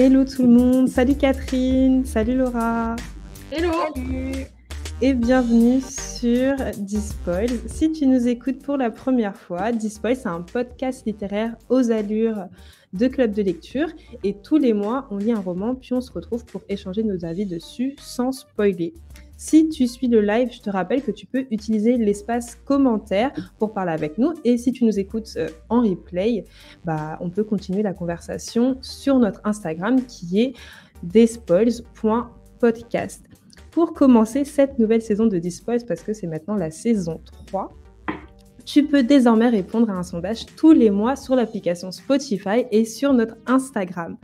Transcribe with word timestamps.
Hello 0.00 0.24
tout 0.24 0.42
le 0.42 0.48
monde, 0.48 0.88
salut 0.88 1.16
Catherine, 1.16 2.04
salut 2.04 2.36
Laura. 2.36 2.94
Hello. 3.50 3.72
Et 5.02 5.12
bienvenue 5.12 5.80
sur 5.80 6.54
Dispoil. 6.76 7.48
Si 7.66 7.90
tu 7.90 8.06
nous 8.06 8.28
écoutes 8.28 8.62
pour 8.62 8.76
la 8.76 8.92
première 8.92 9.36
fois, 9.36 9.72
Dispoil 9.72 10.14
c'est 10.14 10.28
un 10.28 10.42
podcast 10.42 11.04
littéraire 11.04 11.56
aux 11.68 11.90
allures 11.90 12.46
de 12.92 13.08
club 13.08 13.32
de 13.32 13.42
lecture 13.42 13.88
et 14.22 14.34
tous 14.34 14.58
les 14.58 14.72
mois 14.72 15.08
on 15.10 15.16
lit 15.16 15.32
un 15.32 15.40
roman 15.40 15.74
puis 15.74 15.94
on 15.94 16.00
se 16.00 16.12
retrouve 16.12 16.44
pour 16.44 16.62
échanger 16.68 17.02
nos 17.02 17.24
avis 17.24 17.44
dessus 17.44 17.96
sans 17.98 18.30
spoiler. 18.30 18.94
Si 19.40 19.68
tu 19.68 19.86
suis 19.86 20.08
le 20.08 20.20
live, 20.20 20.48
je 20.52 20.60
te 20.60 20.68
rappelle 20.68 21.00
que 21.00 21.12
tu 21.12 21.24
peux 21.24 21.46
utiliser 21.52 21.96
l'espace 21.96 22.56
commentaire 22.56 23.30
pour 23.60 23.72
parler 23.72 23.92
avec 23.92 24.18
nous. 24.18 24.34
Et 24.42 24.58
si 24.58 24.72
tu 24.72 24.84
nous 24.84 24.98
écoutes 24.98 25.30
euh, 25.36 25.48
en 25.68 25.82
replay, 25.82 26.44
bah, 26.84 27.16
on 27.20 27.30
peut 27.30 27.44
continuer 27.44 27.82
la 27.82 27.94
conversation 27.94 28.78
sur 28.80 29.20
notre 29.20 29.40
Instagram 29.44 30.04
qui 30.06 30.40
est 30.40 30.54
despoils.podcast. 31.04 33.26
Pour 33.70 33.94
commencer 33.94 34.44
cette 34.44 34.80
nouvelle 34.80 35.02
saison 35.02 35.26
de 35.26 35.38
Despoils, 35.38 35.84
parce 35.86 36.02
que 36.02 36.12
c'est 36.12 36.26
maintenant 36.26 36.56
la 36.56 36.72
saison 36.72 37.20
3, 37.46 37.72
tu 38.64 38.86
peux 38.86 39.04
désormais 39.04 39.50
répondre 39.50 39.88
à 39.88 39.92
un 39.92 40.02
sondage 40.02 40.46
tous 40.56 40.72
les 40.72 40.90
mois 40.90 41.14
sur 41.14 41.36
l'application 41.36 41.92
Spotify 41.92 42.64
et 42.72 42.84
sur 42.84 43.12
notre 43.12 43.36
Instagram. 43.46 44.16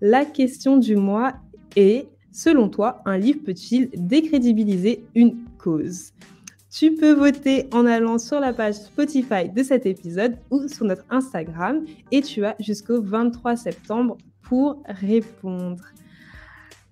La 0.00 0.24
question 0.24 0.76
du 0.76 0.94
mois 0.94 1.32
est 1.74 2.11
Selon 2.32 2.70
toi, 2.70 3.02
un 3.04 3.18
livre 3.18 3.40
peut-il 3.44 3.90
décrédibiliser 3.94 5.04
une 5.14 5.36
cause? 5.58 6.12
Tu 6.70 6.94
peux 6.94 7.12
voter 7.12 7.68
en 7.72 7.84
allant 7.84 8.18
sur 8.18 8.40
la 8.40 8.54
page 8.54 8.76
Spotify 8.76 9.50
de 9.54 9.62
cet 9.62 9.84
épisode 9.84 10.38
ou 10.50 10.66
sur 10.66 10.86
notre 10.86 11.04
Instagram 11.10 11.84
et 12.10 12.22
tu 12.22 12.46
as 12.46 12.56
jusqu'au 12.58 13.02
23 13.02 13.56
septembre 13.56 14.16
pour 14.40 14.82
répondre. 14.86 15.84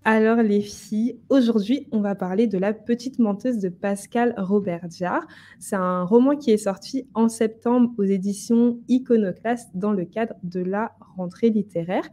Alors 0.05 0.43
les 0.43 0.61
filles, 0.61 1.19
aujourd'hui 1.31 1.87
on 1.91 2.01
va 2.01 2.15
parler 2.15 2.47
de 2.47 2.59
La 2.59 2.75
petite 2.75 3.19
menteuse 3.19 3.57
de 3.57 3.71
Pascal 3.71 4.35
Robert 4.37 4.89
Diard. 4.89 5.27
C'est 5.59 5.77
un 5.77 6.05
roman 6.05 6.37
qui 6.37 6.51
est 6.51 6.59
sorti 6.59 7.07
en 7.15 7.31
septembre 7.31 7.95
aux 7.97 8.05
éditions 8.05 8.79
Iconoclast 8.89 9.71
dans 9.73 9.93
le 9.93 10.05
cadre 10.05 10.35
de 10.43 10.61
la 10.61 10.93
rentrée 11.17 11.49
littéraire. 11.49 12.07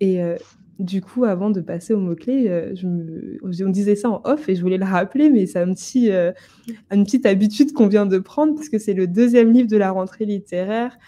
Et 0.00 0.20
euh, 0.20 0.36
du 0.78 1.02
coup, 1.02 1.24
avant 1.24 1.50
de 1.50 1.60
passer 1.60 1.94
au 1.94 1.98
mot-clé, 1.98 2.46
euh, 2.48 2.74
on 3.42 3.68
disait 3.68 3.94
ça 3.94 4.10
en 4.10 4.20
off 4.24 4.48
et 4.48 4.54
je 4.54 4.62
voulais 4.62 4.78
le 4.78 4.84
rappeler, 4.84 5.30
mais 5.30 5.46
c'est 5.46 5.60
un 5.60 5.72
petit, 5.72 6.10
euh, 6.10 6.32
une 6.90 7.04
petite 7.04 7.26
habitude 7.26 7.72
qu'on 7.72 7.88
vient 7.88 8.06
de 8.06 8.18
prendre 8.18 8.54
parce 8.54 8.68
que 8.68 8.78
c'est 8.78 8.94
le 8.94 9.06
deuxième 9.06 9.52
livre 9.52 9.68
de 9.68 9.76
la 9.76 9.90
rentrée 9.90 10.24
littéraire 10.24 10.98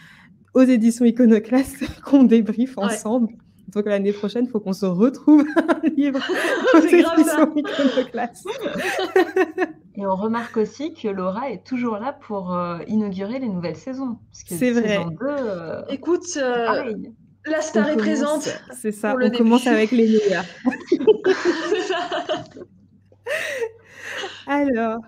aux 0.52 0.62
éditions 0.62 1.04
Iconoclast 1.04 1.76
qu'on 2.04 2.24
débriefe 2.24 2.78
ensemble. 2.78 3.28
Donc 3.68 3.86
l'année 3.86 4.12
prochaine, 4.12 4.44
il 4.44 4.50
faut 4.50 4.60
qu'on 4.60 4.74
se 4.74 4.86
retrouve 4.86 5.44
un 5.56 5.88
livre 5.96 6.20
aux 6.74 6.78
éditions 6.78 7.56
Iconoclast. 7.56 8.46
et 9.96 10.06
on 10.06 10.14
remarque 10.14 10.56
aussi 10.58 10.92
que 10.92 11.08
Laura 11.08 11.50
est 11.50 11.64
toujours 11.64 11.96
là 11.96 12.12
pour 12.12 12.54
euh, 12.54 12.78
inaugurer 12.86 13.40
les 13.40 13.48
nouvelles 13.48 13.76
saisons. 13.76 14.18
C'est 14.30 14.70
vrai. 14.70 15.04
Écoute, 15.88 16.38
la 17.46 17.60
star 17.60 17.88
est 17.88 17.96
présente. 17.96 18.48
C'est 18.72 18.92
ça, 18.92 19.16
on 19.20 19.30
commence 19.30 19.66
avec 19.66 19.90
les 19.90 20.06
meilleurs. 20.06 20.44
Alors, 24.46 25.00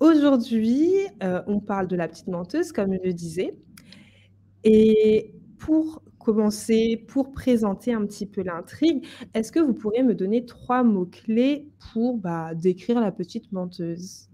aujourd'hui, 0.00 0.90
euh, 1.22 1.42
on 1.46 1.60
parle 1.60 1.88
de 1.88 1.96
la 1.96 2.08
petite 2.08 2.28
menteuse, 2.28 2.72
comme 2.72 2.94
je 2.94 3.00
le 3.04 3.12
disais. 3.12 3.54
Et 4.64 5.32
pour 5.58 6.02
commencer, 6.18 7.04
pour 7.08 7.32
présenter 7.32 7.92
un 7.92 8.04
petit 8.06 8.26
peu 8.26 8.42
l'intrigue, 8.42 9.06
est-ce 9.34 9.50
que 9.52 9.60
vous 9.60 9.74
pourriez 9.74 10.02
me 10.02 10.14
donner 10.14 10.44
trois 10.44 10.82
mots-clés 10.82 11.68
pour 11.92 12.18
bah, 12.18 12.54
décrire 12.54 13.00
la 13.00 13.12
petite 13.12 13.50
menteuse? 13.52 14.28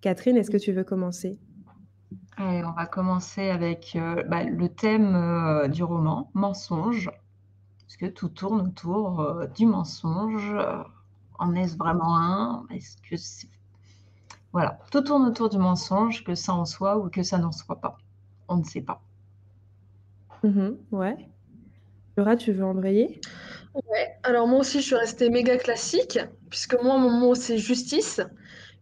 Catherine, 0.00 0.36
est-ce 0.36 0.50
que 0.50 0.56
tu 0.56 0.72
veux 0.72 0.84
commencer? 0.84 1.38
On 2.38 2.72
va 2.72 2.86
commencer 2.86 3.50
avec 3.50 3.96
euh, 3.96 4.22
bah, 4.24 4.44
le 4.44 4.68
thème 4.68 5.14
euh, 5.14 5.68
du 5.68 5.82
roman, 5.82 6.30
mensonge, 6.34 7.10
parce 7.80 7.96
que 7.96 8.06
tout 8.06 8.28
tourne 8.28 8.60
autour 8.60 9.20
euh, 9.20 9.46
du 9.46 9.66
mensonge? 9.66 10.54
en 11.38 11.54
est-ce 11.54 11.76
vraiment 11.76 12.16
un? 12.16 12.66
Est-ce 12.70 12.96
que 13.02 13.48
Voilà, 14.52 14.78
tout 14.90 15.02
tourne 15.02 15.26
autour 15.26 15.50
du 15.50 15.58
mensonge, 15.58 16.24
que 16.24 16.34
ça 16.34 16.54
en 16.54 16.64
soit 16.64 16.98
ou 16.98 17.10
que 17.10 17.22
ça 17.22 17.38
n'en 17.38 17.52
soit 17.52 17.80
pas. 17.80 17.98
On 18.48 18.56
ne 18.56 18.64
sait 18.64 18.80
pas. 18.80 19.02
Mmh 20.42 20.70
ouais. 20.92 21.28
Laura, 22.16 22.36
tu 22.36 22.52
veux 22.52 22.64
embrayer? 22.64 23.20
Ouais, 23.74 24.16
alors 24.22 24.48
moi 24.48 24.60
aussi 24.60 24.80
je 24.80 24.86
suis 24.86 24.94
restée 24.94 25.28
méga 25.28 25.58
classique, 25.58 26.18
puisque 26.48 26.80
moi 26.82 26.96
mon 26.96 27.10
mot 27.10 27.34
c'est 27.34 27.58
justice, 27.58 28.22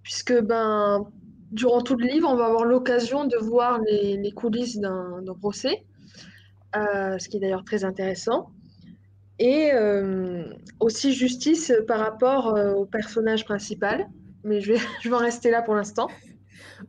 puisque 0.02 0.40
ben 0.42 1.08
durant 1.50 1.82
tout 1.82 1.96
le 1.96 2.06
livre, 2.06 2.28
on 2.30 2.36
va 2.36 2.46
avoir 2.46 2.64
l'occasion 2.64 3.24
de 3.24 3.36
voir 3.36 3.80
les, 3.80 4.32
coulisses 4.32 4.78
d'un 4.78 5.22
procès, 5.40 5.84
euh, 6.76 7.18
ce 7.18 7.28
qui 7.28 7.36
est 7.36 7.40
d'ailleurs 7.40 7.64
très 7.64 7.84
intéressant. 7.84 8.50
Et 9.38 9.72
euh, 9.72 10.44
aussi 10.78 11.12
justice 11.12 11.72
par 11.88 11.98
rapport 11.98 12.54
euh, 12.54 12.72
au 12.72 12.86
personnage 12.86 13.44
principal. 13.44 14.08
Mais 14.44 14.60
je 14.60 14.72
vais, 14.72 14.78
je 15.02 15.08
vais 15.08 15.14
en 15.14 15.18
rester 15.18 15.50
là 15.50 15.62
pour 15.62 15.74
l'instant. 15.74 16.08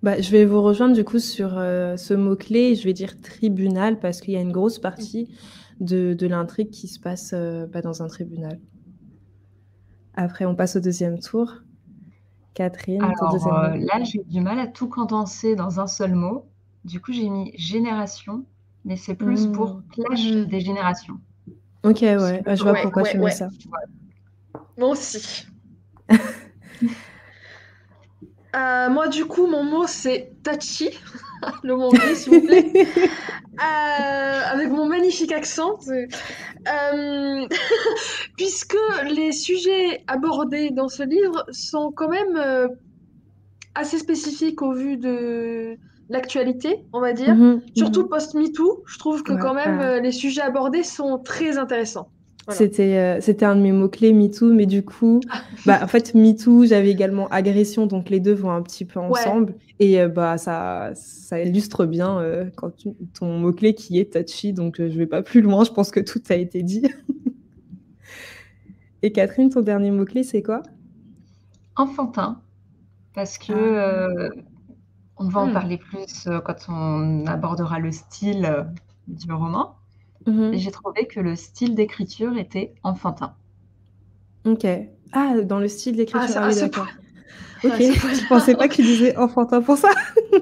Bah, 0.04 0.20
je 0.20 0.30
vais 0.32 0.46
vous 0.46 0.62
rejoindre 0.62 0.96
du 0.96 1.04
coup 1.04 1.20
sur 1.20 1.52
ce 1.52 2.14
mot-clé. 2.14 2.76
Je 2.76 2.84
vais 2.84 2.94
dire 2.94 3.20
tribunal 3.22 4.00
parce 4.00 4.22
qu'il 4.22 4.34
y 4.34 4.38
a 4.38 4.42
une 4.42 4.52
grosse 4.52 4.80
partie 4.80 5.30
de, 5.80 6.16
l'intrigue 6.28 6.70
qui 6.70 6.88
se 6.88 7.00
passe 7.00 7.34
bah, 7.34 7.82
dans 7.82 8.04
un 8.04 8.08
tribunal. 8.08 8.60
Après, 10.16 10.46
on 10.46 10.56
passe 10.56 10.76
au 10.76 10.80
deuxième 10.80 11.20
tour. 11.20 11.65
Catherine, 12.56 13.04
Alors 13.04 13.48
euh, 13.48 13.76
là, 13.76 14.02
j'ai 14.04 14.24
du 14.24 14.40
mal 14.40 14.58
à 14.60 14.68
tout 14.68 14.88
condenser 14.88 15.56
dans 15.56 15.82
un 15.82 15.88
seul 15.88 16.16
mot. 16.16 16.48
Du 16.86 17.02
coup, 17.02 17.12
j'ai 17.12 17.30
mis 17.30 17.52
génération, 17.58 18.46
mais 18.86 18.96
c'est 18.96 19.16
plus 19.16 19.48
pour 19.48 19.76
mmh. 19.76 19.84
clash 19.92 20.32
mmh. 20.32 20.46
des 20.46 20.62
générations. 20.62 21.20
Ok, 21.84 22.00
ouais, 22.02 22.42
je 22.48 22.64
vois 22.64 22.76
pourquoi 22.82 23.04
tu 23.04 23.20
mets 23.20 23.32
ça. 23.32 23.50
Moi 24.78 24.90
aussi. 24.90 25.48
Euh, 28.56 28.90
moi, 28.90 29.08
du 29.08 29.26
coup, 29.26 29.48
mon 29.48 29.64
mot, 29.64 29.86
c'est 29.88 30.32
Tachi. 30.44 30.90
le 31.64 31.76
mot 31.76 31.92
s'il 32.14 32.34
vous 32.34 32.48
plaît. 32.48 32.72
Euh, 32.76 34.42
avec 34.52 34.70
mon 34.70 34.86
magnifique 34.86 35.32
accent. 35.32 35.78
Euh, 35.90 37.48
puisque 38.38 38.78
les 39.10 39.32
sujets 39.32 40.04
abordés 40.08 40.72
dans 40.72 40.90
ce 40.90 41.04
livre 41.04 41.46
sont 41.52 41.92
quand 41.92 42.10
même 42.10 42.70
assez 43.76 44.00
spécifiques 44.00 44.62
au 44.62 44.74
vu 44.74 44.98
de 44.98 45.78
l'actualité, 46.10 46.86
on 46.94 47.02
va 47.02 47.14
dire. 47.14 47.36
Mhm, 47.36 47.62
Surtout 47.76 48.04
mhm. 48.04 48.10
post-MeToo, 48.10 48.84
je 48.86 49.00
trouve 49.00 49.24
que 49.24 49.34
quand 49.34 49.54
même 49.54 50.02
les 50.02 50.12
sujets 50.12 50.42
abordés 50.42 50.84
sont 50.84 51.20
très 51.20 51.58
intéressants. 51.58 52.10
C'était, 52.50 52.98
euh, 52.98 53.22
c'était 53.22 53.46
un 53.46 53.56
de 53.56 53.62
mes 53.62 53.72
mots-clés, 53.72 54.14
MeToo, 54.14 54.54
mais 54.54 54.68
du 54.68 54.86
coup, 54.86 55.20
ah. 55.30 55.42
bah, 55.66 55.80
en 55.82 55.88
fait, 55.88 56.14
MeToo, 56.14 56.66
j'avais 56.66 56.92
également 56.92 57.28
agression, 57.30 57.88
donc 57.88 58.10
les 58.10 58.20
deux 58.20 58.34
vont 58.34 58.52
un 58.52 58.62
petit 58.62 58.86
peu 58.86 59.00
ensemble. 59.00 59.56
Et 59.80 60.00
euh, 60.00 60.08
bah, 60.08 60.38
ça, 60.38 60.92
ça 60.94 61.42
illustre 61.42 61.86
bien 61.86 62.20
euh, 62.20 62.46
quand 62.56 62.72
ton 63.18 63.40
mot-clé 63.40 63.74
qui 63.74 64.00
est 64.00 64.14
touchy, 64.14 64.54
donc 64.54 64.76
je 64.78 64.98
vais 64.98 65.08
pas 65.08 65.24
plus 65.24 65.42
loin, 65.42 65.64
je 65.64 65.72
pense 65.72 65.90
que 65.90 66.00
tout 66.00 66.22
a 66.30 66.36
été 66.36 66.62
dit. 66.62 66.84
Et 69.02 69.12
Catherine, 69.12 69.50
ton 69.50 69.62
dernier 69.62 69.92
mot-clé, 69.92 70.24
c'est 70.24 70.44
quoi? 70.44 70.62
Enfantin, 71.76 72.42
parce 73.14 73.38
que 73.38 73.54
ah. 73.54 74.30
on 75.18 75.28
va 75.30 75.42
en 75.42 75.48
hmm. 75.48 75.54
parler 75.54 75.78
plus 75.78 76.30
quand 76.46 76.70
on 76.70 77.26
abordera 77.26 77.80
le 77.80 77.92
style 77.92 78.68
du 79.08 79.32
roman. 79.32 79.76
Mhm. 80.26 80.54
Et 80.54 80.58
j'ai 80.58 80.72
trouvé 80.72 81.08
que 81.08 81.20
le 81.20 81.36
style 81.36 81.76
d'écriture 81.76 82.38
était 82.38 82.74
enfantin. 82.84 83.36
Ok. 84.46 84.66
Ah, 85.12 85.34
dans 85.44 85.60
le 85.60 85.68
style 85.68 85.96
d'écriture, 85.96 86.30
ah, 86.36 86.46
ah 86.46 86.50
oui, 86.50 86.60
d'accord. 86.60 86.88
Ok, 87.64 87.80
je 87.80 88.28
pensais 88.28 88.54
pas 88.54 88.68
qu'il 88.68 88.86
disait 88.86 89.16
enfantin 89.18 89.62
pour 89.62 89.78
ça. 89.78 89.90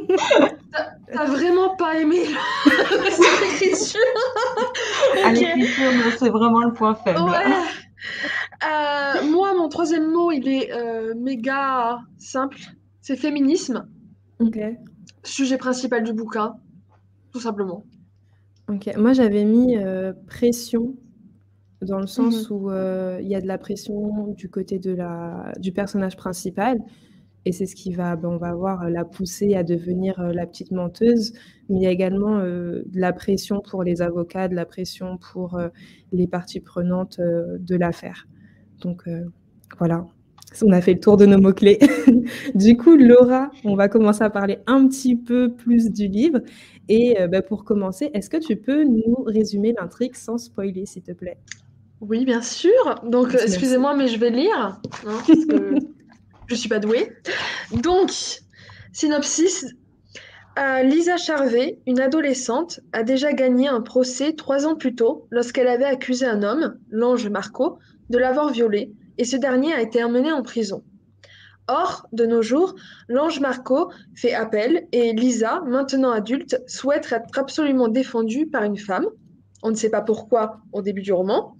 T'as 1.14 1.26
vraiment 1.26 1.76
pas 1.76 2.00
aimé 2.00 2.18
l'écriture 2.66 4.00
À 5.24 5.32
l'écriture, 5.32 5.92
c'est 6.18 6.30
vraiment 6.30 6.64
le 6.64 6.74
point 6.74 6.96
faible. 6.96 7.20
Euh, 7.20 9.24
moi, 9.30 9.54
mon 9.54 9.70
troisième 9.70 10.12
mot, 10.12 10.32
il 10.32 10.48
est 10.48 10.74
euh, 10.74 11.14
méga 11.16 12.00
simple. 12.18 12.58
C'est 13.02 13.16
féminisme. 13.16 13.88
Ok. 14.40 14.58
Sujet 15.24 15.58
principal 15.58 16.04
du 16.04 16.14
bouquin, 16.14 16.56
tout 17.32 17.40
simplement. 17.40 17.86
OK. 18.70 18.90
Moi, 18.98 19.14
j'avais 19.14 19.44
mis, 19.44 19.78
euh, 19.78 20.14
pression, 20.28 20.96
dans 21.82 22.00
le 22.00 22.08
sens 22.08 22.50
mmh 22.50 22.54
où, 22.54 22.72
euh, 22.72 23.20
il 23.22 23.28
y 23.28 23.36
a 23.36 23.42
de 23.42 23.48
la 23.48 23.58
pression 23.58 24.28
du 24.30 24.50
côté 24.50 24.80
de 24.80 24.92
la 24.92 25.52
du 25.60 25.74
personnage 25.74 26.16
principal 26.16 26.80
et 27.46 27.52
c'est 27.52 27.66
ce 27.66 27.76
qui 27.76 27.94
va, 27.94 28.16
ben, 28.16 28.30
on 28.30 28.38
va 28.38 28.54
voir, 28.54 28.90
la 28.90 29.04
pousser 29.04 29.56
à 29.56 29.64
devenir 29.64 30.18
la 30.32 30.48
petite 30.48 30.72
menteuse. 30.72 31.34
Mais 31.68 31.76
il 31.76 31.82
y 31.82 31.88
a 31.88 31.92
également 31.92 32.40
de 32.40 32.86
la 32.94 33.12
pression 33.12 33.60
pour 33.60 33.84
les 33.84 34.02
avocats, 34.02 34.48
de 34.48 34.56
la 34.56 34.66
pression 34.66 35.18
pour 35.18 35.60
les 36.14 36.28
parties 36.28 36.62
prenantes 36.62 37.20
de 37.20 37.76
l'affaire. 37.76 38.30
Donc 38.80 39.04
voilà, 39.78 40.06
on 40.62 40.72
a 40.72 40.82
fait 40.82 40.94
le 40.94 41.00
tour 41.00 41.18
de 41.18 41.26
nos 41.26 41.40
mots-clés. 41.40 41.80
du 42.56 42.78
coup, 42.78 42.96
Laura, 42.96 43.52
on 43.64 43.76
va 43.76 43.90
commencer 43.90 44.24
à 44.24 44.30
parler 44.30 44.60
un 44.68 44.88
petit 44.88 45.16
peu 45.16 45.52
plus 45.52 45.90
du 45.90 46.08
livre. 46.08 46.40
Et 46.90 47.16
ben, 47.30 47.42
pour 47.42 47.64
commencer, 47.64 48.12
est-ce 48.14 48.30
que 48.30 48.38
tu 48.38 48.58
peux 48.58 48.84
nous 48.84 49.24
résumer 49.26 49.74
l'intrigue 49.80 50.16
sans 50.16 50.38
spoiler, 50.38 50.86
s'il 50.86 51.02
te 51.02 51.14
plaît? 51.14 51.38
Oui, 52.02 52.26
bien 52.26 52.42
sûr. 52.42 52.72
Donc, 53.06 53.34
excusez-moi, 53.34 53.96
mais 53.96 54.08
je 54.08 54.20
vais 54.20 54.30
lire. 54.30 54.80
Hein, 55.08 55.22
parce 55.26 55.46
que 55.46 55.76
je 56.48 56.56
suis 56.56 56.68
pas 56.68 56.80
douée. 56.80 57.12
Donc, 57.72 58.12
synopsis. 58.92 59.66
Euh, 60.60 60.84
Lisa 60.84 61.18
Charvet, 61.18 61.80
une 61.88 62.00
adolescente, 62.00 62.82
a 62.92 63.04
déjà 63.04 63.34
gagné 63.34 63.68
un 63.70 63.82
procès 63.82 64.34
trois 64.34 64.68
ans 64.68 64.76
plus 64.76 64.94
tôt 64.94 65.28
lorsqu'elle 65.32 65.68
avait 65.68 65.86
accusé 65.86 66.26
un 66.26 66.44
homme, 66.44 66.78
l'ange 66.92 67.28
Marco, 67.30 67.80
de 68.10 68.18
l'avoir 68.20 68.52
violée, 68.52 68.94
et 69.18 69.26
ce 69.26 69.38
dernier 69.38 69.74
a 69.74 69.82
été 69.82 70.04
emmené 70.04 70.32
en 70.32 70.42
prison. 70.42 70.84
Or, 71.68 72.08
de 72.12 72.26
nos 72.26 72.42
jours, 72.42 72.76
l'ange 73.08 73.40
Marco 73.40 73.92
fait 74.16 74.34
appel 74.34 74.88
et 74.92 75.14
Lisa, 75.14 75.62
maintenant 75.66 76.12
adulte, 76.12 76.62
souhaite 76.68 77.10
être 77.12 77.40
absolument 77.40 77.88
défendue 77.88 78.48
par 78.48 78.64
une 78.64 78.78
femme. 78.78 79.06
On 79.62 79.70
ne 79.70 79.76
sait 79.76 79.90
pas 79.90 80.02
pourquoi 80.02 80.58
au 80.74 80.82
début 80.82 81.02
du 81.02 81.14
roman. 81.14 81.56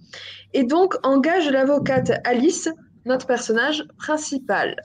Et 0.52 0.64
donc 0.64 0.94
engage 1.02 1.48
l'avocate 1.48 2.12
Alice 2.24 2.68
notre 3.06 3.26
personnage 3.26 3.84
principal. 3.98 4.76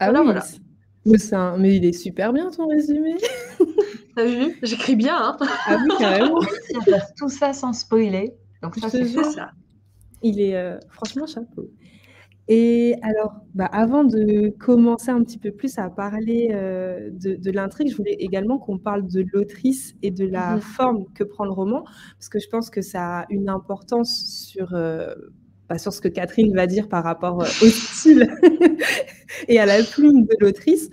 Ah 0.00 0.12
oui, 0.12 0.20
voilà. 0.22 0.44
Mais, 1.04 1.18
mais, 1.58 1.76
il 1.76 1.84
est 1.84 1.92
super 1.92 2.32
bien 2.32 2.50
ton 2.50 2.68
résumé. 2.68 3.16
T'as 4.16 4.24
vu? 4.24 4.58
J'écris 4.62 4.96
bien. 4.96 5.16
Hein 5.16 5.36
ah 5.40 5.78
oui, 5.82 5.90
carrément. 5.98 6.40
Tout 7.16 7.28
ça 7.28 7.52
sans 7.52 7.72
spoiler. 7.72 8.34
Donc 8.62 8.76
ça, 8.76 8.88
c'est 8.88 9.06
ça. 9.06 9.50
Il 10.22 10.40
est 10.40 10.56
euh, 10.56 10.78
franchement 10.88 11.26
chapeau. 11.26 11.70
Et 12.48 12.94
alors, 13.02 13.34
bah, 13.54 13.66
avant 13.66 14.04
de 14.04 14.50
commencer 14.50 15.10
un 15.10 15.24
petit 15.24 15.38
peu 15.38 15.50
plus 15.50 15.78
à 15.78 15.90
parler 15.90 16.50
euh, 16.52 17.10
de, 17.12 17.50
l'intrigue, 17.50 17.90
je 17.90 17.96
voulais 17.96 18.16
également 18.20 18.58
qu'on 18.58 18.78
parle 18.78 19.08
de 19.08 19.24
l'autrice 19.32 19.96
et 20.02 20.12
de 20.12 20.24
la 20.24 20.54
mhm. 20.54 20.60
forme 20.60 21.04
que 21.14 21.24
prend 21.24 21.44
le 21.44 21.50
roman, 21.50 21.82
parce 22.14 22.28
que 22.28 22.38
je 22.38 22.48
pense 22.48 22.70
que 22.70 22.82
ça 22.82 23.20
a 23.20 23.26
une 23.30 23.48
importance 23.48 24.46
sur 24.48 24.74
euh, 24.74 25.12
pas 25.66 25.78
sur 25.78 25.92
ce 25.92 26.00
que 26.00 26.06
Catherine 26.06 26.54
va 26.54 26.68
dire 26.68 26.88
par 26.88 27.02
rapport 27.02 27.42
euh, 27.42 27.46
au 27.46 27.66
style 27.66 28.32
et 29.48 29.58
à 29.58 29.66
la 29.66 29.82
plume 29.82 30.24
de 30.24 30.36
l'autrice. 30.38 30.88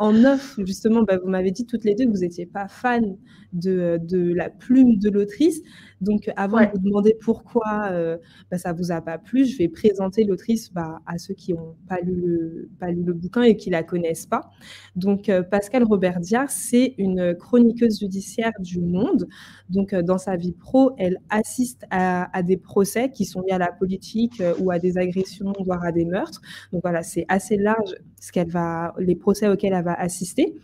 En 0.00 0.12
neuf, 0.12 0.56
justement, 0.58 1.02
bah, 1.02 1.16
vous 1.22 1.30
m'avez 1.30 1.52
dit 1.52 1.64
toutes 1.64 1.84
les 1.84 1.94
deux 1.94 2.06
que 2.06 2.10
vous 2.10 2.22
n'étiez 2.22 2.46
pas 2.46 2.66
fan 2.66 3.16
de, 3.52 3.98
de, 4.02 4.32
la 4.32 4.50
plume 4.50 4.98
de 4.98 5.10
l'autrice. 5.10 5.62
Donc, 6.00 6.30
avant 6.36 6.60
de 6.60 6.70
vous 6.72 6.78
demander 6.78 7.16
pourquoi 7.20 7.88
euh, 7.90 8.18
bah, 8.50 8.58
ça 8.58 8.72
ne 8.72 8.78
vous 8.78 8.90
a 8.90 9.00
pas 9.00 9.18
plu, 9.18 9.44
je 9.44 9.56
vais 9.56 9.68
présenter 9.68 10.24
l'autrice 10.24 10.72
bah, 10.72 11.00
à 11.06 11.18
ceux 11.18 11.34
qui 11.34 11.52
n'ont 11.52 11.76
pas 11.88 12.00
lu, 12.00 12.14
le, 12.14 12.70
pas 12.80 12.90
lu 12.90 13.02
le 13.04 13.12
bouquin 13.12 13.42
et 13.42 13.56
qui 13.56 13.68
ne 13.70 13.74
la 13.74 13.82
connaissent 13.82 14.26
pas. 14.26 14.50
Donc, 14.96 15.30
Pascal 15.50 15.84
Robert 15.84 16.18
Diard, 16.20 16.50
c'est 16.50 16.94
une 16.98 17.34
chroniqueuse 17.34 18.00
judiciaire 18.00 18.52
du 18.58 18.80
Monde. 18.80 19.28
Donc, 19.70 19.94
dans 19.94 20.18
sa 20.18 20.36
vie 20.36 20.52
pro, 20.52 20.92
elle 20.98 21.18
assiste 21.30 21.84
à, 21.90 22.36
à 22.36 22.42
des 22.42 22.56
procès 22.56 23.10
qui 23.10 23.24
sont 23.24 23.42
liés 23.42 23.52
à 23.52 23.58
la 23.58 23.72
politique 23.72 24.40
euh, 24.40 24.54
ou 24.60 24.70
à 24.70 24.78
des 24.78 24.98
agressions, 24.98 25.52
voire 25.64 25.84
à 25.84 25.92
des 25.92 26.04
meurtres. 26.04 26.40
Donc 26.72 26.82
voilà, 26.82 27.02
c'est 27.02 27.26
assez 27.28 27.56
large 27.56 27.94
ce 28.20 28.48
va, 28.48 28.94
les 28.98 29.16
procès 29.16 29.48
auxquels 29.48 29.72
elle 29.72 29.84
va 29.84 29.94
assister. 29.94 30.54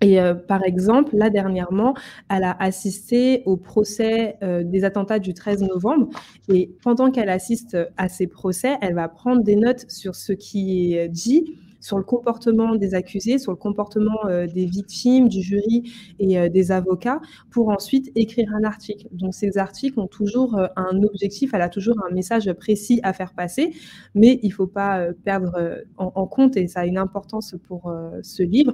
Et 0.00 0.20
euh, 0.20 0.34
par 0.34 0.62
exemple, 0.64 1.16
là 1.16 1.28
dernièrement, 1.28 1.94
elle 2.30 2.44
a 2.44 2.56
assisté 2.60 3.42
au 3.46 3.56
procès 3.56 4.36
euh, 4.42 4.62
des 4.62 4.84
attentats 4.84 5.18
du 5.18 5.34
13 5.34 5.62
novembre. 5.62 6.08
Et 6.48 6.70
pendant 6.82 7.10
qu'elle 7.10 7.28
assiste 7.28 7.76
à 7.96 8.08
ces 8.08 8.26
procès, 8.26 8.76
elle 8.80 8.94
va 8.94 9.08
prendre 9.08 9.42
des 9.42 9.56
notes 9.56 9.86
sur 9.88 10.14
ce 10.14 10.32
qui 10.32 10.94
est 10.94 11.08
dit, 11.08 11.56
sur 11.80 11.98
le 11.98 12.04
comportement 12.04 12.74
des 12.74 12.94
accusés, 12.94 13.38
sur 13.38 13.52
le 13.52 13.56
comportement 13.56 14.26
euh, 14.26 14.46
des 14.46 14.66
victimes, 14.66 15.28
du 15.28 15.42
jury 15.42 15.90
et 16.18 16.38
euh, 16.38 16.48
des 16.48 16.72
avocats, 16.72 17.20
pour 17.50 17.68
ensuite 17.68 18.10
écrire 18.14 18.52
un 18.54 18.64
article. 18.64 19.06
Donc 19.12 19.34
ces 19.34 19.58
articles 19.58 19.98
ont 20.00 20.06
toujours 20.06 20.56
euh, 20.56 20.66
un 20.76 21.02
objectif, 21.02 21.54
elle 21.54 21.62
a 21.62 21.68
toujours 21.68 21.96
un 22.08 22.12
message 22.12 22.52
précis 22.54 23.00
à 23.02 23.12
faire 23.12 23.32
passer, 23.32 23.72
mais 24.14 24.40
il 24.42 24.48
ne 24.48 24.54
faut 24.54 24.66
pas 24.66 25.06
perdre 25.24 25.82
en, 25.96 26.26
compte, 26.26 26.56
et 26.56 26.66
ça 26.66 26.80
a 26.80 26.86
une 26.86 26.98
importance 26.98 27.54
pour 27.66 27.92
ce 28.22 28.42
livre, 28.42 28.72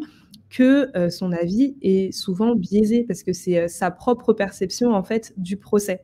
que 0.51 0.91
son 1.11 1.33
avis 1.33 1.77
est 1.83 2.13
souvent 2.13 2.55
biaisé 2.55 3.05
parce 3.05 3.23
que 3.23 3.33
c'est 3.33 3.69
sa 3.69 3.91
propre 3.91 4.33
perception 4.33 4.93
en 4.93 5.03
fait 5.03 5.33
du 5.37 5.57
procès. 5.57 6.03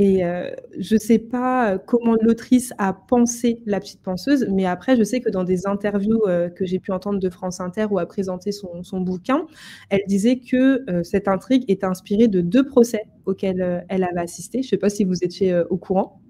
Et 0.00 0.24
euh, 0.24 0.48
je 0.78 0.94
ne 0.94 1.00
sais 1.00 1.18
pas 1.18 1.72
euh, 1.72 1.78
comment 1.84 2.14
l'autrice 2.22 2.72
a 2.78 2.92
pensé 2.92 3.64
La 3.66 3.80
Petite 3.80 4.00
Penseuse, 4.00 4.46
mais 4.48 4.64
après, 4.64 4.96
je 4.96 5.02
sais 5.02 5.20
que 5.20 5.28
dans 5.28 5.42
des 5.42 5.66
interviews 5.66 6.22
euh, 6.28 6.48
que 6.48 6.64
j'ai 6.64 6.78
pu 6.78 6.92
entendre 6.92 7.18
de 7.18 7.28
France 7.28 7.58
Inter 7.58 7.86
où 7.90 7.98
a 7.98 8.06
présenté 8.06 8.52
son, 8.52 9.00
bouquin, 9.00 9.44
elle 9.90 10.02
disait 10.06 10.38
que 10.38 10.84
cette 11.02 11.26
intrigue 11.26 11.64
est 11.66 11.82
inspirée 11.82 12.28
de 12.28 12.40
deux 12.40 12.64
procès 12.64 13.02
auxquels 13.26 13.84
elle 13.88 14.04
avait 14.04 14.20
assisté. 14.20 14.62
Je 14.62 14.68
ne 14.68 14.70
sais 14.70 14.76
pas 14.76 14.88
si 14.88 15.02
vous 15.02 15.24
étiez 15.24 15.58
au 15.68 15.76
courant. 15.76 16.22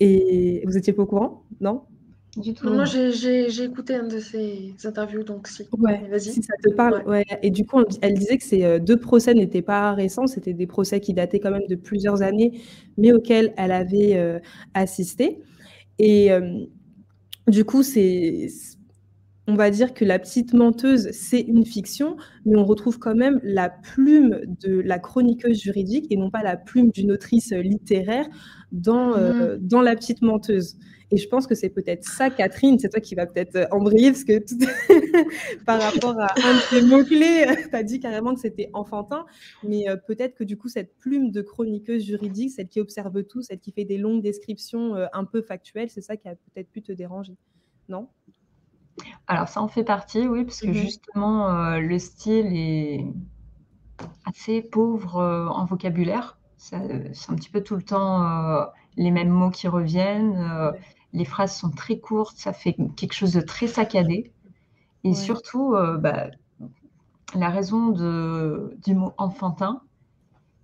Et 0.00 0.64
vous 0.66 0.72
n'étiez 0.72 0.94
pas 0.94 1.02
au 1.02 1.06
courant? 1.06 1.44
Non? 1.60 1.82
Moi, 2.62 2.84
j'ai 2.84 3.64
écouté 3.64 3.96
un 3.96 4.06
de 4.06 4.20
ces 4.20 4.74
interviews, 4.84 5.24
donc 5.24 5.48
si. 5.48 5.64
Ouais, 5.78 6.06
vas-y. 6.08 6.32
Si 6.32 6.42
ça 6.42 6.54
te 6.62 6.70
parle, 6.70 7.02
ouais. 7.06 7.24
Et 7.42 7.50
du 7.50 7.66
coup, 7.66 7.82
elle 8.02 8.14
disait 8.14 8.38
que 8.38 8.44
ces 8.44 8.64
euh, 8.64 8.78
deux 8.78 8.98
procès 8.98 9.34
n'étaient 9.34 9.62
pas 9.62 9.92
récents, 9.94 10.26
c'était 10.28 10.52
des 10.52 10.66
procès 10.66 11.00
qui 11.00 11.12
dataient 11.12 11.40
quand 11.40 11.50
même 11.50 11.66
de 11.68 11.74
plusieurs 11.74 12.22
années, 12.22 12.60
mais 12.96 13.12
auxquels 13.12 13.52
elle 13.56 13.72
avait 13.72 14.16
euh, 14.16 14.38
assisté. 14.74 15.40
Et 15.98 16.30
euh, 16.30 16.64
du 17.48 17.64
coup, 17.64 17.82
c'est, 17.82 18.46
on 19.48 19.54
va 19.56 19.70
dire 19.70 19.92
que 19.92 20.04
La 20.04 20.20
Petite 20.20 20.54
Menteuse, 20.54 21.10
c'est 21.10 21.40
une 21.40 21.66
fiction, 21.66 22.16
mais 22.46 22.56
on 22.56 22.64
retrouve 22.64 23.00
quand 23.00 23.16
même 23.16 23.40
la 23.42 23.70
plume 23.70 24.40
de 24.62 24.78
la 24.80 25.00
chroniqueuse 25.00 25.60
juridique 25.60 26.06
et 26.10 26.16
non 26.16 26.30
pas 26.30 26.44
la 26.44 26.56
plume 26.56 26.90
d'une 26.92 27.10
autrice 27.10 27.52
littéraire 27.52 28.28
dans, 28.70 29.16
mmh. 29.16 29.58
dans 29.60 29.82
La 29.82 29.96
Petite 29.96 30.22
Menteuse. 30.22 30.76
Et 31.12 31.16
je 31.16 31.28
pense 31.28 31.46
que 31.46 31.56
c'est 31.56 31.70
peut-être 31.70 32.04
ça, 32.04 32.30
Catherine, 32.30 32.78
c'est 32.78 32.88
toi 32.88 33.00
qui 33.00 33.16
vas 33.16 33.26
peut-être 33.26 33.56
euh, 33.56 33.66
embrayer, 33.72 34.12
parce 34.12 34.22
que 34.22 34.38
par 35.64 35.82
rapport 35.82 36.18
à 36.20 36.28
un 36.36 36.54
de 36.54 36.70
tes 36.70 36.82
mots-clés, 36.82 37.46
tu 37.70 37.76
as 37.76 37.82
dit 37.82 37.98
carrément 37.98 38.32
que 38.34 38.40
c'était 38.40 38.70
enfantin, 38.74 39.26
mais 39.64 39.88
euh, 39.88 39.96
peut-être 39.96 40.36
que 40.36 40.44
du 40.44 40.56
coup, 40.56 40.68
cette 40.68 40.96
plume 40.98 41.32
de 41.32 41.42
chroniqueuse 41.42 42.04
juridique, 42.04 42.52
celle 42.52 42.68
qui 42.68 42.80
observe 42.80 43.24
tout, 43.24 43.42
celle 43.42 43.58
qui 43.58 43.72
fait 43.72 43.84
des 43.84 43.98
longues 43.98 44.22
descriptions 44.22 44.94
euh, 44.94 45.06
un 45.12 45.24
peu 45.24 45.42
factuelles, 45.42 45.90
c'est 45.90 46.00
ça 46.00 46.16
qui 46.16 46.28
a 46.28 46.36
peut-être 46.36 46.70
pu 46.70 46.80
te 46.80 46.92
déranger, 46.92 47.36
non? 47.88 48.08
Alors, 49.26 49.48
ça 49.48 49.62
en 49.62 49.68
fait 49.68 49.84
partie, 49.84 50.28
oui, 50.28 50.44
parce 50.44 50.60
que 50.60 50.68
mmh 50.68 50.74
justement, 50.74 51.78
le 51.78 51.98
style 51.98 52.46
est 52.52 53.06
assez 54.26 54.60
pauvre 54.60 55.16
en 55.16 55.64
vocabulaire. 55.64 56.38
C'est 56.58 56.76
un 56.76 57.34
petit 57.36 57.48
peu 57.48 57.62
tout 57.62 57.76
le 57.76 57.82
temps 57.82 58.66
les 58.96 59.10
mêmes 59.10 59.30
mots 59.30 59.48
qui 59.48 59.68
reviennent 59.68 60.74
les 61.12 61.24
phrases 61.24 61.56
sont 61.56 61.70
très 61.70 61.98
courtes, 61.98 62.36
ça 62.36 62.52
fait 62.52 62.76
quelque 62.96 63.12
chose 63.12 63.32
de 63.32 63.40
très 63.40 63.66
saccadé. 63.66 64.32
Et 65.02 65.14
surtout, 65.14 65.74
euh, 65.74 65.96
bah, 65.96 66.26
la 67.34 67.48
raison 67.48 67.88
de, 67.88 68.76
du 68.84 68.94
mot 68.94 69.14
enfantin, 69.18 69.82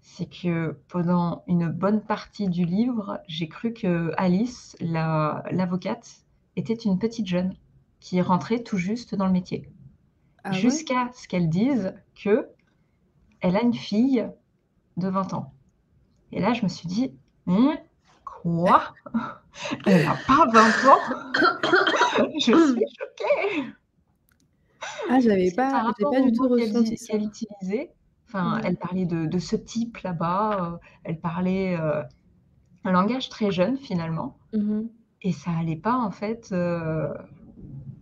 c'est 0.03 0.27
que 0.27 0.79
pendant 0.89 1.43
une 1.47 1.69
bonne 1.69 2.01
partie 2.01 2.49
du 2.49 2.65
livre, 2.65 3.21
j'ai 3.27 3.49
cru 3.49 3.73
que 3.73 4.13
Alice, 4.17 4.77
l'avocate, 4.81 6.25
était 6.55 6.75
une 6.75 6.99
petite 6.99 7.27
jeune 7.27 7.55
qui 8.01 8.21
rentrait 8.21 8.63
tout 8.63 8.79
juste 8.79 9.15
dans 9.15 9.27
le 9.27 9.33
métier. 9.33 9.69
Ah 10.45 10.53
Jusqu'à 10.53 11.11
ce 11.15 11.27
qu'elle 11.27 11.49
dise 11.49 11.95
que 12.15 12.49
elle 13.41 13.57
a 13.57 13.63
une 13.63 13.75
fille 13.75 14.27
de 14.97 15.09
20 15.09 15.35
ans. 15.35 15.53
Et 16.33 16.41
là, 16.41 16.53
je 16.53 16.63
me 16.63 16.69
suis 16.69 16.89
dit, 16.89 17.13
hum, 17.47 17.77
Quoi 18.47 18.95
Elle 19.87 20.05
n'a 20.05 20.17
pas 20.25 20.47
20 20.53 20.89
ans 20.89 21.01
Je 22.39 22.41
suis 22.41 22.53
choquée 22.53 23.73
Ah, 25.11 25.19
j'avais 25.19 25.51
pas, 25.51 25.93
pas 26.01 26.21
du 26.21 26.33
tout 26.33 26.49
ressenti 26.49 26.97
ça. 26.97 27.13
qu'elle 27.13 27.25
utilisait. 27.25 27.93
Enfin, 28.29 28.61
elle 28.63 28.77
parlait 28.77 29.05
de, 29.05 29.27
de 29.27 29.39
ce 29.41 29.57
type 29.57 29.97
là-bas. 29.99 30.75
Euh, 30.75 30.79
elle 31.03 31.19
parlait 31.19 31.77
euh, 31.77 32.03
un 32.85 32.93
langage 32.93 33.29
très 33.31 33.51
jeune 33.51 33.79
finalement. 33.79 34.37
Mmh 34.53 34.83
Et 35.23 35.33
ça 35.33 35.51
allait 35.59 35.75
pas 35.77 35.97
en 35.97 36.13
fait. 36.13 36.51
Euh, 36.53 37.13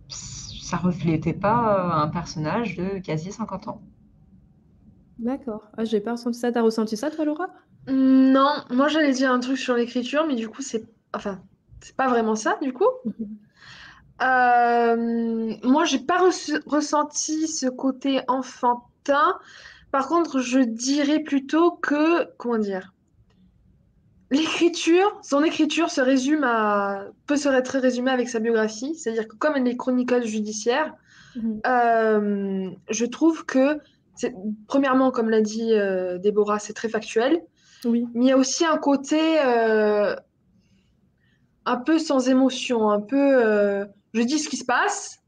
ça 0.09 0.77
reflétait 0.77 1.33
pas 1.33 2.01
un 2.03 2.07
personnage 2.07 2.75
de 2.75 2.99
quasi 2.99 3.31
50 3.31 3.67
ans. 3.67 3.81
D'accord. 5.17 5.69
Ah, 5.77 5.85
j'ai 5.85 5.99
pas 6.01 6.13
ressenti 6.13 6.39
ça. 6.39 6.51
T'as 6.51 6.61
ressenti 6.61 6.95
ça, 6.97 7.11
toi, 7.11 7.25
Laura? 7.25 7.47
Non, 7.87 8.63
moi 8.71 8.87
j'allais 8.87 9.11
dire 9.13 9.31
un 9.31 9.39
truc 9.39 9.57
sur 9.57 9.75
l'écriture, 9.75 10.25
mais 10.27 10.35
du 10.35 10.49
coup, 10.49 10.61
c'est 10.61 10.83
enfin, 11.13 11.41
c'est 11.81 11.95
pas 11.95 12.07
vraiment 12.07 12.35
ça, 12.35 12.57
du 12.61 12.73
coup. 12.73 12.89
Euh, 14.21 15.55
moi, 15.63 15.83
j'ai 15.85 15.99
pas 15.99 16.19
ressenti 16.65 17.47
ce 17.47 17.67
côté 17.67 18.21
enfantin. 18.27 19.37
Par 19.91 20.07
contre, 20.07 20.39
je 20.39 20.59
dirais 20.59 21.19
plutôt 21.19 21.71
que, 21.71 22.25
comment 22.37 22.57
dire, 22.57 22.93
l'écriture, 24.31 25.19
son 25.21 25.43
écriture 25.43 25.89
se 25.89 26.01
résume 26.01 26.43
à, 26.43 27.05
peut 27.27 27.35
se 27.37 27.49
être 27.49 27.77
résumée 27.79 28.11
avec 28.11 28.29
sa 28.29 28.39
biographie. 28.39 28.95
C'est-à-dire 28.95 29.27
que 29.27 29.35
comme 29.35 29.53
elle 29.55 29.67
est 29.67 29.77
chroniqueuse 29.77 30.25
judiciaire, 30.25 30.93
Mhm. 31.35 31.61
euh, 31.67 32.69
je 32.89 33.05
trouve 33.05 33.45
que, 33.45 33.77
premièrement, 34.67 35.11
comme 35.11 35.29
l'a 35.29 35.41
dit 35.41 35.73
euh, 35.73 36.17
Déborah, 36.17 36.59
c'est 36.59 36.73
très 36.73 36.87
factuel. 36.87 37.41
Oui. 37.85 38.07
Mais 38.13 38.25
il 38.25 38.27
y 38.27 38.31
a 38.31 38.37
aussi 38.37 38.65
un 38.65 38.77
côté 38.77 39.39
euh, 39.43 40.15
un 41.65 41.77
peu 41.77 41.97
sans 41.99 42.27
émotion, 42.29 42.89
un 42.89 43.01
peu 43.01 43.17
euh, 43.45 43.85
je 44.13 44.21
dis 44.21 44.39
ce 44.39 44.49
qui 44.49 44.57
se 44.57 44.65
passe 44.65 45.19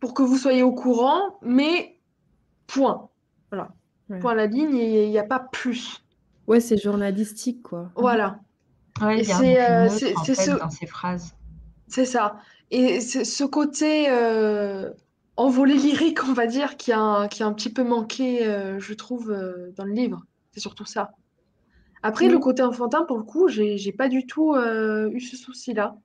pour 0.00 0.14
que 0.14 0.22
vous 0.22 0.36
soyez 0.36 0.62
au 0.62 0.72
courant, 0.72 1.38
mais 1.42 1.98
point. 2.66 3.08
Voilà. 3.50 3.70
Ouais. 4.10 4.18
Point 4.20 4.32
à 4.32 4.34
la 4.34 4.46
ligne, 4.46 4.76
et 4.76 5.04
il 5.04 5.10
n'y 5.10 5.18
a 5.18 5.24
pas 5.24 5.38
plus. 5.40 6.02
Ouais, 6.46 6.60
c'est 6.60 6.76
journalistique, 6.76 7.62
quoi. 7.62 7.90
Voilà, 7.96 8.38
Ouais, 9.02 9.18
Et 9.18 9.22
il 9.22 9.28
y 9.28 9.32
a 9.32 9.36
un 9.36 9.40
c'est, 9.40 9.60
euh, 9.70 9.88
ce- 9.88 10.58
dans 10.58 10.70
ces 10.70 10.86
phrases. 10.86 11.34
c'est 11.88 12.04
ça. 12.06 12.36
Et 12.70 13.00
c'est 13.00 13.24
ce 13.24 13.44
côté 13.44 14.06
euh, 14.08 14.90
envolé 15.36 15.74
lyrique, 15.74 16.24
on 16.24 16.32
va 16.32 16.46
dire, 16.46 16.76
qui 16.76 16.92
a 16.92 17.00
un, 17.00 17.28
qui 17.28 17.42
a 17.42 17.46
un 17.46 17.52
petit 17.52 17.70
peu 17.72 17.84
manqué, 17.84 18.46
euh, 18.46 18.78
je 18.80 18.94
trouve, 18.94 19.30
euh, 19.30 19.70
dans 19.76 19.84
le 19.84 19.92
livre. 19.92 20.22
C'est 20.52 20.60
surtout 20.60 20.84
ça. 20.86 21.10
Après, 22.06 22.28
le 22.28 22.38
côté 22.38 22.62
enfantin, 22.62 23.04
pour 23.04 23.18
le 23.18 23.24
coup, 23.24 23.48
j'ai 23.48 23.76
j'ai 23.78 23.92
pas 23.92 24.08
du 24.08 24.26
tout 24.26 24.54
euh, 24.54 25.10
eu 25.10 25.20
ce 25.20 25.36
souci-là. 25.36 25.96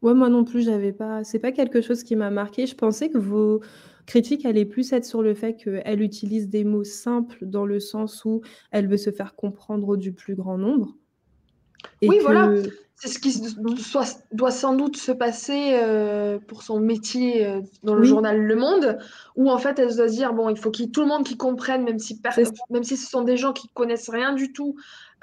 Ouais, 0.00 0.14
moi 0.14 0.30
non 0.30 0.44
plus, 0.44 0.62
j'avais 0.62 0.92
pas. 0.92 1.24
C'est 1.24 1.38
pas 1.38 1.52
quelque 1.52 1.82
chose 1.82 2.04
qui 2.04 2.16
m'a 2.16 2.30
marqué. 2.30 2.66
Je 2.66 2.74
pensais 2.74 3.10
que 3.10 3.18
vos 3.18 3.60
critiques 4.06 4.46
allaient 4.46 4.64
plus 4.64 4.92
être 4.94 5.04
sur 5.04 5.22
le 5.22 5.34
fait 5.34 5.56
qu'elle 5.56 6.00
utilise 6.00 6.48
des 6.48 6.64
mots 6.64 6.84
simples 6.84 7.44
dans 7.44 7.66
le 7.66 7.80
sens 7.80 8.24
où 8.24 8.40
elle 8.70 8.88
veut 8.88 8.96
se 8.96 9.10
faire 9.10 9.34
comprendre 9.34 9.98
du 9.98 10.14
plus 10.14 10.34
grand 10.34 10.56
nombre. 10.56 10.96
Et 12.00 12.08
Oui, 12.08 12.16
que... 12.16 12.22
voilà. 12.22 12.50
C'est 13.00 13.06
ce 13.08 13.20
qui 13.20 13.30
soit- 13.30 14.24
doit 14.32 14.50
sans 14.50 14.74
doute 14.74 14.96
se 14.96 15.12
passer 15.12 15.74
euh, 15.74 16.40
pour 16.48 16.64
son 16.64 16.80
métier 16.80 17.46
euh, 17.46 17.60
dans 17.84 17.94
le 17.94 18.00
Oui. 18.00 18.08
journal 18.08 18.40
Le 18.40 18.56
Monde, 18.56 18.98
où 19.36 19.50
en 19.50 19.58
fait 19.58 19.78
elle 19.78 19.94
doit 19.94 20.08
se 20.08 20.12
dire 20.14 20.32
bon, 20.32 20.48
il 20.48 20.58
faut 20.58 20.72
qu'il 20.72 20.90
tout 20.90 21.02
le 21.02 21.06
monde 21.06 21.24
qui 21.24 21.36
comprenne, 21.36 21.84
même 21.84 22.00
si, 22.00 22.20
même 22.70 22.82
si 22.82 22.96
ce 22.96 23.08
sont 23.08 23.22
des 23.22 23.36
gens 23.36 23.52
qui 23.52 23.68
connaissent 23.68 24.08
rien 24.10 24.32
du 24.32 24.52
tout 24.52 24.74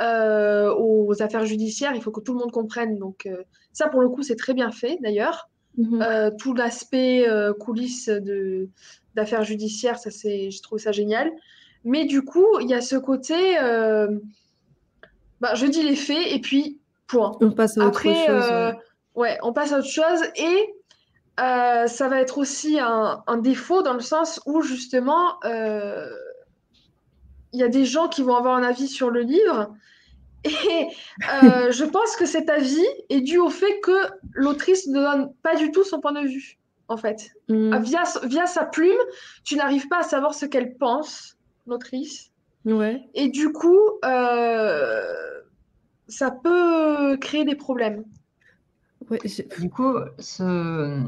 euh, 0.02 0.74
aux 0.74 1.22
affaires 1.22 1.46
judiciaires, 1.46 1.92
il 1.96 2.02
faut 2.02 2.12
que 2.12 2.22
tout 2.22 2.32
le 2.32 2.40
monde 2.40 2.52
comprenne. 2.54 2.98
Donc 2.98 3.28
ça, 3.74 3.90
pour 3.90 4.00
le 4.00 4.08
coup, 4.08 4.24
c'est 4.24 4.38
très 4.38 4.54
bien 4.54 4.72
fait 4.72 4.98
d'ailleurs. 5.02 5.50
Mhm. 5.78 6.32
Tout 6.40 6.54
l'aspect 6.54 7.28
coulisses 7.60 8.08
de 8.08 8.70
d'affaires 9.16 9.44
judiciaires, 9.44 10.00
ça 10.00 10.12
c'est, 10.12 10.50
je 10.50 10.62
trouve 10.62 10.80
ça 10.80 10.94
génial. 10.94 11.30
Mais 11.84 12.06
du 12.06 12.22
coup, 12.22 12.58
il 12.62 12.70
y 12.70 12.74
a 12.74 12.80
ce 12.80 12.96
côté, 12.96 13.58
bah, 15.42 15.54
je 15.56 15.66
dis 15.66 15.84
les 15.84 15.98
faits 15.98 16.32
et 16.32 16.40
puis 16.40 16.80
point. 17.08 17.32
On 17.42 17.52
passe 17.52 17.78
à 17.78 17.86
autre 17.86 18.02
chose. 18.02 18.16
euh, 18.30 18.72
ouais. 18.72 18.78
ouais, 19.16 19.38
on 19.44 19.54
passe 19.54 19.72
à 19.74 19.80
autre 19.80 19.88
chose 19.90 20.22
et 20.36 20.74
euh, 21.40 21.88
ça 21.88 22.08
va 22.08 22.20
être 22.22 22.38
aussi 22.38 22.80
un, 22.80 23.24
un 23.28 23.38
défaut 23.38 23.82
dans 23.82 23.94
le 23.94 24.00
sens 24.00 24.40
où 24.46 24.62
justement, 24.62 25.36
euh, 25.44 26.10
il 27.54 27.60
y 27.60 27.64
a 27.64 27.68
des 27.70 27.86
gens 27.86 28.08
qui 28.08 28.22
vont 28.24 28.36
avoir 28.36 28.56
un 28.56 28.64
avis 28.64 28.88
sur 28.88 29.10
le 29.10 29.22
livre 29.22 29.74
et 30.44 30.88
je 31.72 31.84
pense 31.86 32.16
que 32.16 32.26
cet 32.26 32.50
avis 32.50 32.86
est 33.10 33.22
dû 33.22 33.38
au 33.40 33.50
fait 33.50 33.80
que 33.82 33.98
l'autrice 34.34 34.88
ne 34.88 35.00
donne 35.00 35.34
pas 35.42 35.56
du 35.56 35.72
tout 35.72 35.84
son 35.84 36.00
point 36.00 36.12
de 36.14 36.28
vue, 36.28 36.60
en 36.88 36.98
fait. 36.98 37.32
Mhm. 37.50 37.72
Ah, 37.74 37.80
Via, 37.80 38.04
via 38.24 38.46
sa 38.46 38.64
plume, 38.64 38.98
tu 39.44 39.56
n'arrives 39.56 39.88
pas 39.88 40.00
à 40.00 40.04
savoir 40.04 40.34
ce 40.36 40.46
qu'elle 40.46 40.76
pense, 40.78 41.36
l'autrice. 41.66 42.30
Ouais. 42.64 43.02
Et 43.16 43.30
du 43.30 43.52
coup, 43.52 43.80
euh, 44.06 45.02
ça 46.08 46.32
peut 46.32 47.18
créer 47.18 47.46
des 47.46 47.56
problèmes. 47.56 48.04
Ouais, 49.10 49.20
Du 49.60 49.70
coup, 49.70 49.96
ce... 50.20 51.04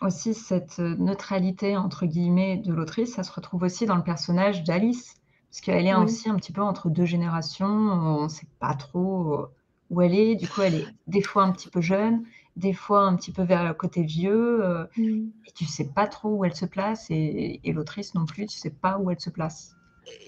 aussi 0.00 0.34
cette 0.34 0.78
neutralité 0.78 1.76
entre 1.76 2.06
guillemets 2.06 2.56
de 2.58 2.72
l'autrice, 2.72 3.14
ça 3.14 3.22
se 3.22 3.32
retrouve 3.32 3.62
aussi 3.64 3.86
dans 3.86 3.96
le 3.96 4.02
personnage 4.02 4.64
d'Alice, 4.64 5.14
parce 5.50 5.60
qu'elle 5.60 5.86
est 5.86 5.94
Oui. 5.94 6.04
aussi 6.04 6.28
un 6.28 6.36
petit 6.36 6.52
peu 6.52 6.62
entre 6.62 6.88
deux 6.90 7.04
générations. 7.06 7.66
On 7.66 8.24
ne 8.24 8.28
sait 8.28 8.48
pas 8.60 8.74
trop 8.74 9.46
où 9.90 10.02
elle 10.02 10.14
est. 10.14 10.36
Du 10.36 10.48
coup, 10.48 10.62
elle 10.62 10.74
est 10.74 10.86
des 11.06 11.22
fois 11.22 11.44
un 11.44 11.52
petit 11.52 11.70
peu 11.70 11.80
jeune, 11.80 12.24
des 12.56 12.72
fois 12.72 13.02
un 13.02 13.16
petit 13.16 13.32
peu 13.32 13.42
vers 13.42 13.64
le 13.64 13.74
côté 13.74 14.02
vieux, 14.02 14.64
euh, 14.64 14.84
Mhm. 14.96 15.32
et 15.46 15.52
tu 15.52 15.64
sais 15.66 15.88
pas 15.88 16.06
trop 16.06 16.30
où 16.30 16.44
elle 16.44 16.54
se 16.54 16.66
place, 16.66 17.10
et, 17.10 17.60
et 17.64 17.72
l'autrice 17.72 18.14
non 18.14 18.26
plus, 18.26 18.46
tu 18.46 18.58
sais 18.58 18.70
pas 18.70 18.98
où 18.98 19.10
elle 19.10 19.20
se 19.20 19.30
place. 19.30 19.77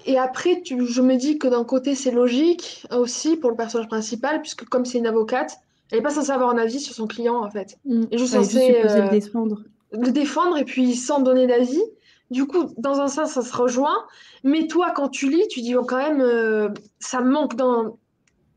Et 0.06 0.18
après, 0.18 0.62
tu- 0.62 0.86
je 0.86 1.02
me 1.02 1.16
dis 1.16 1.38
que 1.38 1.46
d'un 1.48 1.64
côté, 1.64 1.94
c'est 1.94 2.10
logique 2.10 2.86
aussi 2.90 3.36
pour 3.36 3.50
le 3.50 3.56
personnage 3.56 3.88
principal, 3.88 4.40
puisque 4.40 4.64
comme 4.64 4.84
c'est 4.84 4.98
une 4.98 5.06
avocate, 5.06 5.58
elle 5.90 5.98
n'est 5.98 6.02
pas 6.02 6.10
censée 6.10 6.30
avoir 6.30 6.50
un 6.50 6.58
avis 6.58 6.80
sur 6.80 6.94
son 6.94 7.06
client, 7.06 7.36
en 7.44 7.50
fait. 7.50 7.78
Et 7.86 7.92
juste 7.92 8.04
Elle 8.10 8.14
est 8.14 8.18
juste 8.18 8.32
censée, 8.32 8.82
le 8.82 9.10
défendre. 9.10 9.62
le 9.92 10.10
défendre 10.10 10.56
et 10.56 10.64
puis 10.64 10.94
sans 10.94 11.20
donner 11.20 11.46
d'avis. 11.46 11.82
Du 12.30 12.46
coup, 12.46 12.72
dans 12.78 13.00
un 13.00 13.08
sens, 13.08 13.32
ça 13.32 13.42
se 13.42 13.54
rejoint. 13.56 14.04
Mais 14.44 14.68
toi, 14.68 14.92
quand 14.94 15.08
tu 15.08 15.28
lis, 15.28 15.46
tu 15.48 15.60
dis 15.62 15.74
oh, 15.74 15.84
quand 15.84 15.96
même, 15.98 16.20
euh, 16.20 16.68
ça 17.00 17.20
manque 17.20 17.52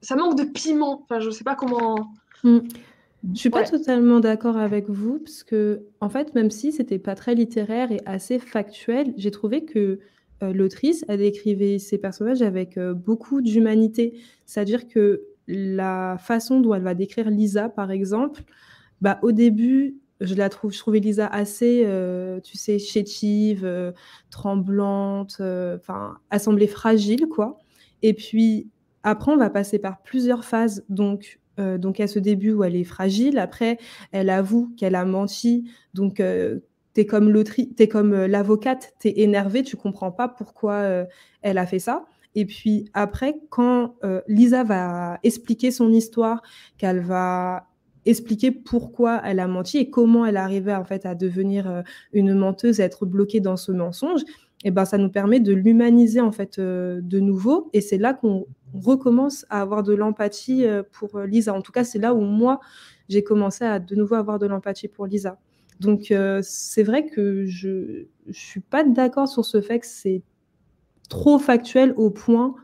ça 0.02 0.16
manque 0.16 0.38
de 0.38 0.44
piment. 0.44 1.02
Enfin, 1.04 1.20
je 1.20 1.30
sais 1.30 1.44
pas 1.44 1.56
comment. 1.56 2.08
Mhm. 2.44 2.68
Je 3.34 3.40
suis 3.40 3.50
pas 3.50 3.64
totalement 3.64 4.20
d'accord 4.20 4.58
avec 4.58 4.90
vous 4.90 5.20
parce 5.20 5.44
que, 5.44 5.84
en 6.02 6.10
fait, 6.10 6.36
même 6.36 6.52
si 6.52 6.72
c'était 6.74 7.00
pas 7.00 7.16
très 7.16 7.36
littéraire 7.36 7.90
et 7.92 8.02
assez 8.06 8.38
factuel, 8.38 9.14
j'ai 9.18 9.32
trouvé 9.32 9.64
que 9.64 10.00
l'autrice 10.52 11.06
a 11.08 11.18
décrivé 11.18 11.80
ses 11.80 11.98
personnages 11.98 12.42
avec 12.42 12.78
euh, 12.78 12.94
beaucoup 12.94 13.42
d'humanité. 13.42 14.20
C'est-à-dire 14.46 14.88
que 14.88 15.24
la 15.48 16.18
façon 16.20 16.60
dont 16.60 16.74
elle 16.74 16.84
va 16.84 16.96
décrire 16.96 17.30
Lisa, 17.30 17.70
par 17.70 17.92
exemple, 17.92 18.44
bah, 19.02 19.20
au 19.22 19.32
début, 19.32 19.98
je 20.22 20.36
la 20.36 20.50
trouve, 20.50 20.74
je 20.74 20.80
trouvais 20.80 21.00
Lisa 21.00 21.28
assez, 21.28 21.84
euh, 21.86 22.40
tu 22.40 22.58
sais, 22.58 22.80
chétive, 22.80 23.66
euh, 23.66 23.92
tremblante, 24.30 25.38
euh, 25.40 25.78
enfin, 25.78 26.18
elle 26.30 26.40
semblait 26.40 26.68
fragile, 26.68 27.28
quoi. 27.28 27.60
Et 28.02 28.14
puis, 28.14 28.70
après, 29.04 29.32
on 29.32 29.38
va 29.38 29.50
passer 29.50 29.80
par 29.80 30.02
plusieurs 30.02 30.46
phases. 30.46 30.86
Donc, 30.90 31.40
euh, 31.60 31.78
donc 31.78 32.00
à 32.00 32.08
ce 32.08 32.20
début 32.20 32.54
où 32.54 32.64
elle 32.64 32.76
est 32.76 32.84
fragile, 32.84 33.38
après, 33.38 33.78
elle 34.12 34.30
avoue 34.30 34.74
qu'elle 34.78 34.96
a 34.96 35.06
menti. 35.06 35.70
Donc, 35.94 36.20
euh, 36.20 36.60
t'es 36.94 37.06
comme 37.06 37.32
t'es 37.76 37.88
comme 37.88 38.14
euh, 38.14 38.28
l'avocate, 38.28 38.94
t'es 39.00 39.14
énervée, 39.18 39.64
tu 39.64 39.76
comprends 39.76 40.12
pas 40.12 40.28
pourquoi 40.28 40.74
euh, 40.74 41.06
elle 41.42 41.58
a 41.58 41.66
fait 41.66 41.80
ça. 41.80 42.06
Et 42.36 42.46
puis 42.46 42.90
après, 42.94 43.36
quand 43.50 43.96
euh, 44.04 44.22
Lisa 44.28 44.64
va 44.64 45.20
expliquer 45.24 45.72
son 45.72 45.92
histoire, 45.92 46.42
qu'elle 46.78 47.02
va 47.02 47.68
expliquer 48.06 48.52
pourquoi 48.52 49.22
elle 49.24 49.40
a 49.40 49.48
menti 49.48 49.78
et 49.78 49.90
comment 49.90 50.26
elle 50.26 50.38
arrivait 50.38 50.76
en 50.76 50.84
fait 50.84 51.06
à 51.06 51.16
devenir 51.16 51.84
une 52.12 52.34
menteuse, 52.34 52.82
à 52.82 52.84
être 52.84 53.06
bloquée 53.06 53.40
dans 53.40 53.56
ce 53.56 53.72
mensonge, 53.72 54.22
et 54.66 54.72
ben 54.72 54.84
ça 54.84 54.98
nous 54.98 55.10
permet 55.10 55.40
de 55.40 55.54
l'humaniser 55.54 56.20
en 56.20 56.34
fait 56.34 56.60
de 56.60 57.20
nouveau. 57.20 57.70
Et 57.72 57.80
c'est 57.80 57.98
là 57.98 58.14
qu'on 58.14 58.46
recommence 58.74 59.46
à 59.50 59.62
avoir 59.62 59.84
de 59.84 59.94
l'empathie 59.94 60.66
pour 60.92 61.20
Lisa. 61.20 61.54
En 61.54 61.62
tout 61.62 61.72
cas, 61.72 61.86
c'est 61.86 62.00
là 62.00 62.14
où 62.14 62.20
moi 62.20 62.60
j'ai 63.08 63.24
commencé 63.24 63.64
à 63.64 63.80
de 63.80 63.96
nouveau 63.96 64.16
avoir 64.16 64.38
de 64.38 64.48
l'empathie 64.48 64.90
pour 64.90 65.06
Lisa. 65.08 65.38
Donc 65.80 66.12
euh, 66.12 66.40
c'est 66.44 66.84
vrai 66.84 67.06
que 67.06 67.46
je 67.46 68.06
je 68.28 68.40
suis 68.40 68.62
pas 68.62 68.84
d'accord 68.84 69.28
sur 69.28 69.44
ce 69.46 69.62
fait 69.62 69.80
que 69.80 69.86
c'est 69.86 70.22
trop 71.10 71.40
factuel 71.40 71.94
au 71.98 72.10
point 72.10 72.56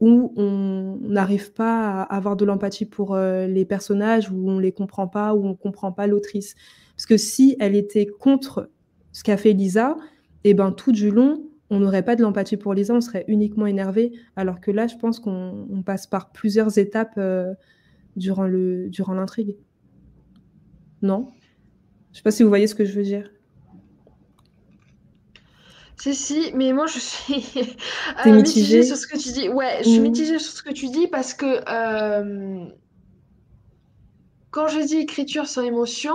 où 0.00 0.32
on 0.36 0.98
n'arrive 1.00 1.52
pas 1.52 2.02
à 2.02 2.16
avoir 2.16 2.36
de 2.36 2.44
l'empathie 2.44 2.84
pour 2.84 3.14
euh, 3.14 3.46
les 3.46 3.64
personnages, 3.64 4.30
où 4.30 4.50
on 4.50 4.58
les 4.58 4.72
comprend 4.72 5.06
pas, 5.06 5.34
où 5.34 5.46
on 5.46 5.54
comprend 5.54 5.92
pas 5.92 6.06
l'autrice. 6.06 6.54
Parce 6.96 7.06
que 7.06 7.16
si 7.16 7.56
elle 7.60 7.76
était 7.76 8.06
contre 8.06 8.70
ce 9.12 9.22
qu'a 9.22 9.36
fait 9.36 9.52
Lisa, 9.52 9.96
et 10.42 10.52
ben 10.52 10.72
tout 10.72 10.92
du 10.92 11.10
long, 11.10 11.44
on 11.70 11.80
n'aurait 11.80 12.02
pas 12.02 12.16
de 12.16 12.22
l'empathie 12.22 12.56
pour 12.56 12.74
Lisa, 12.74 12.94
on 12.94 13.00
serait 13.00 13.24
uniquement 13.28 13.66
énervé. 13.66 14.12
Alors 14.36 14.60
que 14.60 14.70
là, 14.70 14.86
je 14.86 14.96
pense 14.96 15.20
qu'on 15.20 15.66
on 15.70 15.82
passe 15.82 16.06
par 16.06 16.32
plusieurs 16.32 16.76
étapes 16.76 17.14
euh, 17.16 17.54
durant 18.16 18.44
l'intrigue. 18.44 19.56
Non? 21.02 21.28
Je 22.14 22.18
sais 22.20 22.22
pas 22.22 22.30
si 22.30 22.44
vous 22.44 22.48
voyez 22.48 22.68
ce 22.68 22.76
que 22.76 22.84
je 22.84 22.92
veux 22.92 23.02
dire. 23.02 23.28
Si, 25.96 26.14
si, 26.14 26.52
mais 26.54 26.72
moi 26.72 26.86
je 26.86 26.98
suis 27.00 27.44
euh, 28.26 28.32
mitigée 28.32 28.84
sur 28.84 28.96
ce 28.96 29.06
que 29.06 29.18
tu 29.18 29.32
dis. 29.32 29.48
Ouais, 29.48 29.78
je 29.80 29.88
suis 29.88 29.98
Mhm. 29.98 30.02
mitigée 30.04 30.38
sur 30.38 30.52
ce 30.52 30.62
que 30.62 30.72
tu 30.72 30.86
dis 30.88 31.08
parce 31.08 31.34
que 31.34 31.60
euh, 31.68 32.66
quand 34.52 34.68
je 34.68 34.78
dis 34.80 34.98
écriture 34.98 35.46
sans 35.48 35.62
émotion, 35.62 36.14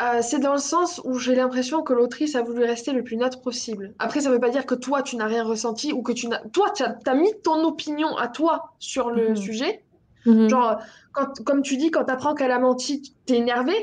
euh, 0.00 0.20
c'est 0.22 0.38
dans 0.38 0.52
le 0.52 0.58
sens 0.60 1.00
où 1.04 1.18
j'ai 1.18 1.34
l'impression 1.34 1.82
que 1.82 1.92
l'autrice 1.92 2.36
a 2.36 2.42
voulu 2.42 2.62
rester 2.64 2.92
le 2.92 3.02
plus 3.02 3.16
neutre 3.16 3.40
possible. 3.40 3.92
Après, 3.98 4.20
ça 4.20 4.30
veut 4.30 4.40
pas 4.40 4.50
dire 4.50 4.66
que 4.66 4.76
toi 4.76 5.02
tu 5.02 5.16
n'as 5.16 5.26
rien 5.26 5.42
ressenti 5.42 5.92
ou 5.92 6.02
que 6.02 6.12
tu 6.12 6.28
n'as. 6.28 6.40
Toi, 6.52 6.70
tu 6.70 6.84
as, 6.84 7.14
mis 7.14 7.32
ton 7.42 7.64
opinion 7.64 8.16
à 8.16 8.28
toi 8.28 8.74
sur 8.78 9.10
le 9.10 9.30
Mhm. 9.30 9.36
sujet, 9.36 9.84
Mhm. 10.26 10.48
Genre, 10.48 10.78
quand, 11.12 11.42
comme 11.44 11.62
tu 11.62 11.76
dis, 11.76 11.90
quand 11.90 12.04
tu 12.04 12.12
apprends 12.12 12.34
qu'elle 12.34 12.52
a 12.52 12.58
menti, 12.60 13.16
t'es 13.26 13.36
énervé. 13.36 13.74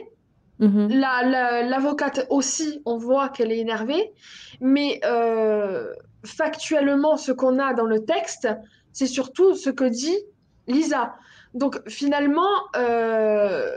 Mhm. 0.60 0.90
L'avocate 0.90 2.28
aussi, 2.30 2.82
on 2.86 2.98
voit 2.98 3.30
qu'elle 3.30 3.52
est 3.52 3.60
énervée. 3.60 4.12
Mais 4.60 5.00
euh, 5.06 5.94
factuellement, 6.26 7.18
ce 7.18 7.32
qu'on 7.32 7.60
a 7.60 7.74
dans 7.74 7.86
le 7.86 8.04
texte, 8.04 8.48
c'est 8.92 9.08
surtout 9.08 9.56
ce 9.56 9.70
que 9.70 9.86
dit 9.86 10.18
Lisa. 10.68 11.16
Donc 11.54 11.82
finalement, 11.88 12.50
euh, 12.76 13.72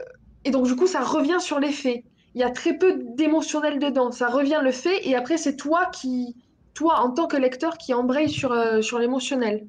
et 0.45 0.51
donc 0.51 0.67
du 0.67 0.77
coup, 0.77 0.87
ça 0.87 1.01
revient 1.01 1.41
sur 1.41 1.61
les 1.61 1.73
faits. 1.73 2.05
Il 2.35 2.41
y 2.41 2.45
a 2.45 2.51
très 2.51 2.75
peu 2.75 2.99
d'émotionnel 3.17 3.79
dedans. 3.79 4.11
Ça 4.11 4.29
revient 4.29 4.61
le 4.63 4.73
fait, 4.73 5.07
et 5.07 5.15
après, 5.15 5.37
c'est 5.37 5.57
toi 5.57 5.87
qui, 5.87 6.35
toi, 6.75 7.01
en 7.01 7.11
tant 7.11 7.27
que 7.27 7.37
lecteur, 7.37 7.77
qui 7.77 7.95
embraye 7.95 8.29
sur, 8.29 8.53
euh, 8.53 8.81
sur 8.81 8.99
l'émotionnel. 8.99 9.67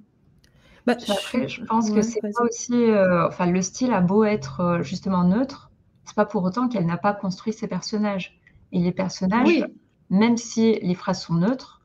Bah, 0.85 0.95
je, 0.99 1.63
pense 1.63 1.91
que 1.91 2.01
c'est 2.01 2.19
pas 2.19 2.43
aussi. 2.43 2.73
Euh, 2.73 3.27
enfin, 3.27 3.45
le 3.45 3.61
style 3.61 3.93
a 3.93 4.01
beau 4.01 4.25
être 4.25 4.79
justement 4.81 5.23
neutre, 5.23 5.71
c'est 6.05 6.15
pas 6.15 6.25
pour 6.25 6.43
autant 6.43 6.67
qu'elle 6.67 6.85
n'a 6.85 6.97
pas 6.97 7.13
construit 7.13 7.53
ses 7.53 7.67
personnages. 7.67 8.39
Et 8.71 8.79
les 8.79 8.91
personnages, 8.91 9.65
même 10.09 10.37
si 10.37 10.79
les 10.81 10.95
phrases 10.95 11.21
sont 11.21 11.35
neutres, 11.35 11.81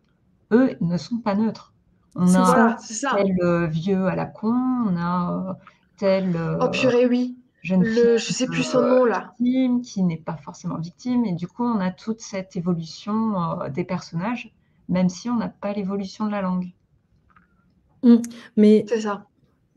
eux 0.53 0.77
ne 0.81 0.97
sont 0.97 1.19
pas 1.19 1.35
neutres. 1.35 1.75
On 2.15 2.35
a 2.35 2.77
tel 3.17 3.69
vieux 3.69 4.07
à 4.07 4.17
la 4.17 4.27
con, 4.27 4.55
on 4.87 4.97
a 4.97 5.59
tel. 5.97 6.37
oh 6.61 6.69
purée, 6.71 7.07
oui. 7.07 7.37
Jeune 7.63 7.83
le, 7.83 8.19
je 8.19 8.33
sais 8.33 8.47
plus 8.47 8.63
son 8.63 8.83
nom 8.83 9.05
là. 9.05 9.35
Victime, 9.41 9.83
qui 9.83 10.03
n'est 10.03 10.17
pas 10.17 10.37
forcément 10.37 10.79
victime. 10.79 11.25
Et 11.25 11.33
du 11.33 11.49
coup, 11.49 11.65
on 11.65 11.81
a 11.81 11.91
toute 11.91 12.21
cette 12.21 12.57
évolution 12.57 13.61
euh, 13.61 13.69
des 13.69 13.85
personnages, 13.85 14.53
même 14.89 15.09
si 15.09 15.29
on 15.29 15.37
n'a 15.37 15.49
pas 15.49 15.73
l'évolution 15.73 16.27
de 16.27 16.31
la 16.31 16.41
langue. 16.41 16.73
Mmh. 18.05 18.17
mais 18.57 18.85
c'est 18.89 19.01
ça. 19.01 19.27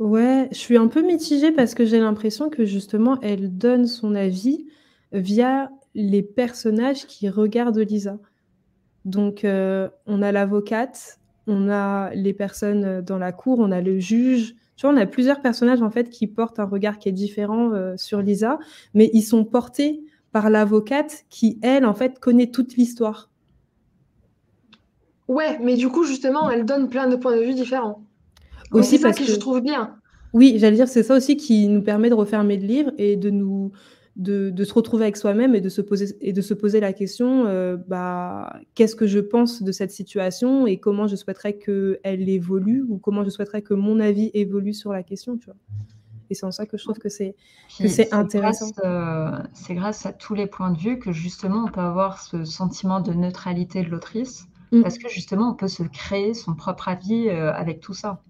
Ouais, 0.02 0.48
je 0.52 0.58
suis 0.58 0.78
un 0.78 0.88
peu 0.88 1.04
mitigée 1.04 1.52
parce 1.52 1.76
que 1.76 1.86
j'ai 1.86 2.00
l'impression 2.00 2.50
que 2.50 2.66
justement, 2.66 3.20
elle 3.22 3.56
donne 3.56 3.86
son 3.86 4.16
avis 4.16 4.66
via 5.12 5.70
les 5.94 6.24
personnages 6.24 7.06
qui 7.06 7.30
regardent 7.30 7.78
Lisa. 7.78 8.18
Donc, 9.06 9.46
euh, 9.46 9.90
on 10.08 10.24
a 10.24 10.32
l'avocate, 10.32 11.20
on 11.46 11.70
a 11.70 12.10
les 12.16 12.34
personnes 12.34 13.02
dans 13.02 13.20
la 13.20 13.32
cour, 13.32 13.60
on 13.60 13.72
a 13.72 13.80
le 13.80 14.00
juge. 14.00 14.56
Tu 14.76 14.88
vois, 14.88 14.96
on 14.96 14.98
a 14.98 15.06
plusieurs 15.06 15.40
personnages 15.40 15.84
en 15.84 15.92
fait 15.92 16.10
qui 16.10 16.26
portent 16.26 16.60
un 16.60 16.66
regard 16.66 16.98
qui 16.98 17.08
est 17.08 17.12
différent 17.12 17.72
euh, 17.74 17.94
sur 17.96 18.24
Lisa, 18.24 18.58
mais 18.96 19.12
ils 19.14 19.22
sont 19.22 19.46
portés 19.46 20.02
par 20.32 20.50
l'avocate 20.50 21.26
qui, 21.30 21.60
elle, 21.62 21.86
en 21.86 21.94
fait, 21.94 22.18
connaît 22.18 22.50
toute 22.50 22.76
l'histoire. 22.76 23.30
Ouais, 25.28 25.60
mais 25.60 25.76
du 25.76 25.90
coup, 25.90 26.06
justement, 26.06 26.50
elle 26.50 26.66
donne 26.66 26.90
plein 26.90 27.08
de 27.08 27.18
points 27.18 27.36
de 27.36 27.44
vue 27.44 27.54
différents. 27.54 28.02
Aussi 28.72 28.98
c'est 28.98 29.12
ça 29.12 29.14
que, 29.14 29.24
je 29.24 29.36
trouve 29.36 29.62
bien. 29.62 29.96
Oui, 30.34 30.56
j'allais 30.58 30.78
dire, 30.78 30.88
c'est 30.88 31.04
ça 31.04 31.16
aussi 31.16 31.36
qui 31.36 31.68
nous 31.68 31.82
permet 31.82 32.10
de 32.10 32.16
refermer 32.16 32.58
le 32.58 32.66
livre 32.66 32.92
et 32.98 33.18
de 33.18 33.30
nous 33.30 33.72
de, 34.18 34.64
se 34.64 34.74
retrouver 34.74 35.04
avec 35.04 35.18
soi-même 35.18 35.56
et 35.56 35.62
de 35.62 35.70
se 35.70 35.82
poser 35.82 36.18
et 36.22 36.34
de 36.34 36.42
se 36.42 36.54
poser 36.54 36.80
la 36.80 36.94
question 36.94 37.46
euh, 37.46 37.78
bah 37.88 38.60
qu'est-ce 38.76 38.96
que 38.96 39.08
je 39.08 39.20
pense 39.20 39.64
de 39.64 39.72
cette 39.72 39.92
situation 39.92 40.68
et 40.68 40.78
comment 40.78 41.08
je 41.08 41.16
souhaiterais 41.16 41.58
qu'elle 41.58 42.30
évolue 42.30 42.84
ou 42.88 42.98
comment 42.98 43.24
je 43.24 43.30
souhaiterais 43.30 43.62
que 43.62 43.74
mon 43.74 44.00
avis 44.00 44.30
évolue 44.34 44.74
sur 44.74 44.92
la 44.92 45.04
question 45.04 45.38
tu 45.38 45.46
vois 45.46 45.56
et 46.30 46.34
c'est 46.34 46.46
en 46.46 46.52
ça 46.52 46.66
que 46.66 46.78
je 46.78 46.84
trouve 46.84 46.98
que 46.98 47.10
c'est 47.10 47.36
c'est 47.70 48.14
intéressant 48.14 48.72
euh, 48.84 49.32
c'est 49.54 49.76
grâce 49.76 50.06
à 50.06 50.12
tous 50.12 50.34
les 50.34 50.48
points 50.48 50.72
de 50.72 50.78
vue 50.78 51.00
que 51.00 51.12
justement 51.12 51.66
on 51.68 51.72
peut 51.72 51.82
avoir 51.82 52.22
ce 52.22 52.44
sentiment 52.44 53.00
de 53.00 53.14
neutralité 53.14 53.82
de 53.82 53.90
l'autrice 53.90 54.48
mm. 54.74 54.82
parce 54.82 54.98
que 54.98 55.10
justement 55.10 55.52
on 55.52 55.56
peut 55.56 55.70
se 55.70 55.84
créer 55.84 56.34
son 56.34 56.54
propre 56.54 56.90
avis 56.90 57.30
euh, 57.30 57.54
avec 57.54 57.80
tout 57.80 57.94
ça 57.94 58.22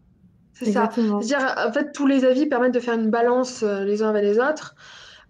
c'est 0.66 0.72
ça. 0.72 0.90
C'est-à-dire, 0.94 1.56
en 1.68 1.72
fait, 1.72 1.92
tous 1.92 2.08
les 2.08 2.26
avis 2.26 2.46
permettent 2.46 2.74
de 2.74 2.80
faire 2.80 2.96
une 2.96 3.10
balance 3.10 3.64
les 3.64 4.04
uns 4.04 4.10
avec 4.10 4.24
les 4.24 4.40
autres. 4.40 4.76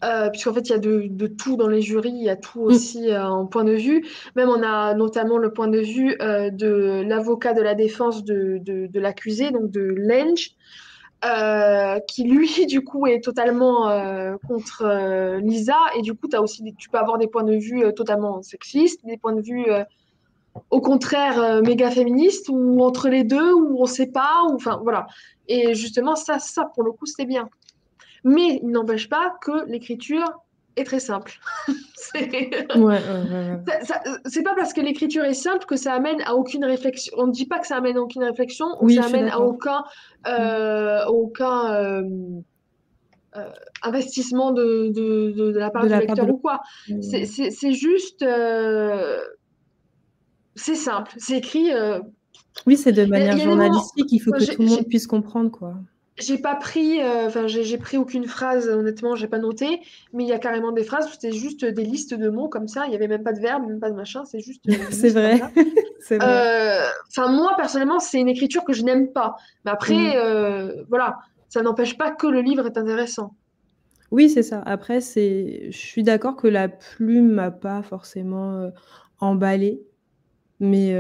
Euh, 0.03 0.29
puisqu'en 0.29 0.53
fait, 0.53 0.61
il 0.61 0.71
y 0.71 0.75
a 0.75 0.79
de, 0.79 1.27
tout 1.27 1.57
dans 1.57 1.67
les 1.67 1.81
jurys, 1.81 2.09
il 2.09 2.23
y 2.23 2.29
a 2.29 2.35
tout 2.35 2.61
mm. 2.61 2.65
aussi 2.65 3.11
euh, 3.11 3.27
en 3.27 3.45
point 3.45 3.63
de 3.63 3.73
vue. 3.73 4.05
Même 4.35 4.49
on 4.49 4.63
a 4.63 4.93
notamment 4.95 5.37
le 5.37 5.53
point 5.53 5.67
de 5.67 5.79
vue 5.79 6.15
euh, 6.21 6.49
de 6.49 7.03
l'avocat 7.05 7.53
de 7.53 7.61
la 7.61 7.75
défense 7.75 8.23
de, 8.23 8.59
de, 8.61 8.99
l'accusé, 8.99 9.51
donc 9.51 9.69
de 9.69 9.81
Lynch, 9.81 10.55
qui 12.07 12.23
lui, 12.23 12.65
du 12.67 12.83
coup, 12.83 13.05
est 13.05 13.23
totalement 13.23 13.89
contre 14.47 15.39
Lisa. 15.39 15.77
Et 15.97 16.01
du 16.01 16.13
coup, 16.13 16.27
as 16.33 16.41
aussi 16.41 16.63
tu 16.77 16.89
peux 16.89 16.97
avoir 16.97 17.17
des 17.17 17.27
points 17.27 17.43
de 17.43 17.55
vue 17.55 17.83
totalement 17.93 18.41
sexistes, 18.41 19.05
des 19.05 19.17
points 19.17 19.35
de 19.35 19.41
vue 19.41 19.65
au 20.69 20.81
contraire 20.81 21.61
méga 21.61 21.91
féministes, 21.91 22.49
ou 22.49 22.81
entre 22.81 23.09
les 23.09 23.23
deux, 23.23 23.53
ou 23.53 23.81
on 23.81 23.85
sait 23.85 24.11
pas, 24.11 24.43
ou 24.49 24.55
enfin 24.55 24.79
voilà. 24.83 25.07
Et 25.47 25.73
justement, 25.73 26.15
ça, 26.15 26.39
ça 26.39 26.65
pour 26.73 26.83
le 26.83 26.91
coup, 26.91 27.05
c'est 27.05 27.25
bien. 27.25 27.49
Mais 28.23 28.59
il 28.61 28.69
n'empêche 28.69 29.09
pas 29.09 29.33
que 29.41 29.65
l'écriture 29.67 30.25
est 30.75 30.83
très 30.83 30.99
simple. 30.99 31.33
c'est 31.95 32.29
pas 34.43 34.55
parce 34.55 34.73
que 34.73 34.81
l'écriture 34.81 35.23
est 35.25 35.33
simple 35.33 35.65
que 35.65 35.75
ça 35.75 35.93
amène 35.93 36.21
à 36.25 36.35
aucune 36.35 36.65
réflexion. 36.65 37.13
On 37.17 37.27
ne 37.27 37.31
dit 37.31 37.45
pas 37.45 37.59
que 37.59 37.67
ça 37.67 37.77
amène 37.77 37.97
à 37.97 38.01
aucune 38.01 38.23
réflexion, 38.23 38.67
ou 38.81 38.89
ça 38.89 39.05
amène 39.05 39.29
à 39.29 39.39
aucun, 39.39 39.83
euh, 40.27 41.05
aucun 41.07 41.73
euh, 41.73 42.03
euh, 43.35 43.49
investissement 43.83 44.51
de, 44.51 44.91
de, 44.93 45.31
de, 45.31 45.57
la 45.57 45.69
part 45.69 45.83
du 45.83 45.89
lecteur 45.89 46.29
ou 46.29 46.37
quoi. 46.37 46.61
C'est 47.01 47.73
juste. 47.73 48.25
C'est 50.55 50.75
simple, 50.75 51.11
c'est 51.17 51.37
écrit. 51.37 51.69
Oui, 52.67 52.77
c'est 52.77 52.91
de 52.91 53.05
manière 53.05 53.37
journalistique, 53.37 54.11
il 54.11 54.19
faut 54.19 54.31
que 54.31 54.43
tout 54.43 54.61
le 54.61 54.67
monde 54.67 54.87
puisse 54.87 55.07
comprendre, 55.07 55.51
quoi. 55.51 55.75
J'ai 56.17 56.37
pas 56.37 56.55
pris, 56.55 57.01
euh, 57.01 57.27
enfin 57.27 57.47
j'ai 57.47 57.77
pris 57.77 57.97
aucune 57.97 58.25
phrase, 58.25 58.67
honnêtement, 58.67 59.15
j'ai 59.15 59.27
pas 59.27 59.39
noté, 59.39 59.81
mais 60.13 60.23
il 60.23 60.29
y 60.29 60.33
a 60.33 60.39
carrément 60.39 60.71
des 60.71 60.83
phrases 60.83 61.07
où 61.07 61.11
c'était 61.11 61.31
juste 61.31 61.65
des 61.65 61.83
listes 61.83 62.13
de 62.13 62.29
mots 62.29 62.49
comme 62.49 62.67
ça, 62.67 62.85
il 62.85 62.91
y 62.91 62.95
avait 62.95 63.07
même 63.07 63.23
pas 63.23 63.33
de 63.33 63.39
verbe, 63.39 63.65
même 63.67 63.79
pas 63.79 63.89
de 63.89 63.95
machin, 63.95 64.23
c'est 64.25 64.41
juste. 64.41 64.61
Euh, 64.69 64.73
c'est 64.91 65.09
vrai. 65.09 65.41
Euh, 66.11 66.87
enfin, 67.07 67.31
moi 67.31 67.53
personnellement, 67.57 67.99
c'est 67.99 68.19
une 68.19 68.29
écriture 68.29 68.63
que 68.65 68.73
je 68.73 68.83
n'aime 68.83 69.11
pas. 69.11 69.35
Mais 69.65 69.71
après, 69.71 70.15
mm. 70.15 70.85
voilà, 70.89 71.19
ça 71.49 71.61
n'empêche 71.61 71.97
pas 71.97 72.11
que 72.11 72.27
le 72.27 72.41
livre 72.41 72.67
est 72.67 72.77
intéressant. 72.77 73.33
Oui, 74.11 74.29
c'est 74.29 74.43
ça. 74.43 74.61
Après, 74.65 74.99
c'est, 74.99 75.69
je 75.71 75.77
suis 75.77 76.03
d'accord 76.03 76.35
que 76.35 76.47
la 76.47 76.67
plume 76.67 77.31
m'a 77.31 77.51
pas 77.51 77.81
forcément 77.81 78.69
emballé, 79.19 79.81
mais 80.61 80.95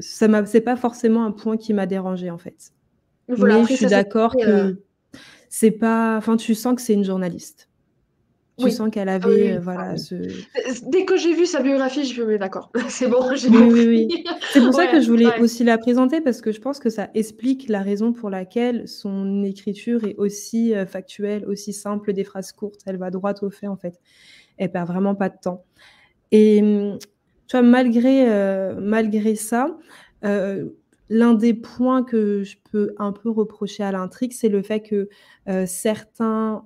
ça 0.00 0.28
m'a, 0.28 0.46
c'est 0.46 0.62
pas 0.62 0.76
forcément 0.76 1.26
un 1.26 1.32
point 1.32 1.58
qui 1.58 1.74
m'a 1.74 1.84
dérangé 1.84 2.30
en 2.30 2.38
fait 2.38 2.72
mais 3.38 3.64
je 3.66 3.74
suis 3.74 3.86
d'accord 3.86 4.36
que 4.36 4.48
euh, 4.48 4.72
c'est 5.48 5.70
pas. 5.70 6.16
Enfin, 6.16 6.36
tu 6.36 6.54
sens 6.54 6.74
que 6.74 6.82
c'est 6.82 6.94
une 6.94 7.04
journaliste. 7.04 7.68
Tu 8.58 8.70
sens 8.70 8.90
qu'elle 8.90 9.08
ah 9.08 9.14
avait, 9.14 9.54
euh, 9.54 9.60
voilà, 9.60 9.96
ce... 9.96 10.14
Dès 10.88 11.04
que 11.04 11.16
j'ai 11.16 11.34
vu 11.34 11.46
sa 11.46 11.62
biographie, 11.62 12.04
j'ai 12.04 12.14
fait, 12.14 12.38
d'accord, 12.38 12.70
c'est 12.88 13.08
bon, 13.08 13.34
j'ai 13.34 13.48
oui, 13.48 13.86
oui, 13.88 14.24
C'est 14.52 14.60
pour 14.60 14.72
ça 14.72 14.86
que 14.86 15.00
je 15.00 15.08
voulais 15.08 15.40
aussi 15.40 15.64
la 15.64 15.78
présenter, 15.78 16.20
parce 16.20 16.40
que 16.40 16.52
je 16.52 16.60
pense 16.60 16.78
que 16.78 16.88
ça 16.88 17.08
explique 17.14 17.68
la 17.68 17.80
raison 17.80 18.12
pour 18.12 18.30
laquelle 18.30 18.86
son 18.86 19.42
écriture 19.42 20.04
est 20.04 20.14
aussi 20.16 20.74
euh, 20.74 20.86
factuelle, 20.86 21.44
aussi 21.46 21.72
simple, 21.72 22.12
des 22.12 22.22
phrases 22.22 22.52
courtes. 22.52 22.80
Elle 22.86 22.98
va 22.98 23.10
droit 23.10 23.32
au 23.42 23.50
fait, 23.50 23.66
en 23.66 23.76
fait. 23.76 23.98
Elle 24.58 24.70
perd 24.70 24.86
vraiment 24.86 25.16
pas 25.16 25.30
de 25.30 25.38
temps. 25.42 25.64
Et 26.30 26.62
hum, 26.62 26.98
tu 27.52 27.58
vois, 27.58 27.62
malgré, 27.62 28.26
malgré 28.80 29.34
ça, 29.34 29.76
L'un 31.14 31.34
des 31.34 31.52
points 31.52 32.02
que 32.02 32.42
je 32.42 32.56
peux 32.70 32.94
un 32.96 33.12
peu 33.12 33.28
reprocher 33.28 33.82
à 33.82 33.92
l'intrigue, 33.92 34.32
c'est 34.32 34.48
le 34.48 34.62
fait 34.62 34.80
que 34.80 35.10
euh, 35.46 35.66
certains, 35.66 36.64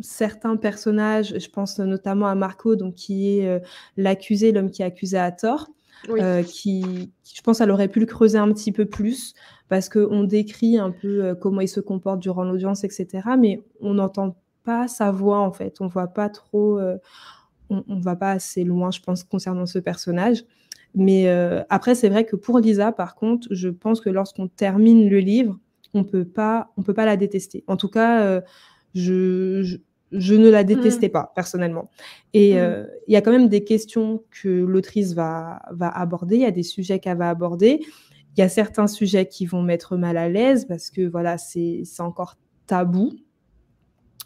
certains 0.00 0.56
personnages, 0.56 1.36
je 1.36 1.50
pense 1.50 1.76
notamment 1.80 2.28
à 2.28 2.36
Marco, 2.36 2.76
donc 2.76 2.94
qui 2.94 3.40
est 3.40 3.48
euh, 3.48 3.58
l'accusé, 3.96 4.52
l'homme 4.52 4.70
qui 4.70 4.82
est 4.82 4.84
accusé 4.84 5.18
à 5.18 5.32
tort, 5.32 5.66
euh, 6.08 6.44
qui, 6.44 7.10
je 7.34 7.40
pense, 7.42 7.60
elle 7.60 7.72
aurait 7.72 7.88
pu 7.88 7.98
le 7.98 8.06
creuser 8.06 8.38
un 8.38 8.52
petit 8.52 8.70
peu 8.70 8.84
plus 8.84 9.34
parce 9.68 9.88
qu'on 9.88 10.22
décrit 10.22 10.78
un 10.78 10.92
peu 10.92 11.34
comment 11.34 11.60
il 11.60 11.68
se 11.68 11.80
comporte 11.80 12.20
durant 12.20 12.44
l'audience, 12.44 12.84
etc. 12.84 13.08
Mais 13.36 13.60
on 13.80 13.94
n'entend 13.94 14.36
pas 14.62 14.86
sa 14.86 15.10
voix 15.10 15.40
en 15.40 15.52
fait, 15.52 15.80
on 15.80 15.88
voit 15.88 16.06
pas 16.06 16.28
trop, 16.28 16.78
on, 17.70 17.84
on 17.88 18.00
va 18.00 18.16
pas 18.16 18.32
assez 18.32 18.64
loin, 18.64 18.90
je 18.90 19.00
pense, 19.00 19.24
concernant 19.24 19.66
ce 19.66 19.78
personnage. 19.78 20.44
Mais 20.94 21.28
euh, 21.28 21.62
après, 21.68 21.94
c'est 21.94 22.08
vrai 22.08 22.24
que 22.24 22.36
pour 22.36 22.58
Lisa, 22.58 22.92
par 22.92 23.14
contre, 23.14 23.48
je 23.50 23.68
pense 23.68 24.00
que 24.00 24.10
lorsqu'on 24.10 24.48
termine 24.48 25.08
le 25.08 25.18
livre, 25.18 25.58
on 25.94 26.04
peut 26.04 26.24
pas, 26.24 26.72
on 26.76 26.82
peut 26.82 26.94
pas 26.94 27.06
la 27.06 27.16
détester. 27.16 27.64
En 27.66 27.76
tout 27.76 27.88
cas, 27.88 28.22
euh, 28.24 28.40
je, 28.94 29.78
je, 30.12 30.34
ne 30.34 30.48
la 30.48 30.64
détestais 30.64 31.08
mmh. 31.08 31.12
pas 31.12 31.32
personnellement. 31.34 31.90
Et 32.32 32.54
mmh. 32.54 32.58
euh, 32.58 32.86
il 33.06 33.14
y 33.14 33.16
a 33.16 33.20
quand 33.20 33.32
même 33.32 33.48
des 33.48 33.64
questions 33.64 34.22
que 34.30 34.48
l'autrice 34.48 35.14
va, 35.14 35.62
va 35.70 35.88
aborder. 35.88 36.36
Il 36.36 36.42
y 36.42 36.46
a 36.46 36.50
des 36.50 36.62
sujets 36.62 36.98
qu'elle 36.98 37.18
va 37.18 37.30
aborder. 37.30 37.80
Il 38.36 38.40
y 38.40 38.42
a 38.42 38.48
certains 38.48 38.86
sujets 38.86 39.26
qui 39.26 39.46
vont 39.46 39.62
mettre 39.62 39.96
mal 39.96 40.16
à 40.16 40.28
l'aise 40.28 40.64
parce 40.64 40.90
que 40.90 41.02
voilà, 41.02 41.38
c'est 41.38 41.84
encore 41.98 42.36
tabou. 42.66 43.12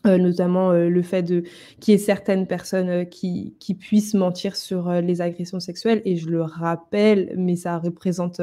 Euh, 0.07 0.19
notamment 0.19 0.71
euh, 0.71 0.91
le 0.91 1.01
fait 1.01 1.23
de 1.23 1.45
qu'il 1.81 1.93
y 1.93 1.95
ait 1.95 1.99
certaines 1.99 2.47
personnes 2.47 2.91
euh, 2.91 3.05
qui, 3.05 3.55
qui, 3.59 3.75
puissent 3.75 4.13
mentir 4.13 4.55
sur 4.55 4.91
les 4.93 5.23
agressions 5.23 5.61
sexuelles. 5.61 6.03
Et 6.05 6.17
je 6.17 6.29
le 6.29 6.43
rappelle, 6.43 7.33
mais 7.39 7.57
ça 7.57 7.79
représente 7.79 8.41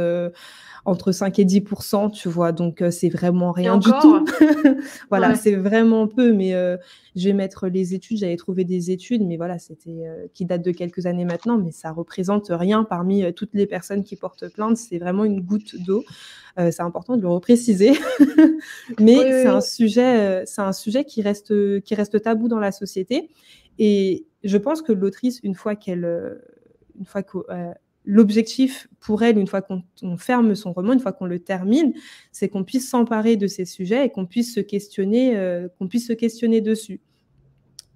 entre 0.85 1.11
5 1.11 1.37
et 1.37 1.45
10% 1.45 2.11
tu 2.11 2.29
vois. 2.29 2.51
Donc, 2.51 2.83
c'est 2.89 3.09
vraiment 3.09 3.51
rien 3.51 3.77
du 3.77 3.89
tout. 4.01 4.25
voilà, 5.09 5.35
c'est 5.35 5.55
vraiment 5.55 6.07
peu. 6.07 6.33
Mais 6.33 6.51
je 7.15 7.29
vais 7.29 7.33
mettre 7.33 7.67
les 7.67 7.93
études. 7.93 8.17
J'avais 8.17 8.37
trouvé 8.37 8.63
des 8.63 8.89
études, 8.89 9.21
mais 9.23 9.37
voilà, 9.37 9.59
c'était 9.59 10.03
qui 10.33 10.45
datent 10.45 10.65
de 10.65 10.71
quelques 10.71 11.05
années 11.05 11.25
maintenant. 11.25 11.57
Mais 11.57 11.71
ça 11.71 11.91
représente 11.91 12.47
rien 12.49 12.83
parmi 12.83 13.31
toutes 13.33 13.53
les 13.53 13.67
personnes 13.67 14.03
qui 14.03 14.15
portent 14.15 14.51
plainte. 14.51 14.77
C'est 14.77 14.97
vraiment 14.97 15.25
une 15.25 15.41
goutte 15.41 15.75
d'eau. 15.85 16.03
C'est 16.57 16.81
important 16.81 17.17
de 17.17 17.21
le 17.21 17.29
repréciser. 17.29 17.93
mais 18.99 19.15
c'est 19.15 19.47
un 19.47 19.61
sujet, 19.61 20.43
c'est 20.45 20.61
un 20.61 20.73
sujet 20.73 21.05
qui 21.05 21.21
reste 21.21 21.81
qui 21.81 21.95
reste 21.95 22.21
tabou 22.21 22.47
dans 22.47 22.59
la 22.59 22.71
société. 22.71 23.29
Et 23.79 24.27
je 24.43 24.57
pense 24.57 24.81
que 24.81 24.91
l'autrice, 24.91 25.39
une 25.43 25.55
fois 25.55 25.75
qu'elle, 25.75 26.05
euh, 26.05 26.35
une 26.99 27.05
fois 27.05 27.23
que 27.23 27.39
euh, 27.49 27.71
l'objectif 28.05 28.87
pour 28.99 29.23
elle, 29.23 29.37
une 29.37 29.47
fois 29.47 29.61
qu'on 29.61 29.83
ferme 30.17 30.55
son 30.55 30.73
roman, 30.73 30.93
une 30.93 30.99
fois 30.99 31.13
qu'on 31.13 31.25
le 31.25 31.39
termine, 31.39 31.93
c'est 32.31 32.49
qu'on 32.49 32.63
puisse 32.63 32.89
s'emparer 32.89 33.37
de 33.37 33.47
ces 33.47 33.65
sujets 33.65 34.05
et 34.05 34.09
qu'on 34.09 34.25
puisse 34.25 34.53
se 34.53 34.59
questionner, 34.59 35.37
euh, 35.37 35.67
qu'on 35.77 35.87
puisse 35.87 36.07
se 36.07 36.13
questionner 36.13 36.61
dessus. 36.61 37.01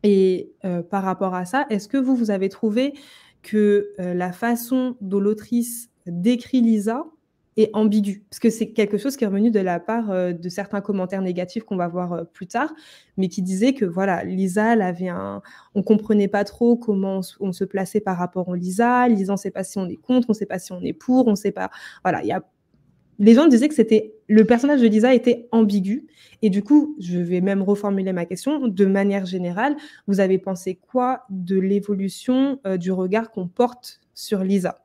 Et 0.04 0.54
par 0.92 1.02
rapport 1.02 1.34
à 1.34 1.46
ça, 1.46 1.66
est-ce 1.72 1.88
que 1.88 1.98
vous, 1.98 2.16
vous 2.16 2.30
avez 2.30 2.48
trouvé 2.48 2.94
que 3.42 3.92
la 3.98 4.32
façon 4.32 4.98
dont 5.02 5.20
l'autrice 5.20 5.90
décrit 6.06 6.62
Lisa 6.62 7.08
et 7.58 7.70
ambigu, 7.74 8.26
parce 8.30 8.40
que 8.40 8.50
c'est 8.50 8.72
quelque 8.72 8.98
chose 8.98 9.16
qui 9.16 9.24
est 9.24 9.28
revenu 9.28 9.50
de 9.50 9.60
la 9.60 9.80
part 9.80 10.12
euh, 10.12 10.34
de 10.34 10.50
certains 10.50 10.82
commentaires 10.82 11.22
négatifs 11.22 11.64
qu'on 11.64 11.78
va 11.78 11.88
voir 11.88 12.14
euh, 12.14 12.24
plus 12.24 12.48
tard, 12.48 12.74
mais 13.18 13.30
qui 13.30 13.42
disaient 13.42 13.74
que 13.74 13.86
voilà, 13.86 14.24
Lisa, 14.26 14.74
elle 14.74 14.82
avait 14.82 15.08
un, 15.08 15.42
on 15.74 15.82
comprenait 15.82 16.28
pas 16.28 16.44
trop 16.44 16.76
comment 16.76 17.22
on, 17.40 17.52
se 17.54 17.64
plaçait 17.64 18.02
par 18.02 18.18
rapport 18.18 18.52
à 18.52 18.58
Lisa. 18.58 19.08
Lisa, 19.08 19.32
on 19.32 19.38
sait 19.38 19.52
pas 19.52 19.64
si 19.64 19.78
on 19.78 19.88
est 19.88 19.96
contre, 19.96 20.30
on 20.30 20.34
sait 20.34 20.46
pas 20.46 20.60
si 20.60 20.74
on 20.74 20.82
est 20.82 20.94
pour, 20.94 21.28
on 21.28 21.36
sait 21.36 21.54
pas. 21.54 21.70
Voilà, 22.04 22.22
il 22.24 22.28
y 22.28 22.34
a 22.34 22.44
les 23.18 23.34
gens 23.34 23.48
disaient 23.48 23.70
que 23.70 23.76
c'était 23.76 24.14
le 24.28 24.44
personnage 24.44 24.82
de 24.82 24.88
Lisa 24.88 25.14
était 25.14 25.48
ambigu 25.52 26.06
et 26.42 26.50
du 26.50 26.64
coup, 26.64 26.98
je 27.00 27.18
vais 27.18 27.40
même 27.40 27.62
reformuler 27.62 28.12
ma 28.12 28.26
question 28.26 28.68
de 28.68 28.86
manière 28.86 29.26
générale. 29.26 29.78
Vous 30.08 30.20
avez 30.20 30.38
pensé 30.38 30.76
quoi 30.76 31.24
de 31.30 31.58
l'évolution 31.58 32.60
euh, 32.68 32.76
du 32.76 32.92
regard 32.92 33.32
qu'on 33.32 33.48
porte 33.48 34.02
sur 34.14 34.44
Lisa? 34.44 34.85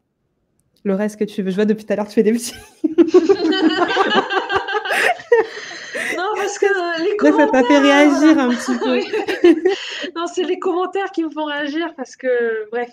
Le 0.85 0.95
reste 0.95 1.19
que 1.19 1.25
tu 1.25 1.43
veux. 1.43 1.51
Je 1.51 1.57
vois 1.57 1.65
depuis 1.65 1.85
tout 1.85 1.93
à 1.93 1.97
l'heure, 1.97 2.07
tu 2.09 2.15
fais 2.15 2.23
des 2.23 2.33
petits. 2.33 2.55
non, 6.17 6.33
parce 6.37 6.59
que 6.59 6.67
les 7.03 7.17
commentaires. 7.17 7.47
Ça 7.47 7.53
t'a 7.53 7.65
fait 7.65 7.79
réagir 7.79 8.39
un 8.39 8.49
petit 8.51 8.77
peu. 8.79 9.01
non, 10.17 10.27
c'est 10.27 10.45
les 10.45 10.59
commentaires 10.59 11.11
qui 11.13 11.25
me 11.25 11.31
font 11.31 11.45
réagir 11.45 11.95
parce 11.97 12.17
que, 12.17 12.69
bref. 12.71 12.91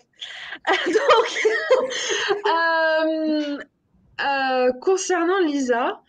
Donc, 0.86 0.96
euh, 2.46 3.58
euh, 4.22 4.72
concernant 4.82 5.40
Lisa, 5.40 6.02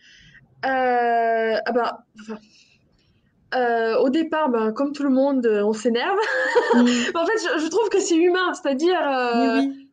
euh, 0.65 1.55
ah 1.65 1.71
bah, 1.71 2.05
au 4.01 4.09
départ, 4.09 4.49
bah, 4.49 4.73
comme 4.73 4.91
tout 4.91 5.03
le 5.03 5.09
monde, 5.09 5.45
on 5.45 5.71
s'énerve. 5.73 6.19
Mm. 6.73 6.87
en 7.15 7.25
fait, 7.25 7.39
je, 7.57 7.69
trouve 7.69 7.89
que 7.89 7.99
c'est 7.99 8.17
humain, 8.17 8.53
c'est-à-dire. 8.53 8.99
oui 9.55 9.88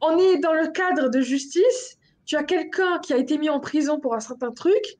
on 0.00 0.18
est 0.18 0.38
dans 0.38 0.52
le 0.52 0.68
cadre 0.68 1.08
de 1.08 1.20
justice, 1.20 1.98
tu 2.24 2.36
as 2.36 2.44
quelqu'un 2.44 2.98
qui 3.00 3.12
a 3.12 3.16
été 3.16 3.38
mis 3.38 3.50
en 3.50 3.60
prison 3.60 3.98
pour 3.98 4.14
un 4.14 4.20
certain 4.20 4.50
truc, 4.50 4.96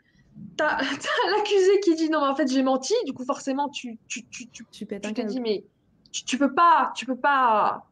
tu 0.56 0.64
as, 0.64 0.78
l'accusé 1.36 1.80
qui 1.80 1.94
dit 1.94 2.10
non, 2.10 2.20
mais 2.20 2.28
en 2.28 2.34
fait, 2.34 2.50
j'ai 2.50 2.62
menti, 2.62 2.94
du 3.06 3.12
coup, 3.12 3.24
forcément, 3.24 3.68
tu, 3.68 3.98
tu, 4.08 4.24
tu, 4.26 4.48
tu, 4.48 4.64
tu, 4.70 4.86
te 4.86 5.22
dis, 5.22 5.40
mais 5.40 5.64
tu, 6.12 6.38
peux 6.38 6.52
pas, 6.52 6.92
tu 6.94 7.06
peux 7.06 7.16
pas 7.16 7.86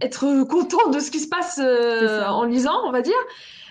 être 0.00 0.44
content 0.44 0.90
de 0.90 0.98
ce 0.98 1.10
qui 1.10 1.20
se 1.20 1.28
passe 1.28 1.60
euh, 1.62 2.24
en 2.26 2.44
lisant, 2.44 2.86
on 2.86 2.92
va 2.92 3.02
dire. 3.02 3.14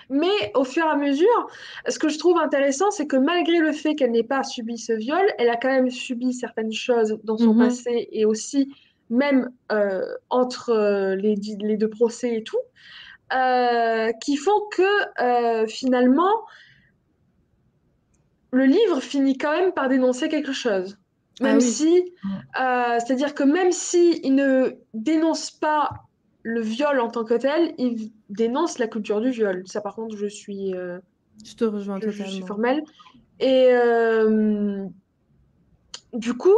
Mais 0.09 0.51
au 0.55 0.65
fur 0.65 0.83
et 0.83 0.89
à 0.89 0.97
mesure, 0.97 1.47
ce 1.87 1.97
que 1.97 2.09
je 2.09 2.19
trouve 2.19 2.37
intéressant, 2.37 2.91
c'est 2.91 3.07
que 3.07 3.15
malgré 3.15 3.59
le 3.59 3.71
fait 3.71 3.95
qu'elle 3.95 4.11
n'ait 4.11 4.23
pas 4.23 4.43
subi 4.43 4.77
ce 4.77 4.91
viol, 4.91 5.25
elle 5.37 5.49
a 5.49 5.55
quand 5.55 5.69
même 5.69 5.89
subi 5.89 6.33
certaines 6.33 6.73
choses 6.73 7.17
dans 7.23 7.37
son 7.37 7.53
mhm. 7.53 7.67
passé 7.67 8.09
et 8.11 8.25
aussi 8.25 8.73
même 9.12 9.52
euh, 9.71 10.15
entre 10.30 10.69
euh, 10.69 11.15
les, 11.15 11.36
les, 11.36 11.78
deux 11.78 11.89
procès 11.89 12.38
et 12.38 12.43
tout, 12.43 12.58
euh, 13.34 14.12
qui 14.24 14.38
font 14.38 14.62
que 14.71 15.67
finalement, 15.67 16.45
le 18.52 18.65
livre 18.65 19.00
finit 19.02 19.38
quand 19.38 19.52
même 19.52 19.74
par 19.74 19.89
dénoncer 19.89 20.30
quelque 20.30 20.54
chose. 20.54 20.97
Ah 21.39 21.43
même 21.45 21.62
si, 21.62 22.13
c'est-à-dire 22.56 23.34
que 23.34 23.43
même 23.43 23.71
s'il 23.71 24.26
il 24.26 24.36
ne 24.36 24.78
dénonce 24.93 25.52
pas 25.52 25.89
le 26.43 26.62
viol 26.62 27.00
en 27.00 27.10
tant 27.10 27.24
que 27.24 27.36
tel, 27.36 27.74
il 27.78 28.12
dénonce 28.30 28.80
la 28.80 28.88
culture 28.88 29.21
du 29.21 29.32
viol. 29.32 29.63
Ça, 29.65 29.82
par 29.82 29.95
contre, 29.95 30.17
je 30.17 30.28
suis. 30.28 30.71
je 30.71 31.56
te 31.56 31.65
rejoins 31.65 32.00
je, 32.02 32.10
je 32.10 32.24
suis 32.24 32.43
formelle. 32.43 32.84
Et 33.39 33.71
du 36.13 36.34
coup, 36.34 36.58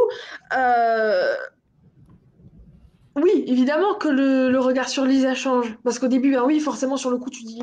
oui, 3.16 3.44
évidemment 3.46 3.94
que 3.94 4.08
le, 4.08 4.58
regard 4.58 4.88
sur 4.88 5.04
Lisa 5.04 5.34
change. 5.34 5.76
Parce 5.84 5.98
qu'au 5.98 6.08
début, 6.08 6.32
ben 6.32 6.42
oui, 6.44 6.58
forcément, 6.60 6.96
sur 6.96 7.10
le 7.10 7.18
coup, 7.18 7.30
tu 7.30 7.44
dis. 7.44 7.62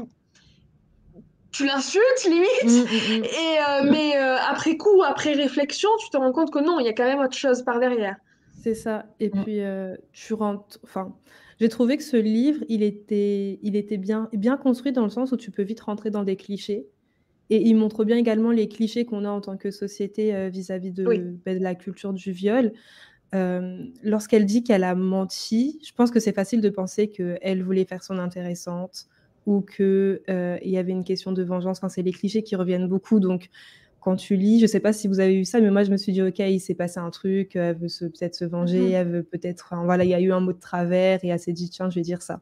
Tu 1.52 1.66
l'insultes, 1.66 2.26
limite. 2.26 2.64
Mm, 2.64 2.70
mm, 2.70 3.20
mm. 3.20 3.24
Et, 3.24 3.28
euh, 3.28 3.92
mais 3.92 4.16
euh, 4.16 4.38
après 4.50 4.78
coup, 4.78 5.04
après 5.04 5.34
réflexion, 5.34 5.90
tu 6.00 6.10
te 6.10 6.18
rends 6.18 6.32
compte 6.32 6.52
que 6.52 6.60
non, 6.60 6.80
il 6.80 6.86
y 6.86 6.90
a 6.90 6.94
quand 6.94 7.04
même 7.04 7.20
autre 7.20 7.36
chose 7.36 7.64
par 7.64 7.80
derrière. 7.80 8.16
C'est 8.64 8.76
ça. 8.76 9.06
Et 9.20 9.30
puis, 9.30 9.62
euh, 9.62 9.96
tu 10.14 10.34
rentres. 10.34 10.80
Enfin, 10.84 11.14
j'ai 11.60 11.68
trouvé 11.68 11.98
que 11.98 12.04
ce 12.04 12.16
livre, 12.16 12.64
il 12.70 12.84
était, 12.84 13.60
il 13.62 13.76
était 13.76 13.98
bien, 13.98 14.30
bien 14.32 14.56
construit 14.56 14.94
dans 14.94 15.04
le 15.04 15.10
sens 15.10 15.34
où 15.34 15.38
tu 15.38 15.52
peux 15.52 15.64
vite 15.64 15.82
rentrer 15.82 16.12
dans 16.12 16.24
des 16.24 16.38
clichés. 16.38 16.86
Et 17.50 17.68
il 17.68 17.76
montre 17.76 18.06
bien 18.06 18.16
également 18.16 18.52
les 18.52 18.70
clichés 18.70 19.04
qu'on 19.04 19.26
a 19.26 19.30
en 19.30 19.42
tant 19.42 19.58
que 19.58 19.72
société 19.72 20.50
vis-à-vis 20.50 20.94
de, 20.94 21.04
ben, 21.04 21.58
de, 21.58 21.62
la 21.62 21.76
culture 21.76 22.14
du 22.14 22.32
viol. 22.32 22.72
Euh, 23.34 23.86
lorsqu'elle 24.04 24.46
dit 24.46 24.64
qu'elle 24.64 24.84
a 24.84 24.96
menti, 24.96 25.80
je 25.86 25.94
pense 25.94 26.12
que 26.12 26.20
c'est 26.20 26.34
facile 26.34 26.62
de 26.62 26.70
penser 26.70 27.08
qu'elle 27.10 27.64
voulait 27.64 27.86
faire 27.86 28.04
son 28.04 28.20
intéressante 28.20 29.08
ou 29.46 29.62
qu'il 29.62 30.20
euh, 30.30 30.58
y 30.62 30.78
avait 30.78 30.92
une 30.92 31.04
question 31.04 31.32
de 31.32 31.44
vengeance. 31.44 31.78
Enfin, 31.78 31.90
c'est 31.90 32.02
les 32.02 32.12
clichés 32.12 32.44
qui 32.44 32.56
reviennent 32.56 32.88
beaucoup. 32.88 33.20
Donc, 33.20 33.50
quand 34.02 34.16
tu 34.16 34.36
lis, 34.36 34.58
je 34.58 34.64
ne 34.64 34.68
sais 34.68 34.80
pas 34.80 34.94
si 34.94 35.08
vous 35.08 35.20
avez 35.20 35.38
vu 35.38 35.46
ça, 35.46 35.62
mais 35.62 35.72
moi, 35.72 35.84
je 35.84 35.92
me 35.92 35.98
suis 35.98 36.12
dit, 36.12 36.22
OK, 36.22 36.40
il 36.40 36.60
s'est 36.60 36.76
passé 36.76 37.00
un 37.00 37.10
truc, 37.10 37.56
elle 37.56 37.78
veut 37.78 37.88
peut-être 38.00 38.36
se 38.36 38.46
venger, 38.46 38.90
mm-hmm. 38.90 38.94
elle 38.94 39.08
veut 39.08 39.24
peut-être. 39.24 39.74
voilà, 39.86 40.04
il 40.04 40.10
y 40.10 40.16
a 40.16 40.20
eu 40.20 40.32
un 40.32 40.40
mot 40.40 40.54
de 40.54 40.60
travers 40.60 41.24
et 41.24 41.30
elle 41.30 41.40
s'est 41.40 41.54
dit, 41.54 41.70
tiens, 41.70 41.90
je 41.90 41.96
vais 41.96 42.02
dire 42.02 42.22
ça. 42.22 42.42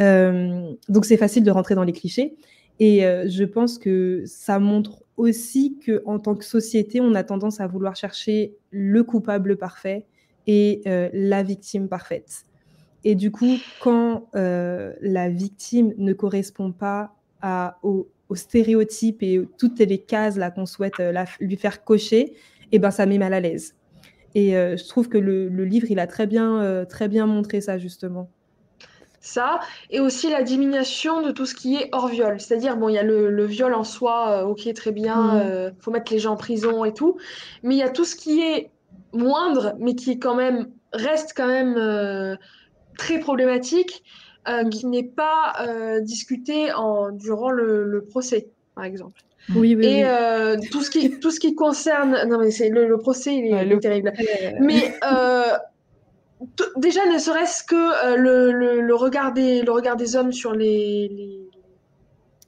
Euh, 0.00 0.72
donc, 0.88 1.04
c'est 1.04 1.16
facile 1.16 1.44
de 1.44 1.50
rentrer 1.50 1.74
dans 1.74 1.84
les 1.84 1.92
clichés. 1.92 2.36
Et 2.80 3.00
je 3.00 3.42
pense 3.42 3.76
que 3.76 4.22
ça 4.24 4.60
montre 4.60 5.02
aussi 5.18 5.78
que 5.84 6.02
en 6.06 6.18
tant 6.18 6.34
que 6.34 6.44
société, 6.44 7.00
on 7.00 7.14
a 7.14 7.24
tendance 7.24 7.60
à 7.60 7.66
vouloir 7.66 7.96
chercher 7.96 8.56
le 8.70 9.02
coupable 9.02 9.56
parfait 9.56 10.06
et 10.46 10.80
euh, 10.86 11.10
la 11.12 11.42
victime 11.42 11.88
parfaite. 11.88 12.46
Et 13.04 13.14
du 13.14 13.30
coup, 13.30 13.56
quand 13.80 14.28
euh, 14.34 14.94
la 15.02 15.28
victime 15.28 15.92
ne 15.98 16.12
correspond 16.12 16.72
pas 16.72 17.14
aux, 17.82 18.08
stéréotypes 18.34 19.22
et 19.22 19.40
toutes 19.56 19.78
les 19.78 19.98
cases 19.98 20.38
qu'on 20.54 20.66
souhaite 20.66 21.00
euh, 21.00 21.24
lui 21.40 21.56
faire 21.56 21.82
cocher, 21.84 22.34
eh 22.72 22.78
ben 22.78 22.90
ça 22.90 23.06
met 23.06 23.18
mal 23.18 23.32
à 23.32 23.40
l'aise. 23.40 23.74
Et 24.34 24.50
je 24.50 24.88
trouve 24.88 25.08
que 25.08 25.16
le, 25.18 25.48
le, 25.48 25.64
livre, 25.64 25.90
il 25.90 25.98
a 25.98 26.06
très 26.06 26.26
bien, 26.26 26.84
très 26.88 27.08
bien 27.08 27.26
montré 27.26 27.60
ça 27.62 27.78
justement 27.78 28.30
ça, 29.20 29.60
et 29.90 30.00
aussi 30.00 30.30
la 30.30 30.42
diminution 30.42 31.22
de 31.22 31.30
tout 31.30 31.46
ce 31.46 31.54
qui 31.54 31.76
est 31.76 31.88
hors 31.92 32.08
viol. 32.08 32.40
C'est-à-dire, 32.40 32.76
bon, 32.76 32.88
il 32.88 32.94
y 32.94 32.98
a 32.98 33.02
le, 33.02 33.44
viol 33.46 33.74
en 33.74 33.84
soi, 33.84 34.42
euh, 34.42 34.44
ok, 34.44 34.72
très 34.74 34.92
bien, 34.92 35.32
il 35.34 35.38
mm. 35.38 35.50
euh, 35.50 35.70
faut 35.80 35.90
mettre 35.90 36.12
les 36.12 36.18
gens 36.18 36.32
en 36.32 36.36
prison 36.36 36.84
et 36.84 36.94
tout, 36.94 37.16
mais 37.62 37.74
il 37.74 37.78
y 37.78 37.82
a 37.82 37.90
tout 37.90 38.04
ce 38.04 38.16
qui 38.16 38.40
est 38.40 38.70
moindre, 39.12 39.74
mais 39.78 39.94
qui 39.94 40.18
quand 40.18 40.34
même 40.34 40.68
reste 40.92 41.32
quand 41.36 41.46
même 41.46 41.76
euh, 41.76 42.36
très 42.96 43.18
problématique, 43.18 44.02
mm. 44.46 44.68
qui 44.70 44.86
n'est 44.86 45.04
pas 45.04 45.54
discuté 46.02 46.72
en, 46.72 47.10
durant 47.10 47.50
le, 47.50 48.04
procès, 48.08 48.48
par 48.74 48.84
exemple. 48.84 49.20
Oui, 49.54 49.74
oui, 49.74 49.86
et 49.86 50.04
tout 50.70 50.82
ce 50.82 50.90
qui 50.90 51.18
tout 51.20 51.30
ce 51.30 51.40
qui 51.40 51.54
concerne 51.54 52.28
non 52.28 52.38
mais 52.38 52.50
c'est 52.50 52.68
le, 52.68 52.98
procès 52.98 53.34
il 53.34 53.46
est, 53.46 53.80
terrible 53.80 54.12
mais 54.60 54.94
déjà, 56.76 57.06
ne 57.06 57.18
serait-ce 57.18 57.64
que 57.64 57.74
euh, 57.74 58.16
le, 58.80 58.94
regard 58.94 59.32
des, 59.32 59.62
le 59.62 59.72
regard 59.72 59.96
des 59.96 60.16
hommes 60.16 60.32
sur 60.32 60.52
les, 60.52 61.40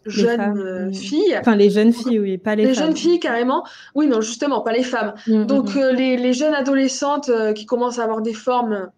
jeunes 0.07 0.59
euh, 0.59 0.93
filles. 0.93 1.37
Enfin, 1.39 1.57
les 1.57 1.71
jeunes 1.71 1.93
filles, 1.93 2.19
oui, 2.19 2.39
pas 2.39 2.55
les, 2.55 2.67
les 2.67 2.75
jeunes 2.75 2.97
filles, 2.97 3.21
carrément. 3.21 3.65
Oui, 3.95 4.07
non, 4.07 4.21
justement, 4.21 4.61
pas 4.61 4.73
les 4.73 4.83
femmes. 4.83 5.15
Mm, 5.27 5.41
mm, 5.41 5.47
Donc, 5.47 5.75
mm. 5.75 5.79
Euh, 5.79 5.93
les, 5.93 6.33
jeunes 6.33 6.55
adolescentes 6.55 7.31
qui 7.55 7.67
commencent 7.67 7.99
à 7.99 8.05
avoir 8.05 8.23
des 8.23 8.35
formes. 8.35 8.91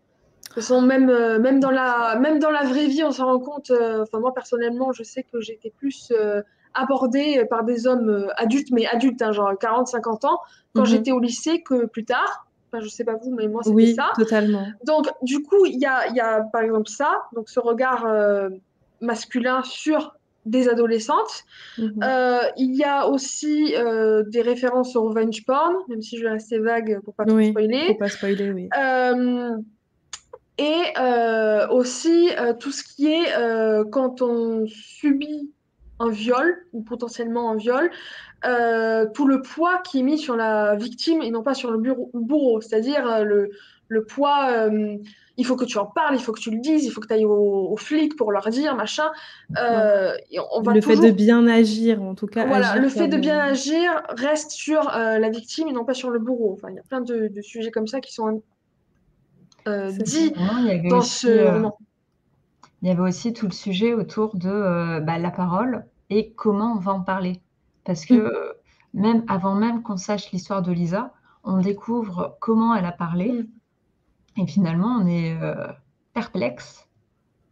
Sont 0.59 0.83
même, 0.83 1.07
même, 1.39 1.61
dans 1.61 1.71
la, 1.71 2.19
même 2.21 2.39
dans 2.39 2.51
la 2.51 2.63
vraie 2.65 2.87
vie, 2.87 3.03
on 3.03 3.11
s'en 3.11 3.25
rend 3.25 3.39
compte. 3.39 3.73
Enfin, 4.03 4.21
moi, 4.21 4.35
personnellement, 4.35 4.93
je 4.93 5.03
sais 5.03 5.23
que 5.23 5.41
j'étais 5.41 5.73
plus 5.79 6.13
abordé 6.75 7.43
par 7.49 7.65
des 7.65 7.87
hommes 7.87 8.31
adultes, 8.37 8.69
mais 8.71 8.87
adultes, 8.87 9.23
hein, 9.23 9.33
genre 9.33 9.55
40-50 9.55 10.27
ans, 10.27 10.39
quand 10.75 10.85
j'étais 10.85 11.11
au 11.11 11.21
lycée, 11.21 11.63
que 11.63 11.87
plus 11.87 12.05
tard. 12.05 12.47
Enfin, 12.73 12.83
je 12.83 12.89
sais 12.89 13.05
pas 13.05 13.17
vous, 13.17 13.35
mais 13.35 13.49
moi, 13.49 13.63
c'était 13.63 13.75
Oui, 13.77 13.95
ça. 13.95 14.11
totalement. 14.17 14.67
Donc, 14.87 15.07
du 15.23 15.43
coup, 15.43 15.67
il 15.67 15.79
y 15.79 15.85
a, 15.85 16.09
y 16.09 16.21
a 16.21 16.41
par 16.53 16.63
exemple 16.63 16.89
ça, 16.89 17.23
donc 17.35 17.49
ce 17.51 17.61
regard 17.61 18.07
euh, 18.07 18.49
masculin 19.03 19.63
sur 19.63 20.15
des 20.47 20.69
adolescentes. 20.69 21.45
Mhm. 21.79 22.01
Euh, 22.03 22.41
il 22.57 22.75
y 22.75 22.83
a 22.85 23.07
aussi 23.09 23.75
euh, 23.77 24.23
des 24.27 24.41
références 24.43 24.97
au 24.97 25.05
revenge 25.05 25.45
porn, 25.45 25.75
même 25.89 26.01
si 26.03 26.17
je 26.17 26.25
vais 26.25 26.31
rester 26.31 26.59
vague 26.59 27.01
pour 27.05 27.15
pas 27.15 27.27
trop 27.27 27.37
Oui, 27.37 27.51
spoiler. 27.51 27.89
faut 27.89 27.95
pas 27.95 28.09
spoiler, 28.09 28.51
oui. 28.53 28.69
Euh, 28.77 29.57
et 30.59 30.83
aussi 31.71 32.29
tout 32.61 32.71
ce 32.73 32.83
qui 32.85 33.07
est 33.13 33.33
quand 33.91 34.23
on 34.23 34.67
subit 34.67 35.51
un 35.99 36.11
viol 36.11 36.67
ou 36.73 36.83
potentiellement 36.83 37.51
un 37.51 37.57
viol, 37.57 37.91
euh, 38.45 39.07
tout 39.15 39.27
le 39.27 39.41
poids 39.43 39.79
qui 39.79 40.01
est 40.01 40.03
mis 40.03 40.19
sur 40.19 40.37
la 40.37 40.75
victime 40.77 41.23
et 41.23 41.31
non 41.31 41.43
pas 41.43 41.55
sur 41.55 41.71
le 41.71 41.79
bureau- 41.79 42.11
bourreau, 42.15 42.61
c'est-à-dire 42.61 43.07
euh, 43.07 43.25
le, 43.25 43.51
le 43.89 44.05
poids, 44.05 44.49
euh, 44.51 44.97
il 45.37 45.47
faut 45.47 45.57
que 45.57 45.65
tu 45.65 45.79
en 45.79 45.87
parles, 45.87 46.15
il 46.15 46.21
faut 46.21 46.33
que 46.33 46.41
tu 46.41 46.51
le 46.51 46.59
dises, 46.59 46.85
il 46.85 46.91
faut 46.91 47.01
que 47.01 47.07
tu 47.07 47.15
ailles 47.15 47.25
aux, 47.25 47.69
aux 47.71 47.77
flics 47.77 48.17
pour 48.17 48.33
leur 48.33 48.49
dire, 48.51 48.75
machin. 48.77 49.11
Euh, 49.59 50.13
et 50.31 50.39
on 50.55 50.61
va 50.61 50.75
le 50.75 50.81
toujours... 50.81 51.01
fait 51.03 51.11
de 51.11 51.15
bien 51.15 51.47
agir, 51.47 52.03
en 52.03 52.15
tout 52.15 52.27
cas. 52.27 52.47
Voilà, 52.47 52.71
agir 52.73 52.83
le 52.83 52.89
fait 52.89 53.09
de 53.09 53.17
bien 53.17 53.39
agir 53.39 54.03
reste 54.09 54.51
sur 54.51 54.95
euh, 54.95 55.19
la 55.19 55.31
victime 55.31 55.69
et 55.69 55.73
non 55.73 55.85
pas 55.85 55.95
sur 55.95 56.11
le 56.11 56.19
bourreau. 56.19 56.53
Enfin, 56.53 56.69
il 56.71 56.77
y 56.77 56.79
a 56.79 56.83
plein 56.83 57.01
de, 57.01 57.29
de 57.29 57.43
sujets 57.43 57.71
comme 57.71 57.87
ça 57.87 58.01
qui 58.01 58.13
sont 58.13 58.43
euh, 59.69 59.91
dits 59.93 60.33
dans 60.91 60.99
aussi, 60.99 61.19
ce 61.21 61.29
euh, 61.29 61.53
roman. 61.53 61.79
il 62.83 62.89
y 62.89 62.91
avait 62.91 63.03
aussi 63.03 63.33
tout 63.33 63.47
le 63.47 63.53
sujet 63.53 63.95
autour 63.95 64.37
de 64.37 64.51
euh, 64.51 65.01
bah, 65.01 65.19
la 65.19 65.31
parole 65.31 65.85
et 66.11 66.33
comment 66.33 66.73
on 66.73 66.79
va 66.81 66.93
en 66.93 67.03
parler. 67.03 67.41
Parce 67.85 68.07
que 68.07 68.15
Mm. 68.15 68.27
euh, 68.27 68.53
même 68.95 69.25
avant 69.29 69.55
même 69.55 69.83
qu'on 69.83 69.97
sache 69.97 70.31
l'histoire 70.33 70.63
de 70.63 70.73
Lisa, 70.73 71.15
on 71.45 71.59
découvre 71.59 72.37
comment 72.41 72.75
elle 72.75 72.87
a 72.87 72.93
parlé. 72.93 73.33
Mm. 73.33 73.47
Et 74.37 74.47
finalement, 74.47 74.97
on 75.01 75.07
est 75.07 75.41
euh, 75.43 75.73
perplexe 76.15 76.89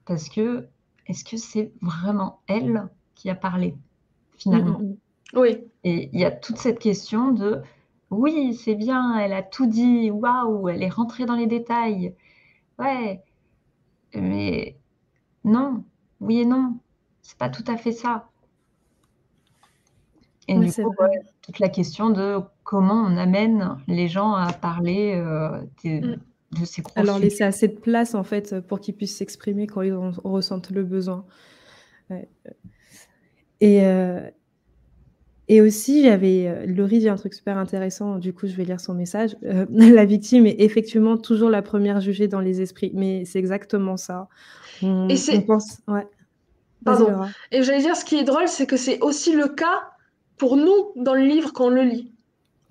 parce 0.07 0.29
que 0.29 0.69
est-ce 1.07 1.25
que 1.25 1.37
c'est 1.37 1.73
vraiment 1.83 2.43
elle 2.49 2.89
qui 3.15 3.31
a 3.31 3.35
parlé 3.35 3.77
finalement? 4.37 4.79
Mm, 4.81 4.85
mm, 4.85 4.91
mm. 4.93 4.99
Oui, 5.35 5.59
Et 5.85 6.11
il 6.13 6.21
y 6.21 6.25
a 6.25 6.31
toute 6.33 6.59
cette 6.59 6.79
question 6.79 7.33
de 7.33 7.63
oui, 8.11 8.55
c'est 8.55 8.75
bien, 8.75 9.19
elle 9.19 9.33
a 9.33 9.43
tout 9.43 9.67
dit, 9.67 10.11
waouh, 10.11 10.69
elle 10.69 10.83
est 10.83 10.89
rentrée 10.91 11.27
dans 11.27 11.37
les 11.37 11.47
détails. 11.47 12.17
Ouais, 12.79 13.25
mais 14.15 14.79
non, 15.45 15.85
oui 16.21 16.41
et 16.41 16.47
non, 16.47 16.81
c'est 17.23 17.39
pas 17.39 17.51
tout 17.51 17.65
à 17.69 17.77
fait 17.79 17.93
ça. 17.93 18.30
Et 20.51 20.59
Ouais, 20.59 20.65
du 20.67 20.71
c'est 20.73 20.83
coup, 20.83 20.95
ouais, 21.01 21.21
toute 21.43 21.59
la 21.61 21.69
question 21.69 22.11
de 22.11 22.39
comment 22.65 23.05
on 23.07 23.17
amène 23.17 23.77
les 23.87 24.09
gens 24.09 24.33
à 24.35 24.53
parler 24.53 25.15
euh, 25.17 25.61
des- 25.85 26.01
Mm. 26.01 26.17
de 26.61 26.65
ces 26.65 26.83
gros 26.83 26.93
Alors 26.97 27.17
sujets. 27.17 27.29
laisser 27.29 27.45
assez 27.45 27.69
de 27.69 27.77
place 27.79 28.15
en 28.17 28.25
fait 28.25 28.59
pour 28.61 28.81
qu'ils 28.81 28.95
puissent 28.97 29.17
s'exprimer 29.17 29.67
quand 29.69 29.83
ils 29.83 29.95
en 29.95 30.11
ressentent 30.25 30.71
le 30.71 30.83
besoin. 30.83 31.25
Ouais. 32.11 32.29
Et, 33.61 33.85
euh, 33.85 34.21
et 35.49 35.61
aussi, 35.61 36.05
j'avais. 36.05 36.47
euh, 36.49 36.67
Laurie 36.67 37.01
dit 37.01 37.09
un 37.09 37.17
truc 37.17 37.35
super 37.35 37.59
intéressant, 37.59 38.17
du 38.19 38.33
coup, 38.33 38.47
je 38.47 38.55
vais 38.55 38.65
lire 38.65 38.81
son 38.81 38.95
message. 38.95 39.37
Euh, 39.45 39.67
la 40.01 40.05
victime 40.05 40.47
est 40.47 40.57
effectivement 40.61 41.17
toujours 41.17 41.51
la 41.51 41.63
première 41.63 42.01
jugée 42.01 42.29
dans 42.29 42.41
les 42.41 42.61
esprits, 42.61 42.91
mais 42.95 43.25
c'est 43.25 43.39
exactement 43.39 43.97
ça. 43.97 44.29
On, 44.83 45.09
Et 45.09 45.17
c'est- 45.17 45.39
on 45.39 45.43
pense. 45.43 45.79
Ouais. 45.89 46.07
Pardon. 46.85 47.27
Et 47.53 47.63
j'allais 47.63 47.81
dire, 47.83 47.95
ce 47.95 48.05
qui 48.07 48.17
est 48.17 48.25
drôle, 48.25 48.49
c'est 48.49 48.67
que 48.67 48.79
c'est 48.79 49.01
aussi 49.03 49.35
le 49.37 49.49
cas 49.49 49.90
pour 50.41 50.57
nous 50.57 50.93
dans 50.97 51.15
le 51.15 51.23
livre 51.23 51.53
quand 51.53 51.67
on 51.67 51.71
le 51.71 51.83
lit. 51.83 52.13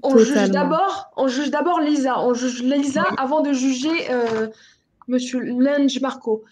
On 0.03 0.17
juge 0.17 0.49
d'abord, 0.51 1.12
on 1.17 1.27
juge 1.27 1.51
d'abord 1.51 1.79
Lisa, 1.82 2.19
on 2.21 2.34
juge 2.34 2.63
Lisa 2.63 3.05
Oui. 3.10 3.15
avant 3.17 3.41
de 3.41 3.51
juger 3.53 4.12
euh, 4.12 4.47
Monsieur 5.08 5.39
Lange 5.39 5.99
Marco. 6.01 6.43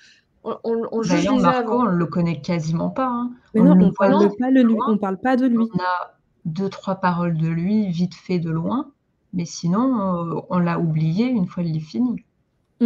On, 0.43 0.55
on- 0.63 0.87
on 0.91 1.01
juge 1.01 1.13
D'ailleurs, 1.23 1.33
Lisa 1.35 1.47
Marco, 1.51 1.71
avant. 1.73 1.83
on 1.83 1.85
le 1.85 2.05
connaît 2.05 2.39
quasiment 2.41 2.89
pas. 2.89 3.07
hein. 3.07 3.31
Mais 3.53 3.61
On 3.61 3.65
non, 3.65 3.75
le 3.75 3.85
on 3.85 3.91
parle 3.93 4.11
non. 4.11 4.29
pas 4.29 4.51
de 4.51 4.61
lui. 4.61 4.63
loin. 4.73 4.85
On 4.89 4.97
parle 4.97 5.17
pas 5.17 5.35
de 5.37 5.45
lui. 5.47 5.57
On 5.57 5.79
a 5.79 6.17
deux, 6.45 6.69
trois 6.69 6.95
paroles 6.95 7.37
de 7.37 7.47
lui, 7.47 7.89
vite 7.89 8.13
fait 8.15 8.39
de 8.39 8.49
loin, 8.51 8.91
mais 9.33 9.45
sinon, 9.45 10.35
euh, 10.35 10.39
on 10.49 10.59
l'a 10.59 10.79
oublié 10.79 11.25
une 11.25 11.47
fois 11.47 11.63
le 11.63 11.69
livre 11.69 11.87
fini. 11.89 12.23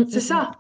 C'est 0.09 0.19
ça. 0.21 0.51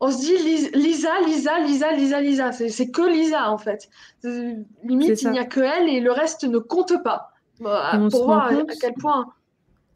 On 0.00 0.10
se 0.10 0.18
dit 0.18 0.36
Lis- 0.44 0.70
Lisa, 0.74 1.08
Lisa, 1.26 1.60
Lisa, 1.60 1.92
Lisa, 1.92 2.20
Lisa. 2.20 2.52
C'est 2.52 2.90
que 2.90 3.02
Lisa 3.10 3.50
en 3.50 3.58
fait. 3.58 3.88
C'est- 4.20 4.56
Limite, 4.84 5.22
il 5.22 5.30
n'y 5.30 5.38
a 5.38 5.44
que 5.44 5.60
elle 5.60 5.88
et 5.88 6.00
le 6.00 6.12
reste 6.12 6.44
ne 6.44 6.58
compte 6.58 7.02
pas. 7.02 7.32
Bah, 7.60 7.92
Et 7.94 7.96
on 7.98 8.10
se 8.10 8.16
pour 8.16 8.26
rend 8.26 8.34
voir 8.34 8.46
à, 8.46 8.54
compte- 8.54 8.70
à 8.70 8.74
quel 8.80 8.92
point. 8.94 9.26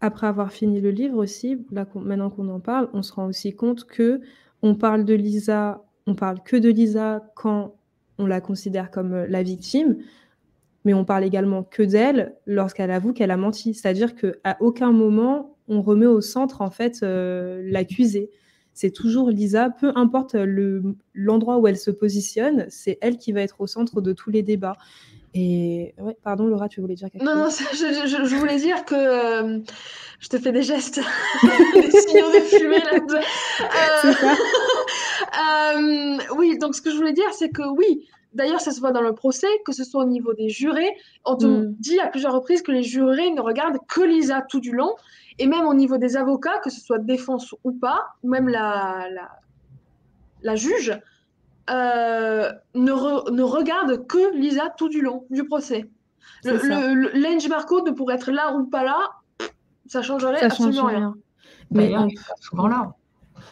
après 0.00 0.26
avoir 0.26 0.50
fini 0.52 0.80
le 0.80 0.90
livre 0.90 1.18
aussi, 1.18 1.58
là, 1.70 1.84
maintenant 1.94 2.30
qu'on 2.30 2.48
en 2.48 2.60
parle, 2.60 2.88
on 2.94 3.02
se 3.02 3.12
rend 3.12 3.26
aussi 3.26 3.54
compte 3.54 3.84
que 3.84 4.20
on 4.62 4.74
parle 4.74 5.04
de 5.04 5.12
Lisa, 5.14 5.82
on 6.06 6.14
parle 6.14 6.42
que 6.42 6.56
de 6.56 6.70
Lisa 6.70 7.22
quand 7.34 7.74
on 8.18 8.26
la 8.26 8.40
considère 8.40 8.90
comme 8.90 9.12
euh, 9.12 9.26
la 9.28 9.42
victime, 9.42 9.96
mais 10.86 10.94
on 10.94 11.04
parle 11.04 11.24
également 11.24 11.62
que 11.62 11.82
d'elle 11.82 12.34
lorsqu'elle 12.46 12.90
avoue 12.90 13.12
qu'elle 13.12 13.30
a 13.30 13.36
menti. 13.36 13.74
C'est-à-dire 13.74 14.14
qu'à 14.16 14.56
aucun 14.60 14.92
moment 14.92 15.56
on 15.68 15.82
remet 15.82 16.06
au 16.06 16.20
centre 16.22 16.62
en 16.62 16.70
fait 16.70 17.00
euh, 17.02 17.62
l'accusé. 17.66 18.30
C'est 18.82 18.92
toujours 18.92 19.28
Lisa, 19.28 19.68
peu 19.68 19.92
importe 19.94 20.32
le- 20.34 20.82
l'endroit 21.12 21.58
où 21.58 21.66
elle 21.66 21.76
se 21.76 21.90
positionne, 21.90 22.64
c'est 22.70 22.96
elle 23.02 23.18
qui 23.18 23.30
va 23.32 23.42
être 23.42 23.60
au 23.60 23.66
centre 23.66 24.00
de 24.00 24.14
tous 24.14 24.30
les 24.30 24.42
débats. 24.42 24.78
Et 25.34 25.92
ouais, 25.98 26.16
pardon 26.24 26.46
Laura, 26.46 26.66
tu 26.66 26.80
voulais 26.80 26.94
dire 26.94 27.10
quelque 27.10 27.22
Non, 27.22 27.44
chose? 27.50 27.60
non, 27.60 27.66
je, 27.72 28.08
je- 28.08 28.24
je 28.24 28.36
voulais 28.36 28.56
dire 28.56 28.86
que 28.86 28.94
euh, 28.94 29.58
je 30.18 30.28
te 30.28 30.38
fais 30.38 30.50
des 30.50 30.62
gestes, 30.62 30.98
des 31.74 31.90
signaux 31.90 32.32
de 32.32 32.40
fumée 32.40 32.78
là. 32.78 32.94
Euh, 33.60 34.12
ça. 34.14 34.34
euh, 35.76 36.18
oui, 36.38 36.56
donc 36.58 36.74
ce 36.74 36.80
que 36.80 36.90
je 36.90 36.96
voulais 36.96 37.12
dire, 37.12 37.32
c'est 37.32 37.50
que 37.50 37.62
oui, 37.76 38.08
d'ailleurs, 38.34 38.60
ça 38.60 38.70
se 38.70 38.80
voit 38.80 38.92
dans 38.92 39.02
le 39.02 39.12
procès, 39.14 39.46
que 39.64 39.72
ce 39.72 39.84
soit 39.84 40.02
au 40.04 40.06
niveau 40.08 40.32
des 40.34 40.48
jurés. 40.48 40.92
On 41.24 41.36
te 41.36 41.46
Mm. 41.46 41.74
dit 41.78 41.98
à 42.00 42.06
plusieurs 42.08 42.32
reprises 42.34 42.62
que 42.62 42.72
les 42.72 42.82
jurés 42.82 43.30
ne 43.30 43.40
regardent 43.40 43.78
que 43.88 44.00
Lisa 44.02 44.42
tout 44.42 44.60
du 44.60 44.72
long. 44.72 44.94
Et 45.38 45.46
même 45.46 45.66
au 45.66 45.74
niveau 45.74 45.96
des 45.98 46.16
avocats, 46.16 46.58
que 46.58 46.70
ce 46.70 46.80
soit 46.80 46.98
défense 46.98 47.54
ou 47.64 47.72
pas, 47.72 48.00
ou 48.22 48.28
même 48.28 48.48
la, 48.48 49.06
la, 49.10 49.30
la 50.42 50.54
juge, 50.56 50.98
euh, 51.70 52.50
ne, 52.74 52.92
re- 52.92 53.30
ne 53.32 53.42
regarde 53.42 54.06
que 54.06 54.34
Lisa 54.36 54.70
tout 54.76 54.88
du 54.88 55.00
long 55.00 55.24
du 55.30 55.44
procès. 55.44 55.88
Le, 56.44 56.58
C'est 56.58 56.68
ça. 56.68 56.80
le, 56.88 56.94
le- 56.94 57.10
Lange 57.20 57.48
Marco, 57.48 57.80
de 57.82 57.90
pour 57.90 58.10
être 58.12 58.30
là 58.30 58.54
ou 58.54 58.64
pas 58.66 58.82
là, 58.84 58.96
ça 59.86 60.02
changerait 60.02 60.38
Ça 60.40 60.48
change 60.50 60.68
absolument 60.68 60.86
rien. 60.86 60.98
rien. 60.98 61.14
Mais 61.70 61.96
en- 61.96 62.06
il 62.06 62.12
est 62.14 62.16
pas 62.16 62.34
souvent 62.40 62.66
là. 62.68 62.92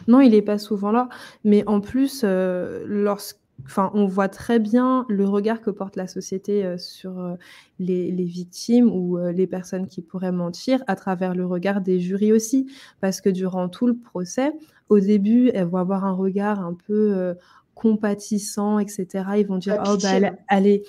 Non, 0.07 0.21
il 0.21 0.31
n'est 0.31 0.41
pas 0.41 0.57
souvent 0.57 0.91
là. 0.91 1.09
Mais 1.43 1.63
en 1.67 1.81
plus, 1.81 2.21
euh, 2.23 2.83
lorsque... 2.85 3.37
enfin, 3.65 3.91
on 3.93 4.05
voit 4.05 4.29
très 4.29 4.59
bien 4.59 5.05
le 5.09 5.27
regard 5.27 5.61
que 5.61 5.69
porte 5.69 5.95
la 5.95 6.07
société 6.07 6.65
euh, 6.65 6.77
sur 6.77 7.19
euh, 7.19 7.35
les, 7.79 8.11
les 8.11 8.25
victimes 8.25 8.89
ou 8.91 9.17
euh, 9.17 9.31
les 9.31 9.47
personnes 9.47 9.87
qui 9.87 10.01
pourraient 10.01 10.31
mentir 10.31 10.83
à 10.87 10.95
travers 10.95 11.35
le 11.35 11.45
regard 11.45 11.81
des 11.81 11.99
jurys 11.99 12.31
aussi. 12.31 12.67
Parce 13.01 13.21
que 13.21 13.29
durant 13.29 13.69
tout 13.69 13.87
le 13.87 13.95
procès, 13.95 14.51
au 14.89 14.99
début, 14.99 15.51
elles 15.53 15.67
vont 15.67 15.77
avoir 15.77 16.05
un 16.05 16.13
regard 16.13 16.59
un 16.59 16.73
peu 16.73 17.35
compatissant, 17.75 18.79
etc. 18.79 19.07
Ils 19.37 19.47
vont 19.47 19.57
dire, 19.57 19.81
oh, 19.87 19.97
bah, 20.01 20.09
elle, 20.13 20.23
ouais. 20.23 20.33
elle 20.49 20.67
est... 20.67 20.83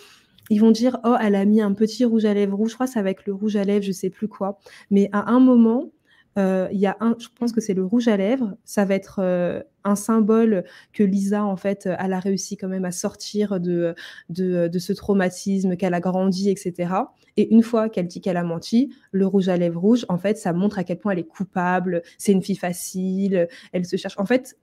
Ils 0.52 0.60
vont 0.60 0.72
dire, 0.72 0.98
oh, 1.04 1.14
elle 1.20 1.36
a 1.36 1.44
mis 1.44 1.60
un 1.60 1.74
petit 1.74 2.04
rouge 2.04 2.24
à 2.24 2.34
lèvres 2.34 2.56
rouge. 2.56 2.70
Je 2.70 2.74
crois 2.74 2.86
que 2.86 2.92
c'est 2.92 2.98
avec 2.98 3.24
le 3.24 3.32
rouge 3.32 3.54
à 3.54 3.62
lèvres, 3.62 3.84
je 3.84 3.92
sais 3.92 4.10
plus 4.10 4.26
quoi. 4.26 4.58
Mais 4.90 5.08
à 5.12 5.30
un 5.30 5.38
moment, 5.38 5.92
euh, 6.40 6.68
il 6.72 6.78
y 6.78 6.86
a 6.86 6.96
un, 7.00 7.16
je 7.18 7.28
pense 7.38 7.52
que 7.52 7.60
c'est 7.60 7.74
le 7.74 7.84
rouge 7.84 8.08
à 8.08 8.16
lèvres. 8.16 8.56
Ça 8.64 8.84
va 8.84 8.94
être 8.94 9.20
euh, 9.22 9.62
un 9.84 9.94
symbole 9.94 10.64
que 10.92 11.02
Lisa, 11.02 11.44
en 11.44 11.56
fait, 11.56 11.86
euh, 11.86 11.96
elle 11.98 12.12
a 12.12 12.20
réussi 12.20 12.56
quand 12.56 12.68
même 12.68 12.84
à 12.84 12.92
sortir 12.92 13.60
de, 13.60 13.94
de, 14.30 14.78
ce 14.78 14.92
traumatisme, 14.92 15.76
qu'elle 15.76 15.94
a 15.94 16.00
grandi, 16.00 16.50
etc. 16.50 16.94
Et 17.36 17.52
une 17.52 17.62
fois 17.62 17.88
qu'elle 17.88 18.06
dit 18.06 18.20
qu'elle 18.20 18.38
a 18.38 18.42
menti, 18.42 18.92
le 19.12 19.26
rouge 19.26 19.48
à 19.48 19.56
lèvres 19.56 19.80
rouge, 19.80 20.06
en 20.08 20.18
fait, 20.18 20.38
ça 20.38 20.52
montre 20.52 20.78
à 20.78 20.84
quel 20.84 20.98
point 20.98 21.12
elle 21.12 21.18
est 21.18 21.24
coupable. 21.24 22.02
C'est 22.16 22.32
une 22.32 22.42
fille 22.42 22.56
facile. 22.56 23.48
Elle 23.72 23.84
se 23.84 23.96
cherche. 23.96 24.18
En 24.18 24.24
fait, 24.24 24.56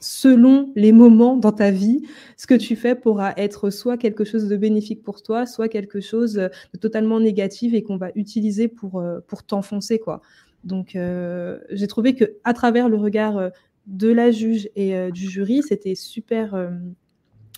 selon 0.00 0.72
les 0.76 0.92
moments 0.92 1.36
dans 1.36 1.52
ta 1.52 1.70
vie, 1.70 2.02
ce 2.36 2.46
que 2.46 2.54
tu 2.54 2.76
fais 2.76 2.94
pourra 2.94 3.32
être 3.36 3.70
soit 3.70 3.96
quelque 3.96 4.24
chose 4.24 4.48
de 4.48 4.56
bénéfique 4.56 5.02
pour 5.02 5.22
toi, 5.22 5.46
soit 5.46 5.68
quelque 5.68 6.00
chose 6.00 6.34
de 6.34 6.78
totalement 6.78 7.20
négatif 7.20 7.74
et 7.74 7.82
qu'on 7.82 7.96
va 7.96 8.10
utiliser 8.14 8.68
pour, 8.68 9.02
pour 9.26 9.42
t'enfoncer, 9.44 9.98
quoi. 9.98 10.20
Donc, 10.64 10.94
euh, 10.94 11.58
j'ai 11.70 11.86
trouvé 11.86 12.14
que 12.14 12.36
à 12.44 12.52
travers 12.52 12.88
le 12.88 12.96
regard 12.96 13.36
euh, 13.36 13.50
de 13.86 14.10
la 14.12 14.30
juge 14.30 14.68
et 14.76 14.96
euh, 14.96 15.10
du 15.10 15.28
jury, 15.28 15.62
c'était 15.62 15.94
super, 15.94 16.70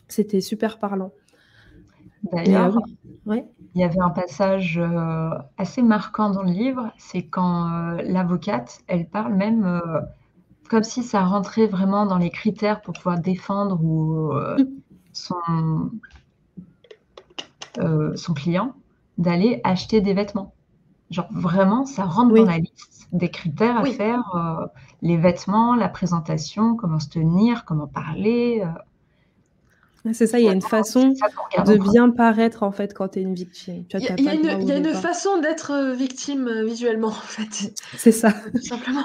c'était 0.08 0.40
super 0.40 0.78
parlant. 0.78 1.12
D'ailleurs. 2.32 2.78
Ouais. 3.26 3.44
il 3.74 3.80
y 3.80 3.84
avait 3.84 4.00
un 4.00 4.10
passage 4.10 4.80
assez 5.58 5.82
marquant 5.82 6.30
dans 6.30 6.42
le 6.42 6.52
livre, 6.52 6.92
c'est 6.96 7.22
quand 7.22 7.96
l'avocate, 8.04 8.80
elle 8.86 9.06
parle 9.06 9.34
même 9.34 9.80
comme 10.70 10.84
si 10.84 11.02
ça 11.02 11.24
rentrait 11.24 11.66
vraiment 11.66 12.06
dans 12.06 12.18
les 12.18 12.30
critères 12.30 12.80
pour 12.80 12.94
pouvoir 12.94 13.20
défendre 13.20 13.82
ou 13.82 14.32
euh, 14.32 14.56
Mm. 17.78 18.16
son 18.16 18.34
client 18.34 18.74
d'aller 19.18 19.60
acheter 19.64 20.00
des 20.00 20.14
vêtements. 20.14 20.54
Genre 21.12 21.28
vraiment, 21.30 21.84
ça 21.84 22.04
rentre 22.04 22.34
dans 22.34 22.44
la 22.44 22.58
liste 22.58 23.08
des 23.12 23.30
critères 23.30 23.78
à 23.78 23.84
faire, 23.84 24.70
les 25.02 25.16
vêtements, 25.16 25.76
la 25.76 25.88
présentation, 25.88 26.74
comment 26.74 26.98
se 26.98 27.10
tenir, 27.10 27.64
comment 27.64 27.86
parler. 27.86 28.64
C'est 30.12 30.26
ça, 30.26 30.40
il 30.40 30.46
y 30.46 30.48
a 30.48 30.52
une 30.52 30.62
façon 30.62 31.10
de 31.10 31.76
bien 31.92 32.10
paraître 32.10 32.64
en 32.64 32.72
fait 32.72 32.92
quand 32.92 33.08
tu 33.08 33.20
es 33.20 33.22
une 33.22 33.34
victime. 33.34 33.84
Il 33.94 34.00
y 34.00 34.28
a, 34.28 34.34
une, 34.34 34.94
façon 34.94 35.38
d'être 35.38 35.70
euh, 35.70 35.94
victime 35.94 36.48
euh, 36.48 36.64
visuellement 36.64 37.08
en 37.08 37.12
fait. 37.12 37.72
C'est 37.96 38.10
ça. 38.10 38.32
Tout 38.52 38.62
simplement. 38.62 39.04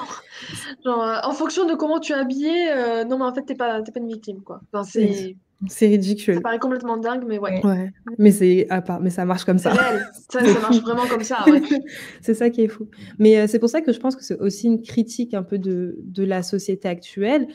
Genre, 0.84 1.04
euh, 1.04 1.20
en 1.24 1.34
fonction 1.34 1.66
de 1.66 1.76
comment 1.76 2.00
tu 2.00 2.14
es 2.14 2.16
habillé, 2.16 2.74
non 3.08 3.20
mais 3.20 3.26
en 3.26 3.34
fait 3.34 3.44
t'es 3.44 3.56
pas, 3.56 3.80
pas 3.82 4.00
une 4.00 4.08
victime 4.08 4.42
quoi. 4.42 4.62
c'est 4.84 5.36
ridicule. 5.82 6.36
Ça 6.36 6.42
paraît 6.42 6.60
complètement 6.60 6.98
dingue, 6.98 7.24
mais 7.28 7.40
ouais. 7.40 7.66
ouais. 7.66 7.92
Mais, 8.18 8.32
c'est 8.32 8.68
à 8.70 8.82
part... 8.82 9.00
mais 9.02 9.10
ça 9.10 9.26
marche 9.26 9.44
comme 9.44 9.58
ça. 9.58 9.74
Ça, 10.30 10.44
ça 10.44 10.60
marche 10.60 10.82
vraiment 10.82 11.08
comme 11.08 11.24
ça. 11.24 11.44
Ouais. 11.48 11.62
c'est 12.22 12.34
ça 12.34 12.50
qui 12.50 12.62
est 12.62 12.68
fou. 12.68 12.88
Mais 13.18 13.48
c'est 13.48 13.60
pour 13.60 13.70
ça 13.70 13.82
que 13.82 13.94
je 13.94 14.00
pense 14.00 14.16
que 14.16 14.24
c'est 14.24 14.40
aussi 14.40 14.68
une 14.68 14.82
critique 14.82 15.34
un 15.34 15.44
peu 15.44 15.58
de, 15.58 15.98
de 16.04 16.24
la 16.24 16.44
société 16.44 16.88
actuelle. 16.88 17.48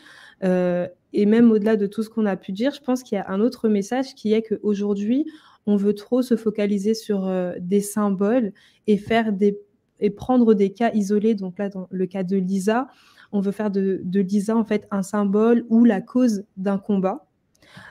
Euh, 0.42 0.88
et 1.12 1.26
même 1.26 1.50
au-delà 1.50 1.76
de 1.76 1.86
tout 1.86 2.02
ce 2.02 2.08
qu'on 2.08 2.26
a 2.26 2.36
pu 2.36 2.52
dire, 2.52 2.72
je 2.72 2.80
pense 2.80 3.02
qu'il 3.02 3.16
y 3.16 3.20
a 3.20 3.30
un 3.30 3.40
autre 3.40 3.68
message 3.68 4.14
qui 4.14 4.32
est 4.32 4.42
qu'aujourd'hui, 4.42 5.26
on 5.66 5.76
veut 5.76 5.94
trop 5.94 6.22
se 6.22 6.36
focaliser 6.36 6.94
sur 6.94 7.26
euh, 7.26 7.52
des 7.60 7.80
symboles 7.80 8.52
et 8.86 8.96
faire 8.96 9.32
des 9.32 9.58
et 10.00 10.10
prendre 10.10 10.54
des 10.54 10.72
cas 10.72 10.90
isolés. 10.94 11.34
Donc 11.34 11.58
là, 11.58 11.68
dans 11.68 11.86
le 11.90 12.06
cas 12.06 12.24
de 12.24 12.36
Lisa, 12.36 12.88
on 13.30 13.40
veut 13.40 13.52
faire 13.52 13.70
de, 13.70 14.00
de 14.02 14.20
Lisa 14.20 14.56
en 14.56 14.64
fait 14.64 14.88
un 14.90 15.02
symbole 15.02 15.64
ou 15.68 15.84
la 15.84 16.00
cause 16.00 16.44
d'un 16.56 16.78
combat. 16.78 17.26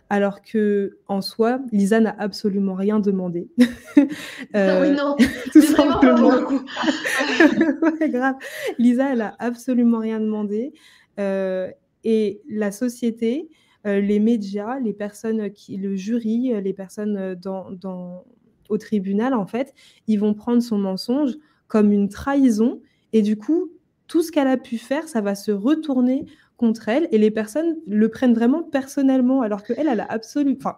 Alors 0.09 0.41
que 0.41 0.97
en 1.07 1.21
soi, 1.21 1.61
Lisa 1.71 1.99
n'a 2.01 2.15
absolument 2.19 2.73
rien 2.73 2.99
demandé. 2.99 3.47
euh, 4.55 4.89
oui, 4.89 4.95
non, 4.95 5.15
tout 5.53 5.61
simplement. 5.61 6.31
ouais, 7.99 8.09
grave. 8.09 8.35
Lisa, 8.77 9.13
elle 9.13 9.21
a 9.21 9.35
absolument 9.39 9.99
rien 9.99 10.19
demandé. 10.19 10.73
Euh, 11.19 11.71
et 12.03 12.41
la 12.49 12.71
société, 12.71 13.49
euh, 13.87 14.01
les 14.01 14.19
médias, 14.19 14.79
les 14.79 14.93
personnes 14.93 15.49
qui, 15.51 15.77
le 15.77 15.95
jury, 15.95 16.51
les 16.61 16.73
personnes 16.73 17.35
dans, 17.35 18.25
au 18.67 18.77
tribunal, 18.77 19.33
en 19.33 19.45
fait, 19.45 19.73
ils 20.07 20.19
vont 20.19 20.33
prendre 20.33 20.61
son 20.61 20.77
mensonge 20.77 21.37
comme 21.67 21.93
une 21.93 22.09
trahison. 22.09 22.81
Et 23.13 23.21
du 23.21 23.37
coup, 23.37 23.71
tout 24.07 24.23
ce 24.23 24.31
qu'elle 24.33 24.47
a 24.47 24.57
pu 24.57 24.77
faire, 24.77 25.07
ça 25.07 25.21
va 25.21 25.35
se 25.35 25.51
retourner 25.51 26.25
contre 26.61 26.87
elle. 26.87 27.09
Et 27.11 27.17
les 27.17 27.31
personnes 27.31 27.75
le 27.87 28.07
prennent 28.07 28.33
vraiment 28.33 28.63
personnellement, 28.63 29.41
alors 29.41 29.63
qu'elle, 29.63 29.87
elle 29.87 29.99
a 29.99 30.05
absolument. 30.09 30.55
Enfin, 30.57 30.77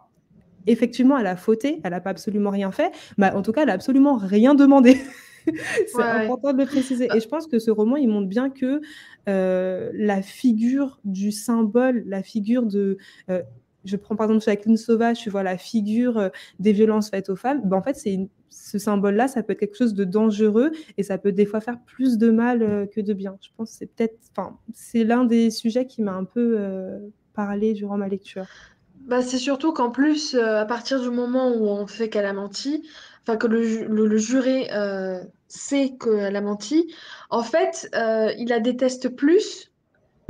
effectivement, 0.66 1.18
elle 1.20 1.28
a 1.28 1.36
fauté, 1.36 1.82
elle 1.84 1.92
n'a 1.92 2.02
pas 2.02 2.10
absolument 2.10 2.50
rien 2.50 2.72
fait, 2.72 2.92
mais 3.18 3.30
en 3.32 3.42
tout 3.42 3.52
cas, 3.52 3.62
elle 3.62 3.68
n'a 3.68 3.74
absolument 3.74 4.16
rien 4.16 4.56
demandé. 4.56 4.98
c'est 5.88 6.02
important 6.02 6.54
de 6.54 6.58
le 6.58 6.66
préciser. 6.66 7.10
Et 7.14 7.20
je 7.20 7.28
pense 7.28 7.48
que 7.48 7.60
ce 7.60 7.70
roman, 7.70 7.98
il 7.98 8.08
montre 8.08 8.30
bien 8.30 8.50
que 8.50 8.82
euh, 9.28 9.92
la 9.94 10.22
figure 10.22 11.00
du 11.04 11.32
symbole, 11.32 12.04
la 12.08 12.24
figure 12.24 12.66
de... 12.66 12.98
Euh, 13.30 13.42
je 13.86 13.96
prends 13.96 14.16
par 14.16 14.26
exemple 14.26 14.44
Jacqueline 14.44 14.78
Sauvage, 14.78 15.20
tu 15.20 15.30
vois 15.30 15.44
la 15.44 15.58
figure 15.58 16.18
euh, 16.18 16.30
des 16.60 16.74
violences 16.74 17.10
faites 17.10 17.30
aux 17.30 17.36
femmes. 17.36 17.62
Ben, 17.64 17.78
en 17.78 17.82
fait, 17.82 17.96
c'est 17.96 18.28
ce 18.50 18.78
symbole-là, 18.78 19.28
ça 19.28 19.44
peut 19.44 19.54
être 19.54 19.60
quelque 19.60 19.78
chose 19.78 19.94
de 19.94 20.04
dangereux 20.04 20.72
et 20.98 21.04
ça 21.04 21.18
peut 21.18 21.32
des 21.32 21.46
fois 21.46 21.60
faire 21.60 21.80
plus 21.86 22.18
de 22.18 22.30
mal 22.30 22.88
que 22.94 23.02
de 23.02 23.14
bien. 23.14 23.36
Je 23.42 23.50
pense 23.58 23.72
que 23.72 23.78
c'est 23.78 23.88
peut-être, 23.88 24.18
enfin, 24.36 24.58
c'est 24.74 25.04
l'un 25.04 25.26
des 25.26 25.50
sujets 25.50 25.88
qui 25.88 26.04
m'a 26.04 26.14
un 26.14 26.24
peu 26.24 26.60
parlé 27.34 27.74
durant 27.74 27.98
ma 27.98 28.08
lecture. 28.08 28.46
Bah, 29.08 29.24
c'est 29.24 29.40
surtout 29.40 29.74
qu'en 29.74 29.90
plus, 29.90 30.36
à 30.36 30.66
partir 30.66 31.02
du 31.02 31.10
moment 31.10 31.50
où 31.50 31.66
on 31.66 31.88
fait 31.88 32.10
qu'elle 32.10 32.28
a 32.28 32.34
menti, 32.34 32.84
enfin 33.24 33.38
que 33.38 33.48
le, 33.48 34.18
juré 34.18 34.70
euh, 34.74 35.24
sait 35.48 35.96
qu'elle 36.00 36.36
a 36.36 36.42
menti, 36.42 36.94
en 37.30 37.44
fait, 37.44 37.90
euh, 37.96 38.32
il 38.38 38.50
la 38.50 38.60
déteste 38.60 39.10
plus 39.10 39.72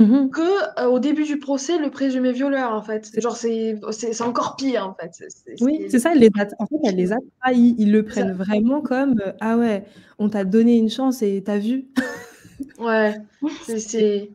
mmh 0.00 0.28
que 0.30 0.80
euh, 0.80 0.86
au 0.86 0.98
début 0.98 1.24
du 1.24 1.38
procès 1.38 1.78
le 1.78 1.90
présumé 1.90 2.32
violeur 2.32 2.72
en 2.72 2.82
fait. 2.82 3.10
Genre 3.20 3.36
c'est 3.36 3.78
c'est 3.90 4.22
encore 4.22 4.56
pire 4.56 4.86
en 4.88 4.94
fait. 4.94 5.12
oui, 5.60 5.86
c'est 5.88 5.98
ça. 5.98 6.12
Elle 6.12 6.20
les 6.20 6.30
a, 6.38 6.46
en 6.58 6.66
fait, 6.66 6.76
elle 6.84 6.96
les 6.96 7.12
a 7.12 7.16
trahis. 7.40 7.74
Ils 7.78 7.92
le 7.92 8.04
prennent 8.04 8.32
vraiment 8.32 8.80
comme 8.80 9.20
ah 9.40 9.56
ouais, 9.56 9.84
on 10.18 10.28
t'a 10.28 10.44
donné 10.44 10.76
une 10.76 10.90
chance 10.90 11.22
et 11.22 11.42
t'as 11.44 11.58
vu. 11.58 11.86
ouais, 12.78 13.16
c'est 13.78 14.30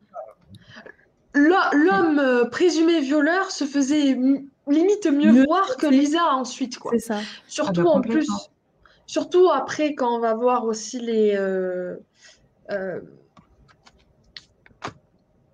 l'homme 1.33 2.49
présumé 2.49 3.01
violeur 3.01 3.51
se 3.51 3.65
faisait 3.65 4.17
limite 4.69 5.07
mieux, 5.07 5.43
voir 5.45 5.77
que 5.77 5.87
Lisa 5.87 6.33
ensuite 6.33 6.77
quoi. 6.77 6.91
C'est 6.93 6.99
ça. 6.99 7.19
Surtout 7.47 7.81
ah 7.81 7.83
bah, 7.83 7.89
en 7.91 8.01
plus, 8.01 8.27
surtout 9.05 9.49
après 9.49 9.93
quand 9.95 10.15
on 10.15 10.19
va 10.19 10.33
voir 10.33 10.65
aussi 10.65 10.99
les 10.99 11.33
euh, 11.35 11.95
euh, 12.71 12.99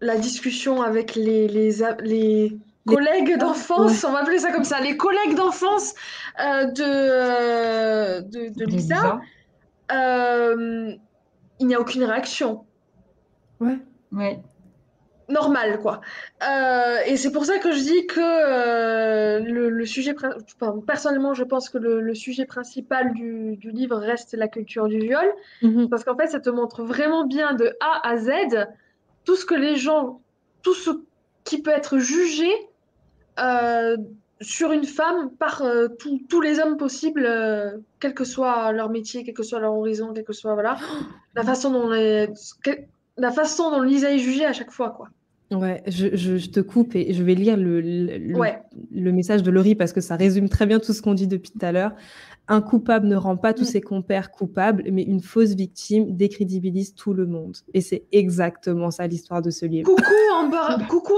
la 0.01 0.17
discussion 0.17 0.81
avec 0.81 1.15
les, 1.15 1.47
les, 1.47 1.71
les 2.01 2.57
collègues 2.87 3.37
d'enfance, 3.37 4.03
on 4.03 4.11
va 4.11 4.19
appeler 4.19 4.39
ça 4.39 4.51
comme 4.51 4.63
ça, 4.63 4.79
les 4.79 4.97
collègues 4.97 5.35
d'enfance 5.35 5.93
euh, 6.39 6.65
de, 6.65 8.21
de, 8.21 8.49
de, 8.53 8.65
Lisa, 8.65 9.19
il 11.59 11.67
n'y 11.67 11.75
a 11.75 11.79
aucune 11.79 12.03
réaction. 12.03 12.65
Ouais. 13.59 13.77
Ouais 14.11 14.39
normal, 15.29 15.79
quoi. 15.79 16.01
Euh, 16.47 16.97
et 17.05 17.17
c'est 17.17 17.31
pour 17.31 17.45
ça 17.45 17.57
que 17.59 17.71
je 17.71 17.79
dis 17.79 18.07
que 18.07 18.19
euh, 18.19 19.39
le, 19.39 19.85
sujet, 19.85 20.15
personnellement, 20.85 21.33
je 21.33 21.43
pense 21.43 21.69
que 21.69 21.77
le, 21.77 22.13
sujet 22.13 22.45
principal 22.45 23.13
du, 23.13 23.57
livre 23.61 23.97
reste 23.97 24.33
la 24.33 24.47
culture 24.47 24.87
du 24.87 24.99
viol, 24.99 25.27
mhm. 25.61 25.89
parce 25.89 26.03
qu'en 26.03 26.15
fait, 26.15 26.27
ça 26.27 26.39
te 26.39 26.49
montre 26.49 26.83
vraiment 26.83 27.25
bien 27.25 27.53
de 27.53 27.75
A 27.79 28.07
à 28.07 28.17
Z 28.17 28.29
tout 29.25 29.35
ce 29.35 29.45
que 29.45 29.55
les 29.55 29.75
gens, 29.75 30.21
tout 30.61 30.73
ce 30.73 30.91
qui 31.43 31.61
peut 31.61 31.71
être 31.71 31.97
jugé 31.97 32.49
euh, 33.39 33.97
sur 34.41 34.71
une 34.71 34.85
femme 34.85 35.29
par 35.31 35.63
tous 36.29 36.41
les 36.41 36.59
hommes 36.59 36.77
possibles, 36.77 37.27
quel 37.99 38.13
que 38.13 38.23
soit 38.23 38.71
leur 38.71 38.89
métier, 38.89 39.23
quel 39.23 39.33
que 39.33 39.43
soit 39.43 39.59
leur 39.59 39.73
horizon, 39.73 40.11
quel 40.13 40.23
que 40.23 40.33
soit 40.33 40.53
voilà, 40.53 40.77
la 41.35 41.43
façon 41.43 41.71
dont 41.71 41.89
les, 41.89 42.27
la 43.17 43.31
façon 43.31 43.71
dont 43.71 43.81
Lisa 43.81 44.13
est 44.13 44.19
jugée 44.19 44.45
à 44.45 44.53
chaque 44.53 44.71
fois, 44.71 44.91
quoi. 44.91 45.09
Ouais, 45.51 45.83
je, 45.85 46.15
je, 46.15 46.49
te 46.49 46.59
coupe 46.59 46.95
et 46.95 47.13
je 47.13 47.21
vais 47.21 47.35
lire 47.35 47.55
le, 47.55 47.79
le, 47.79 48.17
le 48.91 49.11
message 49.11 49.43
de 49.43 49.51
Laurie 49.51 49.75
parce 49.75 49.93
que 49.93 50.01
ça 50.01 50.15
résume 50.15 50.49
très 50.49 50.65
bien 50.65 50.79
tout 50.79 50.91
ce 50.91 51.03
qu'on 51.03 51.13
dit 51.13 51.27
depuis 51.27 51.51
tout 51.51 51.63
à 51.63 51.71
l'heure. 51.71 51.91
Un 52.47 52.61
coupable 52.61 53.07
ne 53.07 53.15
rend 53.15 53.37
pas 53.37 53.53
tous 53.53 53.63
mm. 53.63 53.71
ses 53.71 53.81
compères 53.81 54.31
coupables, 54.31 54.83
mais 54.91 55.03
une 55.03 55.21
fausse 55.21 55.55
victime 55.55 56.15
décrédibilise 56.15 56.93
tout 56.93 57.13
le 57.13 57.25
monde. 57.25 57.57
Et 57.73 57.81
c'est 57.81 58.05
exactement 58.11 58.91
ça 58.91 59.07
l'histoire 59.07 59.41
de 59.41 59.49
ce 59.49 59.65
livre. 59.65 59.89
Coucou 59.89 60.03
Amber, 60.35 60.85
coucou 60.87 61.15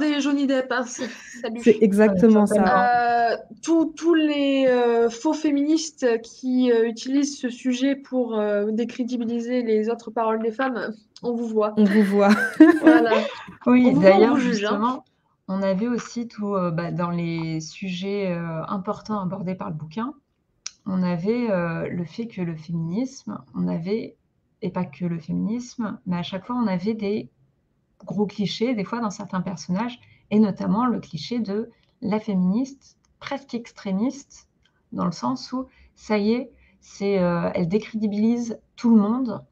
des 0.00 0.20
Johnny 0.20 0.46
Depp. 0.46 0.70
Hein, 0.70 0.84
c'est 0.86 1.82
exactement 1.82 2.46
ça. 2.46 3.32
Euh, 3.32 3.36
tous 3.62 4.14
les 4.14 4.66
euh, 4.68 5.10
faux 5.10 5.32
féministes 5.32 6.06
qui 6.22 6.72
euh, 6.72 6.86
utilisent 6.86 7.38
ce 7.38 7.48
sujet 7.48 7.94
pour 7.94 8.40
décrédibiliser 8.70 9.62
les 9.62 9.88
autres 9.88 10.10
paroles 10.10 10.42
des 10.42 10.52
femmes, 10.52 10.92
on 11.22 11.32
vous 11.32 11.46
voit. 11.46 11.74
On 11.76 11.84
vous 11.84 12.02
voit. 12.02 12.30
voilà. 12.80 13.12
Oui, 13.66 13.94
d'ailleurs, 13.94 14.36
hein. 14.36 14.40
justement, 14.40 15.04
on 15.48 15.62
avait 15.62 15.86
aussi 15.86 16.28
tout 16.28 16.54
bah, 16.72 16.90
dans 16.90 17.10
les 17.10 17.60
sujets 17.60 18.36
importants 18.68 19.20
abordés 19.20 19.54
par 19.54 19.70
le 19.70 19.74
bouquin 19.74 20.12
on 20.86 21.02
avait 21.02 21.50
euh, 21.50 21.88
le 21.88 22.04
fait 22.04 22.26
que 22.26 22.42
le 22.42 22.56
féminisme, 22.56 23.38
on 23.54 23.68
avait, 23.68 24.16
et 24.62 24.70
pas 24.70 24.84
que 24.84 25.04
le 25.04 25.18
féminisme, 25.18 25.98
mais 26.06 26.16
à 26.16 26.22
chaque 26.22 26.46
fois 26.46 26.56
on 26.56 26.66
avait 26.66 26.94
des 26.94 27.30
gros 28.04 28.26
clichés, 28.26 28.74
des 28.74 28.84
fois 28.84 29.00
dans 29.00 29.10
certains 29.10 29.40
personnages, 29.40 29.98
et 30.30 30.38
notamment 30.38 30.86
le 30.86 31.00
cliché 31.00 31.40
de 31.40 31.70
la 32.00 32.20
féministe 32.20 32.98
presque 33.18 33.54
extrémiste, 33.54 34.48
dans 34.92 35.06
le 35.06 35.12
sens 35.12 35.52
où 35.52 35.66
ça 35.94 36.18
y 36.18 36.32
est, 36.32 36.50
c'est, 36.80 37.18
euh, 37.18 37.50
elle 37.54 37.68
décrédibilise 37.68 38.60
tout 38.76 38.94
le 38.94 39.00
monde. 39.00 39.42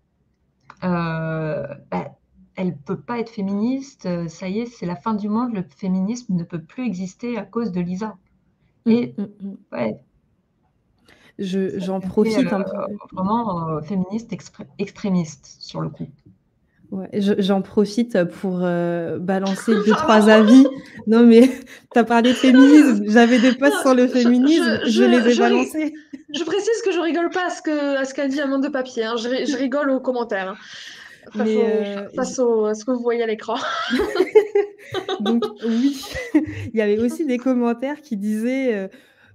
Euh, 0.85 1.67
bah, 1.91 2.15
elle 2.55 2.77
peut 2.77 3.01
pas 3.01 3.19
être 3.19 3.31
féministe, 3.31 4.29
ça 4.29 4.49
y 4.49 4.61
est, 4.61 4.67
c'est 4.67 4.85
la 4.85 4.97
fin 4.97 5.15
du 5.15 5.31
monde, 5.31 5.55
le 5.55 5.63
féminisme 5.63 6.35
ne 6.35 6.45
peut 6.45 6.61
plus 6.61 6.85
exister 6.85 7.39
à 7.39 7.45
cause 7.45 7.73
de 7.73 7.81
Lisa. 7.81 8.19
Et 8.85 9.15
mm, 9.17 9.23
mm, 9.23 9.49
mm. 9.49 9.57
ouais, 9.73 10.01
j'en 11.43 12.01
profite 12.01 12.53
un 12.53 12.61
euh, 12.61 12.65
peu. 12.65 12.95
Vraiment 13.13 13.69
euh, 13.69 13.81
féministe 13.83 14.33
extrémiste 14.79 15.57
sur 15.61 15.81
le 15.81 15.89
coup. 15.89 16.09
Ouais, 16.91 17.09
j'en 17.39 17.63
profite 17.63 18.23
pour 18.25 18.61
euh, 18.63 19.19
balancer 19.19 19.73
deux, 19.87 19.93
trois 19.93 20.29
avis. 20.29 20.67
Non, 21.07 21.25
mais 21.25 21.49
tu 21.93 21.99
as 21.99 22.05
parlé 22.05 22.31
de 22.31 22.37
féminisme. 22.37 23.05
J'avais 23.09 23.39
des 23.39 23.53
posts 23.53 23.81
sur 23.81 23.95
le 23.95 24.07
féminisme. 24.07 24.81
Je, 24.87 25.03
les 25.03 25.33
ai 25.33 25.39
balancés. 25.39 25.95
Je 26.35 26.45
précise 26.45 26.83
que 26.85 26.93
je 26.93 27.01
rigole 27.01 27.31
pas 27.31 27.47
à 27.47 27.51
ce 27.51 27.63
qu'a 27.63 28.05
ce 28.05 28.13
qu'a 28.13 28.29
dit 28.29 28.41
Amande 28.41 28.63
de 28.63 28.69
Papier. 28.69 29.05
Hein. 29.05 29.15
Je, 29.17 29.57
rigole 29.57 29.91
aux 29.91 30.01
commentaires. 30.01 30.51
Hein. 30.51 30.57
Face, 32.15 32.39
à 32.39 32.75
ce 32.75 32.85
que 32.85 32.91
vous 32.91 33.03
voyez 33.03 33.23
à 33.23 33.27
l'écran. 33.27 33.57
Donc, 35.21 35.45
oui, 35.65 36.05
il 36.35 36.77
y 36.77 36.83
avait 36.83 36.99
aussi 36.99 37.25
des 37.25 37.39
commentaires 37.39 38.03
qui 38.03 38.17
disaient 38.17 38.91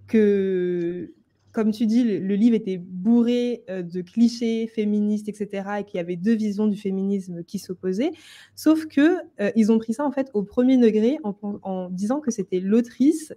que 0.07 1.09
comme 1.57 1.71
tu 1.71 1.87
dis, 1.87 2.03
le, 2.03 2.35
livre 2.35 2.55
était 2.55 2.77
bourré 2.77 3.63
euh, 3.67 3.81
de 3.81 4.01
clichés 4.01 4.67
féministes, 4.67 5.27
etc., 5.27 5.67
et 5.79 5.83
qu'il 5.85 5.97
y 5.97 5.99
avait 5.99 6.15
deux 6.15 6.35
visions 6.35 6.67
du 6.67 6.77
féminisme 6.77 7.43
qui 7.43 7.57
s'opposaient. 7.57 8.11
Sauf 8.53 8.85
que 8.85 9.17
euh, 9.41 9.49
ils 9.55 9.71
ont 9.71 9.79
pris 9.79 9.93
ça 9.93 10.05
en 10.05 10.11
fait 10.11 10.29
au 10.35 10.43
premier 10.43 10.77
degré 10.77 11.17
en, 11.23 11.89
disant 11.89 12.19
que 12.19 12.29
c'était 12.29 12.59
l'autrice 12.59 13.33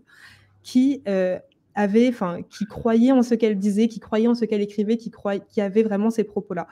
qui 0.62 1.00
euh, 1.08 1.38
avait, 1.74 2.10
enfin, 2.10 2.40
qui 2.42 2.66
croyait 2.66 3.10
en 3.10 3.22
ce 3.22 3.34
qu'elle 3.34 3.56
disait, 3.56 3.88
qui 3.88 4.00
croyait 4.00 4.28
en 4.28 4.34
ce 4.34 4.44
qu'elle 4.44 4.60
écrivait, 4.60 4.98
qui, 4.98 5.10
croyait, 5.10 5.40
qui 5.48 5.62
avait 5.62 5.82
vraiment 5.82 6.10
ces 6.10 6.24
propos-là. 6.24 6.66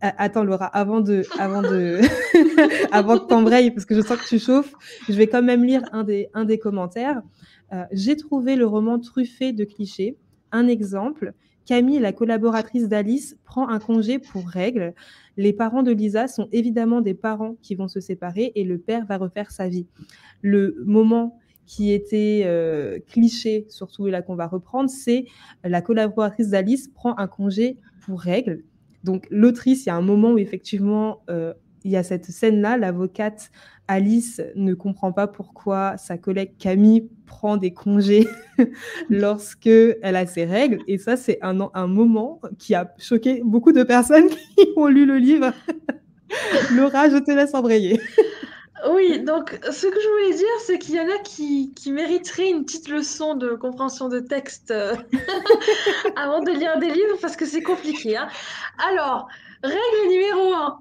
Attends 0.00 0.44
Laura, 0.44 0.64
avant 0.64 1.02
de, 1.02 1.24
avant 1.38 1.60
de, 1.60 2.00
avant 2.90 3.18
que 3.18 3.26
t'embrayes, 3.26 3.70
parce 3.70 3.84
que 3.84 3.94
je 3.94 4.00
sens 4.00 4.16
que 4.16 4.28
tu 4.28 4.38
chauffes, 4.38 4.72
je 5.10 5.12
vais 5.12 5.26
quand 5.26 5.42
même 5.42 5.62
lire 5.62 5.82
un 5.92 6.04
des, 6.04 6.30
un 6.32 6.46
des 6.46 6.58
commentaires. 6.58 7.20
J'ai 7.92 8.16
trouvé 8.16 8.56
le 8.56 8.66
roman 8.66 8.98
truffé 8.98 9.52
de 9.52 9.64
clichés. 9.64 10.16
Un 10.56 10.68
exemple, 10.68 11.34
Camille, 11.66 11.98
la 11.98 12.14
collaboratrice 12.14 12.88
d'Alice, 12.88 13.36
prend 13.44 13.68
un 13.68 13.78
congé 13.78 14.18
pour 14.18 14.48
règle. 14.48 14.94
Les 15.36 15.52
parents 15.52 15.82
de 15.82 15.92
Lisa 15.92 16.28
sont 16.28 16.48
évidemment 16.50 17.02
des 17.02 17.12
parents 17.12 17.56
qui 17.60 17.74
vont 17.74 17.88
se 17.88 18.00
séparer 18.00 18.52
et 18.54 18.64
le 18.64 18.78
père 18.78 19.04
va 19.04 19.18
refaire 19.18 19.50
sa 19.50 19.68
vie. 19.68 19.86
Le 20.40 20.82
moment 20.86 21.38
qui 21.66 21.92
était 21.92 22.44
euh, 22.46 22.98
cliché, 23.06 23.66
surtout 23.68 24.06
là 24.06 24.22
qu'on 24.22 24.34
va 24.34 24.46
reprendre, 24.46 24.88
c'est 24.88 25.26
la 25.62 25.82
collaboratrice 25.82 26.48
d'Alice 26.48 26.88
prend 26.88 27.18
un 27.18 27.26
congé 27.26 27.76
pour 28.06 28.18
règle. 28.18 28.62
Donc 29.04 29.26
l'autrice, 29.30 29.84
il 29.84 29.90
y 29.90 29.92
a 29.92 29.96
un 29.96 30.00
moment 30.00 30.32
où 30.32 30.38
effectivement 30.38 31.20
euh, 31.28 31.52
il 31.86 31.92
y 31.92 31.96
a 31.96 32.02
cette 32.02 32.26
scène-là, 32.26 32.76
l'avocate 32.76 33.52
Alice 33.86 34.42
ne 34.56 34.74
comprend 34.74 35.12
pas 35.12 35.28
pourquoi 35.28 35.96
sa 35.98 36.18
collègue 36.18 36.50
Camille 36.58 37.08
prend 37.26 37.56
des 37.56 37.72
congés 37.72 38.26
lorsque 39.08 39.68
elle 39.68 40.16
a 40.16 40.26
ses 40.26 40.44
règles. 40.44 40.80
Et 40.88 40.98
ça, 40.98 41.16
c'est 41.16 41.38
un, 41.42 41.86
moment 41.86 42.40
qui 42.58 42.74
a 42.74 42.92
choqué 42.98 43.40
beaucoup 43.44 43.70
de 43.70 43.84
personnes 43.84 44.28
qui 44.56 44.66
ont 44.74 44.88
lu 44.88 45.06
le 45.06 45.18
livre. 45.18 45.52
Laura, 46.74 47.08
je 47.08 47.18
te 47.18 47.30
laisse 47.30 47.54
embrayer. 47.54 48.00
Oui, 48.90 49.20
donc 49.20 49.56
ce 49.70 49.86
que 49.86 50.00
je 50.00 50.08
voulais 50.08 50.36
dire, 50.36 50.60
c'est 50.66 50.78
qu'il 50.80 50.96
y 50.96 51.00
en 51.00 51.08
a 51.08 51.18
qui, 51.22 51.72
qui, 51.74 51.92
mériteraient 51.92 52.50
une 52.50 52.64
petite 52.64 52.88
leçon 52.88 53.34
de 53.34 53.54
compréhension 53.54 54.08
de 54.08 54.18
texte 54.18 54.72
euh, 54.72 54.96
avant 56.16 56.40
de 56.40 56.50
lire 56.50 56.78
des 56.80 56.90
livres 56.90 57.16
parce 57.22 57.36
que 57.36 57.46
c'est 57.46 57.62
compliqué. 57.62 58.16
Hein. 58.16 58.26
Alors, 58.90 59.28
Règle 59.62 60.08
numéro 60.10 60.54
1. 60.54 60.78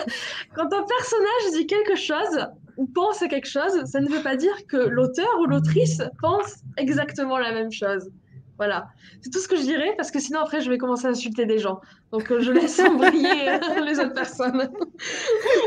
Quand 0.54 0.72
un 0.72 0.82
personnage 0.82 1.52
dit 1.52 1.66
quelque 1.66 1.96
chose 1.96 2.46
ou 2.76 2.86
pense 2.86 3.22
à 3.22 3.28
quelque 3.28 3.48
chose, 3.48 3.84
ça 3.84 4.00
ne 4.00 4.08
veut 4.08 4.22
pas 4.22 4.36
dire 4.36 4.66
que 4.66 4.76
l'auteur 4.76 5.28
ou 5.40 5.46
l'autrice 5.46 6.02
pense 6.20 6.56
exactement 6.76 7.38
la 7.38 7.52
même 7.52 7.70
chose. 7.70 8.10
Voilà, 8.56 8.88
c'est 9.20 9.30
tout 9.30 9.40
ce 9.40 9.48
que 9.48 9.56
je 9.56 9.62
dirais 9.62 9.94
parce 9.96 10.12
que 10.12 10.20
sinon 10.20 10.40
après 10.40 10.60
je 10.60 10.70
vais 10.70 10.78
commencer 10.78 11.06
à 11.06 11.10
insulter 11.10 11.44
des 11.44 11.58
gens. 11.58 11.80
Donc 12.12 12.30
euh, 12.30 12.40
je 12.40 12.52
laisse 12.52 12.78
embrayer 12.88 13.48
euh, 13.48 13.80
les 13.84 13.98
autres 13.98 14.14
personnes. 14.14 14.70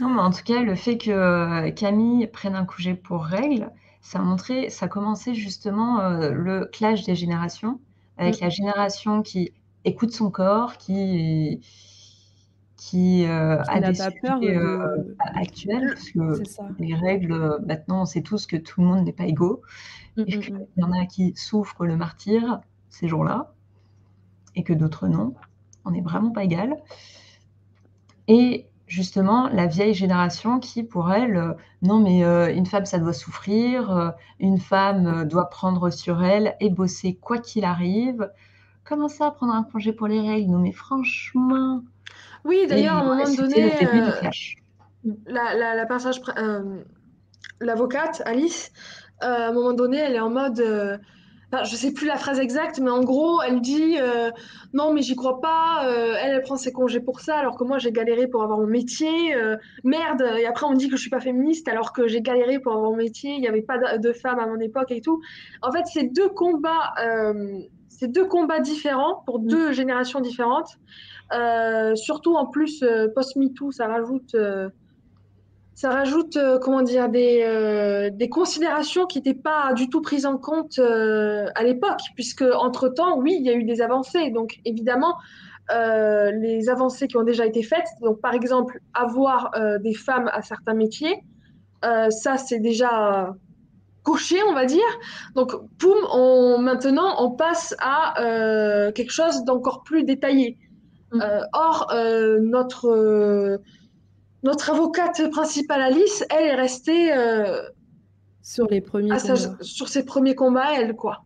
non, 0.00 0.10
mais 0.10 0.20
en 0.20 0.30
tout 0.30 0.42
cas, 0.44 0.62
le 0.62 0.74
fait 0.74 0.98
que 0.98 1.10
euh, 1.10 1.70
Camille 1.70 2.26
prenne 2.26 2.56
un 2.56 2.64
congé 2.64 2.94
pour 2.94 3.24
règle, 3.24 3.70
ça 4.00 4.18
a 4.18 4.22
montré, 4.22 4.68
ça 4.68 4.86
a 4.86 4.88
commencé 4.88 5.34
justement 5.34 6.00
le 6.18 6.64
clash 6.64 7.04
des 7.04 7.14
générations 7.14 7.78
avec 8.16 8.40
mm. 8.40 8.44
la 8.44 8.48
génération 8.48 9.22
qui 9.22 9.52
écoute 9.88 10.12
son 10.12 10.30
corps, 10.30 10.76
qui, 10.76 11.60
qui 12.78 13.26
euh, 13.26 13.60
a 13.64 13.80
des 13.80 13.98
pas 13.98 14.10
peur 14.10 14.40
euh, 14.42 15.14
actuels, 15.34 15.94
parce 15.94 16.10
que 16.10 16.78
les 16.78 16.94
règles, 16.94 17.58
maintenant, 17.66 18.02
on 18.02 18.04
sait 18.04 18.22
tous 18.22 18.46
que 18.46 18.56
tout 18.56 18.80
le 18.80 18.86
monde 18.86 19.04
n'est 19.04 19.12
pas 19.12 19.26
égaux. 19.26 19.62
Mm, 20.16 20.24
et 20.26 20.36
mm, 20.36 20.40
qu'il 20.40 20.54
mm. 20.54 20.66
y 20.76 20.82
en 20.84 20.92
a 20.92 21.06
qui 21.06 21.34
souffrent 21.34 21.84
le 21.84 21.96
martyr 21.96 22.60
ces 22.88 23.08
jours-là, 23.08 23.52
et 24.54 24.62
que 24.62 24.72
d'autres 24.72 25.08
non. 25.08 25.34
On 25.84 25.90
n'est 25.90 26.00
vraiment 26.00 26.30
pas 26.30 26.44
égal. 26.44 26.76
Et 28.28 28.66
justement, 28.86 29.48
la 29.48 29.66
vieille 29.66 29.94
génération 29.94 30.60
qui, 30.60 30.84
pour 30.84 31.12
elle, 31.12 31.36
euh, 31.36 31.52
non, 31.82 31.98
mais 31.98 32.22
une 32.54 32.66
femme, 32.66 32.86
ça 32.86 32.98
doit 32.98 33.12
souffrir, 33.12 34.14
une 34.38 34.58
femme 34.58 35.24
doit 35.26 35.50
prendre 35.50 35.90
sur 35.90 36.22
elle 36.22 36.56
et 36.60 36.70
bosser 36.70 37.14
quoi 37.14 37.38
qu'il 37.38 37.64
arrive. 37.64 38.30
Comment 38.88 39.08
ça, 39.08 39.30
prendre 39.30 39.52
un 39.52 39.64
congé 39.64 39.92
pour 39.92 40.06
les 40.06 40.18
règles? 40.18 40.50
Non, 40.50 40.60
mais 40.60 40.72
franchement. 40.72 41.82
Oui, 42.46 42.66
d'ailleurs, 42.66 42.94
à 42.94 43.00
un 43.00 43.04
moment 43.04 43.30
donné, 43.34 43.70
euh, 43.82 44.10
la, 45.26 45.74
la, 45.74 45.84
passage, 45.84 46.22
euh, 46.38 46.80
l'avocate 47.60 48.22
Alice, 48.24 48.72
euh, 49.22 49.26
à 49.26 49.48
un 49.48 49.52
moment 49.52 49.74
donné, 49.74 49.98
elle 49.98 50.14
est 50.14 50.20
en 50.20 50.30
mode. 50.30 50.56
je 50.56 51.58
ne 51.58 51.76
sais 51.76 51.92
plus 51.92 52.06
la 52.06 52.16
phrase 52.16 52.40
exacte, 52.40 52.78
mais 52.78 52.90
en 52.90 53.04
gros, 53.04 53.42
elle 53.42 53.60
dit 53.60 53.96
non, 54.72 54.94
mais 54.94 55.02
j'y 55.02 55.16
crois 55.16 55.42
pas. 55.42 55.82
elle, 56.22 56.36
elle 56.36 56.40
prend 56.40 56.56
ses 56.56 56.72
congés 56.72 57.00
pour 57.00 57.20
ça, 57.20 57.36
alors 57.36 57.58
que 57.58 57.64
moi, 57.64 57.76
j'ai 57.76 57.92
galéré 57.92 58.26
pour 58.26 58.42
avoir 58.42 58.58
mon 58.58 58.66
métier. 58.66 59.36
merde. 59.84 60.24
Et 60.38 60.46
après, 60.46 60.64
on 60.64 60.72
dit 60.72 60.88
que 60.88 60.96
je 60.96 61.02
suis 61.02 61.10
pas 61.10 61.20
féministe, 61.20 61.68
alors 61.68 61.92
que 61.92 62.08
j'ai 62.08 62.22
galéré 62.22 62.58
pour 62.58 62.72
avoir 62.72 62.90
mon 62.90 62.96
métier. 62.96 63.32
Il 63.34 63.40
n'y 63.42 63.48
avait 63.48 63.60
pas 63.60 63.98
de, 63.98 64.12
femmes 64.14 64.38
à 64.38 64.46
mon 64.46 64.60
époque 64.60 64.92
et 64.92 65.02
tout. 65.02 65.20
En 65.60 65.72
fait, 65.72 65.84
ces 65.84 66.04
deux 66.04 66.30
combats 66.30 66.94
c'est 67.88 68.08
deux 68.08 68.26
combats 68.26 68.60
différents 68.60 69.22
pour 69.26 69.40
mm. 69.40 69.46
deux 69.46 69.72
générations 69.72 70.20
différentes. 70.20 70.78
Euh, 71.34 71.94
surtout 71.94 72.36
en 72.36 72.46
plus, 72.46 72.82
euh, 72.82 73.08
post-MeToo, 73.14 73.70
ça 73.70 73.86
rajoute, 73.86 74.34
euh, 74.34 74.70
ça 75.74 75.90
rajoute 75.90 76.38
comment 76.62 76.82
dire, 76.82 77.08
des, 77.08 78.10
des 78.12 78.28
considérations 78.28 79.06
qui 79.06 79.18
n'étaient 79.18 79.40
pas 79.40 79.72
du 79.74 79.88
tout 79.88 80.00
prises 80.00 80.26
en 80.26 80.36
compte 80.36 80.80
à 80.80 81.62
l'époque, 81.62 82.00
puisque 82.16 82.42
entre-temps, 82.42 83.16
oui, 83.18 83.36
il 83.38 83.46
y 83.46 83.50
a 83.50 83.52
eu 83.52 83.62
des 83.62 83.80
avancées. 83.80 84.30
Donc 84.30 84.58
évidemment, 84.64 85.14
les 85.70 86.68
avancées 86.68 87.06
qui 87.06 87.16
ont 87.16 87.22
déjà 87.22 87.46
été 87.46 87.62
faites, 87.62 87.86
donc 88.02 88.20
par 88.20 88.34
exemple, 88.34 88.80
avoir 88.92 89.52
des 89.78 89.94
femmes 89.94 90.28
à 90.32 90.42
certains 90.42 90.74
métiers, 90.74 91.22
ça 91.82 92.38
c'est 92.38 92.58
déjà 92.58 93.36
on 94.48 94.54
va 94.54 94.66
dire. 94.66 94.84
Donc, 95.34 95.52
poum, 95.78 95.96
on, 96.12 96.58
maintenant, 96.58 97.22
on 97.22 97.30
passe 97.30 97.74
à 97.80 98.20
euh, 98.22 98.92
quelque 98.92 99.12
chose 99.12 99.44
d'encore 99.44 99.82
plus 99.82 100.04
détaillé. 100.04 100.58
Mm. 101.12 101.22
Euh, 101.22 101.40
or, 101.52 101.90
euh, 101.92 102.38
notre, 102.40 103.60
notre 104.42 104.70
avocate 104.70 105.30
principale, 105.30 105.82
Alice, 105.82 106.24
elle 106.30 106.46
est 106.46 106.54
restée 106.54 107.12
sur 108.42 108.66
les 108.68 108.80
premiers 108.80 109.18
sur 109.60 109.88
ses 109.88 110.04
premiers 110.04 110.34
combats, 110.34 110.72
elle, 110.74 110.94
quoi. 110.94 111.24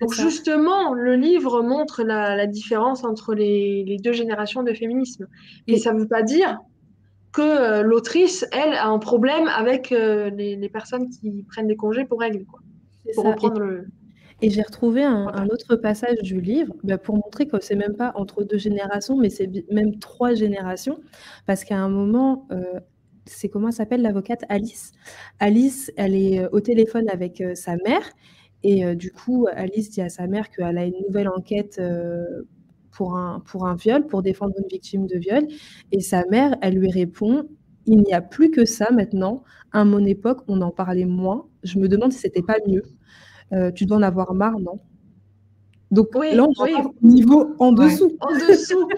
Donc, 0.00 0.14
justement, 0.14 0.94
le 0.94 1.16
livre 1.16 1.62
montre 1.62 2.02
la, 2.02 2.46
différence 2.46 3.04
entre 3.04 3.34
les, 3.34 3.98
deux 4.02 4.12
générations 4.12 4.62
de 4.62 4.72
féminisme. 4.72 5.26
Et, 5.66 5.78
ça 5.78 5.92
ne 5.92 6.00
veut 6.00 6.08
pas 6.08 6.22
dire 6.22 6.58
que 7.36 7.42
euh, 7.42 7.82
l'autrice, 7.82 8.46
elle, 8.50 8.72
a 8.72 8.88
un 8.88 8.98
problème 8.98 9.46
avec 9.48 9.92
euh, 9.92 10.30
les, 10.30 10.68
personnes 10.70 11.10
qui 11.10 11.44
prennent 11.46 11.66
des 11.66 11.76
congés 11.76 12.06
pour 12.06 12.18
règles. 12.18 12.46
Quoi, 12.46 12.60
pour 13.14 13.26
reprendre 13.26 13.62
et, 13.62 13.66
le... 13.66 13.88
et 14.40 14.48
j'ai 14.48 14.62
retrouvé 14.62 15.04
un, 15.04 15.46
autre 15.48 15.76
passage 15.76 16.16
du 16.22 16.40
livre 16.40 16.74
bah, 16.82 16.96
pour 16.96 17.16
montrer 17.16 17.46
que 17.46 17.60
c'est 17.60 17.76
même 17.76 17.94
pas 17.94 18.12
entre 18.14 18.42
deux 18.42 18.56
générations, 18.56 19.18
mais 19.18 19.28
c'est 19.28 19.50
même 19.70 19.98
trois 19.98 20.32
générations. 20.32 20.98
Parce 21.44 21.64
qu'à 21.64 21.76
un 21.76 21.90
moment, 21.90 22.46
euh, 22.52 22.80
c'est 23.26 23.50
comment 23.50 23.70
s'appelle 23.70 24.00
l'avocate? 24.00 24.44
Alice. 24.48 24.92
Alice, 25.38 25.92
elle 25.98 26.14
est 26.14 26.46
au 26.52 26.60
téléphone 26.60 27.10
avec 27.10 27.44
sa 27.54 27.76
mère. 27.76 28.08
Et 28.62 28.96
du 28.96 29.12
coup, 29.12 29.46
Alice 29.52 29.90
dit 29.90 30.00
à 30.00 30.08
sa 30.08 30.26
mère 30.26 30.48
qu'elle 30.48 30.78
a 30.78 30.86
une 30.86 30.96
nouvelle 31.06 31.28
enquête 31.28 31.78
pour 32.96 33.16
un, 33.16 33.40
pour 33.40 33.66
un 33.66 33.74
viol, 33.74 34.06
pour 34.06 34.22
défendre 34.22 34.54
une 34.58 34.68
victime 34.68 35.06
de 35.06 35.18
viol. 35.18 35.46
Et 35.92 36.00
sa 36.00 36.24
mère, 36.30 36.56
elle 36.62 36.74
lui 36.74 36.90
répond 36.90 37.46
Il 37.84 38.00
n'y 38.00 38.14
a 38.14 38.22
plus 38.22 38.50
que 38.50 38.64
ça 38.64 38.90
maintenant. 38.90 39.44
À 39.72 39.84
mon 39.84 40.04
époque, 40.04 40.40
on 40.48 40.62
en 40.62 40.70
parlait 40.70 41.04
moins. 41.04 41.46
Je 41.62 41.78
me 41.78 41.88
demande 41.88 42.12
si 42.12 42.20
c'était 42.20 42.42
pas 42.42 42.56
mieux. 42.66 42.84
Euh, 43.52 43.70
tu 43.70 43.84
dois 43.84 43.98
en 43.98 44.02
avoir 44.02 44.32
marre, 44.34 44.58
non? 44.58 44.80
Donc 45.90 46.08
oui, 46.14 46.34
là, 46.34 46.44
on 46.44 47.06
niveau 47.06 47.54
en 47.58 47.70
dessous. 47.70 48.16
En 48.20 48.32
dessous. 48.32 48.88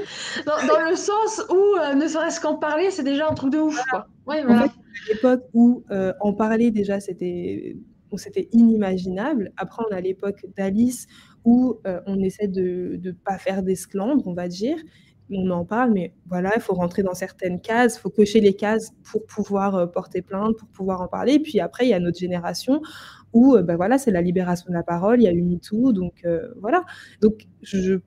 dans, 0.47 0.89
le 0.89 0.97
sens 0.97 1.43
où, 1.51 1.55
euh, 1.55 1.95
ne 1.95 2.07
serait-ce 2.07 2.41
qu'en 2.41 2.55
parler, 2.55 2.91
c'est 2.91 3.03
déjà 3.03 3.29
un 3.29 3.35
truc 3.35 3.53
de 3.53 3.59
ouf. 3.59 3.79
Quoi. 3.91 4.07
à 4.29 4.69
l'époque 5.09 5.43
où 5.53 5.83
euh, 5.91 6.13
en 6.21 6.33
parler, 6.33 6.71
déjà, 6.71 7.01
c'était 7.01 7.77
c'était 8.17 8.49
inimaginable. 8.53 9.53
Après, 9.59 9.83
on 9.91 9.95
a 9.95 10.01
l'époque 10.01 10.47
d'Alice 10.57 11.07
où 11.45 11.79
euh, 11.87 12.01
on 12.07 12.21
essaie 12.21 12.49
de 12.49 12.99
ne 13.03 13.13
pas 13.13 13.39
faire 13.39 13.63
d'esclandre, 13.63 14.27
on 14.27 14.35
va 14.35 14.49
dire. 14.49 14.77
On 15.31 15.51
en 15.51 15.65
parle, 15.65 15.93
mais 15.93 16.15
voilà, 16.27 16.53
il 16.57 16.63
faut 16.63 16.73
rentrer 16.73 17.03
dans 17.03 17.13
certaines 17.13 17.61
cases, 17.61 17.97
il 17.97 18.01
faut 18.01 18.11
cocher 18.11 18.41
les 18.41 18.55
cases 18.55 18.93
pour 19.05 19.27
pouvoir 19.27 19.75
euh, 19.75 19.87
porter 19.87 20.23
plainte, 20.23 20.57
pour 20.57 20.69
pouvoir 20.69 21.03
en 21.03 21.09
parler. 21.09 21.35
Et 21.35 21.41
puis 21.41 21.61
après, 21.61 21.87
il 21.87 21.91
y 21.91 21.95
a 21.95 22.01
notre 22.01 22.19
génération 22.19 22.81
où 23.35 23.59
ben 23.59 23.77
voilà, 23.77 23.99
c'est 23.99 24.11
la 24.11 24.23
libération 24.23 24.67
de 24.71 24.75
la 24.75 24.83
parole, 24.83 25.21
il 25.21 25.25
y 25.25 25.29
a 25.29 25.33
eu 25.33 25.43
MeToo, 25.43 25.93
donc 25.93 26.27
voilà. 26.63 26.87
Donc 27.21 27.47
je, 27.61 27.99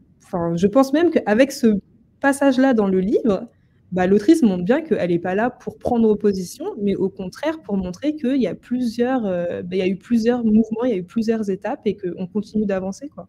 je 0.55 0.67
pense 0.67 0.93
même 0.93 1.11
qu'avec 1.11 1.51
ce 1.51 1.79
passage-là 2.21 2.73
dans 2.73 2.87
le 2.87 2.99
livre, 2.99 3.47
bah, 3.91 4.07
l'autrice 4.07 4.41
montre 4.41 4.63
bien 4.63 4.81
qu'elle 4.81 5.09
n'est 5.09 5.19
pas 5.19 5.35
là 5.35 5.49
pour 5.49 5.77
prendre 5.77 6.15
position, 6.15 6.65
mais 6.79 6.95
au 6.95 7.09
contraire 7.09 7.61
pour 7.61 7.75
montrer 7.75 8.15
qu'il 8.15 8.41
y 8.41 8.47
a 8.47 8.55
plusieurs, 8.55 9.25
euh, 9.25 9.61
bah, 9.63 9.75
il 9.75 9.79
y 9.79 9.81
a 9.81 9.87
eu 9.87 9.97
plusieurs 9.97 10.43
mouvements, 10.45 10.85
il 10.85 10.91
y 10.91 10.93
a 10.93 10.97
eu 10.97 11.03
plusieurs 11.03 11.49
étapes 11.49 11.81
et 11.85 11.97
qu'on 11.97 12.25
continue 12.27 12.65
d'avancer, 12.65 13.09
quoi. 13.09 13.27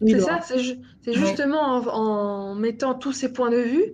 c'est 0.00 0.20
ça, 0.20 0.40
c'est 0.40 1.12
justement 1.12 1.60
en, 1.60 2.54
mettant 2.54 2.94
tous 2.94 3.12
ces 3.12 3.32
points 3.32 3.50
de 3.50 3.60
vue 3.60 3.92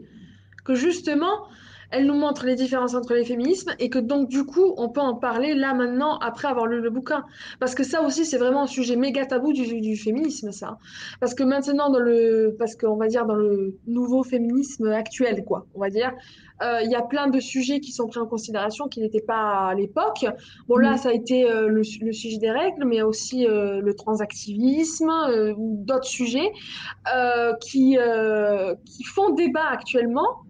que 0.64 0.75
justement, 0.75 1.47
elle 1.91 2.07
nous 2.07 2.14
montre 2.14 2.47
les 2.47 2.55
différences 2.55 2.95
entre 2.95 3.14
les 3.14 3.24
féminismes 3.24 3.72
et 3.78 3.91
que 3.91 3.99
donc 3.99 4.28
du 4.28 4.45
coup, 4.45 4.74
on 4.76 4.89
peut 4.89 5.01
en 5.01 5.14
parler 5.14 5.55
là 5.55 5.74
maintenant 5.74 6.18
après 6.18 6.49
avoir 6.49 6.66
lu 6.66 6.80
le 6.80 6.91
bouquin. 6.91 7.24
Parce 7.61 7.74
que 7.74 7.84
ça 7.84 8.03
aussi, 8.03 8.24
c'est 8.24 8.39
vraiment 8.39 8.62
un 8.62 8.66
sujet 8.66 8.97
méga 8.97 9.26
tabou 9.26 9.53
du, 9.53 9.80
du, 9.80 9.97
féminisme, 9.97 10.53
ça. 10.53 10.78
Parce 11.20 11.34
que 11.34 11.43
maintenant, 11.43 11.91
dans 11.91 11.99
le, 11.99 12.55
parce 12.59 12.76
qu'on 12.76 12.97
va 12.97 13.09
dire 13.09 13.26
dans 13.26 13.34
le 13.34 13.76
nouveau 13.87 14.22
féminisme 14.22 14.89
actuel, 14.89 15.45
quoi, 15.45 15.66
on 15.74 15.80
va 15.80 15.91
dire, 15.91 16.12
euh, 16.62 16.80
il 16.82 16.91
y 16.91 16.95
a 16.95 17.03
plein 17.03 17.28
de 17.28 17.39
sujets 17.39 17.80
qui 17.80 17.93
sont 17.93 18.07
pris 18.07 18.18
en 18.18 18.26
considération 18.26 18.89
qui 18.89 19.01
n'étaient 19.01 19.20
pas 19.20 19.68
à 19.68 19.74
l'époque. 19.74 20.24
Bon, 20.68 20.76
là, 20.76 20.93
mm. 20.93 20.97
ça 20.99 21.09
a 21.11 21.12
été 21.12 21.51
euh, 21.51 21.68
le, 21.68 21.82
sujet 21.84 22.39
des 22.39 22.51
règles, 22.51 22.84
mais 22.84 23.03
aussi 23.03 23.47
euh, 23.47 23.80
le 23.80 23.95
transactivisme 23.95 25.11
ou 25.59 25.76
d'autres 25.84 26.05
sujets 26.05 26.53
qui, 27.61 27.99
qui 28.84 29.05
font 29.05 29.30
débat 29.30 29.66
actuellement. 29.70 30.46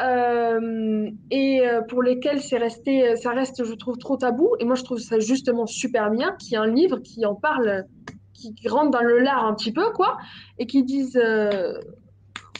Et 0.00 1.62
pour 1.88 2.02
lesquels 2.02 2.40
c'est 2.40 2.58
resté, 2.58 3.16
ça 3.16 3.30
reste, 3.30 3.64
je 3.64 3.74
trouve, 3.74 3.96
trop 3.98 4.16
tabou. 4.16 4.50
Et 4.60 4.64
moi, 4.64 4.74
je 4.74 4.84
trouve 4.84 4.98
ça 4.98 5.18
justement 5.18 5.66
super 5.66 6.10
bien 6.10 6.32
qu'il 6.32 6.52
y 6.52 6.54
ait 6.54 6.58
un 6.58 6.66
livre 6.66 6.98
qui 6.98 7.24
en 7.24 7.34
parle, 7.34 7.84
qui, 8.34 8.54
rentre 8.68 8.90
dans 8.90 9.02
le 9.02 9.20
lard 9.20 9.46
un 9.46 9.54
petit 9.54 9.72
peu, 9.72 9.90
quoi, 9.92 10.18
et 10.58 10.66
qui 10.66 10.84
dise, 10.84 11.18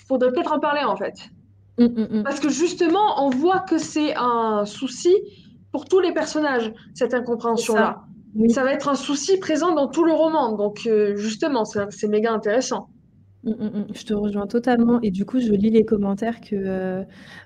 faudrait 0.08 0.32
peut-être 0.32 0.52
en 0.52 0.60
parler 0.60 0.84
en 0.84 0.96
fait. 0.96 1.30
Mm, 1.78 1.84
mm, 1.84 2.18
mm. 2.18 2.22
Parce 2.22 2.40
que 2.40 2.48
justement, 2.48 3.24
on 3.24 3.30
voit 3.30 3.60
que 3.60 3.78
c'est 3.78 4.14
un 4.16 4.64
souci 4.64 5.14
pour 5.72 5.84
tous 5.84 6.00
les 6.00 6.12
personnages, 6.12 6.72
cette 6.94 7.14
incompréhension-là. 7.14 8.02
Ça. 8.48 8.64
va 8.64 8.72
être 8.72 8.88
un 8.88 8.94
souci 8.94 9.38
présent 9.38 9.74
dans 9.74 9.88
tout 9.88 10.04
le 10.04 10.12
roman. 10.12 10.52
Donc, 10.52 10.86
euh, 10.86 11.16
justement, 11.16 11.64
c'est 11.64 12.08
méga 12.08 12.32
intéressant. 12.32 12.88
Je 13.46 14.04
te 14.04 14.14
rejoins 14.14 14.46
totalement. 14.46 15.00
Et 15.02 15.10
du 15.10 15.24
coup, 15.24 15.38
je 15.38 15.52
lis 15.52 15.70
les 15.70 15.84
commentaires 15.84 16.40
que 16.40 16.56
euh, 16.56 17.04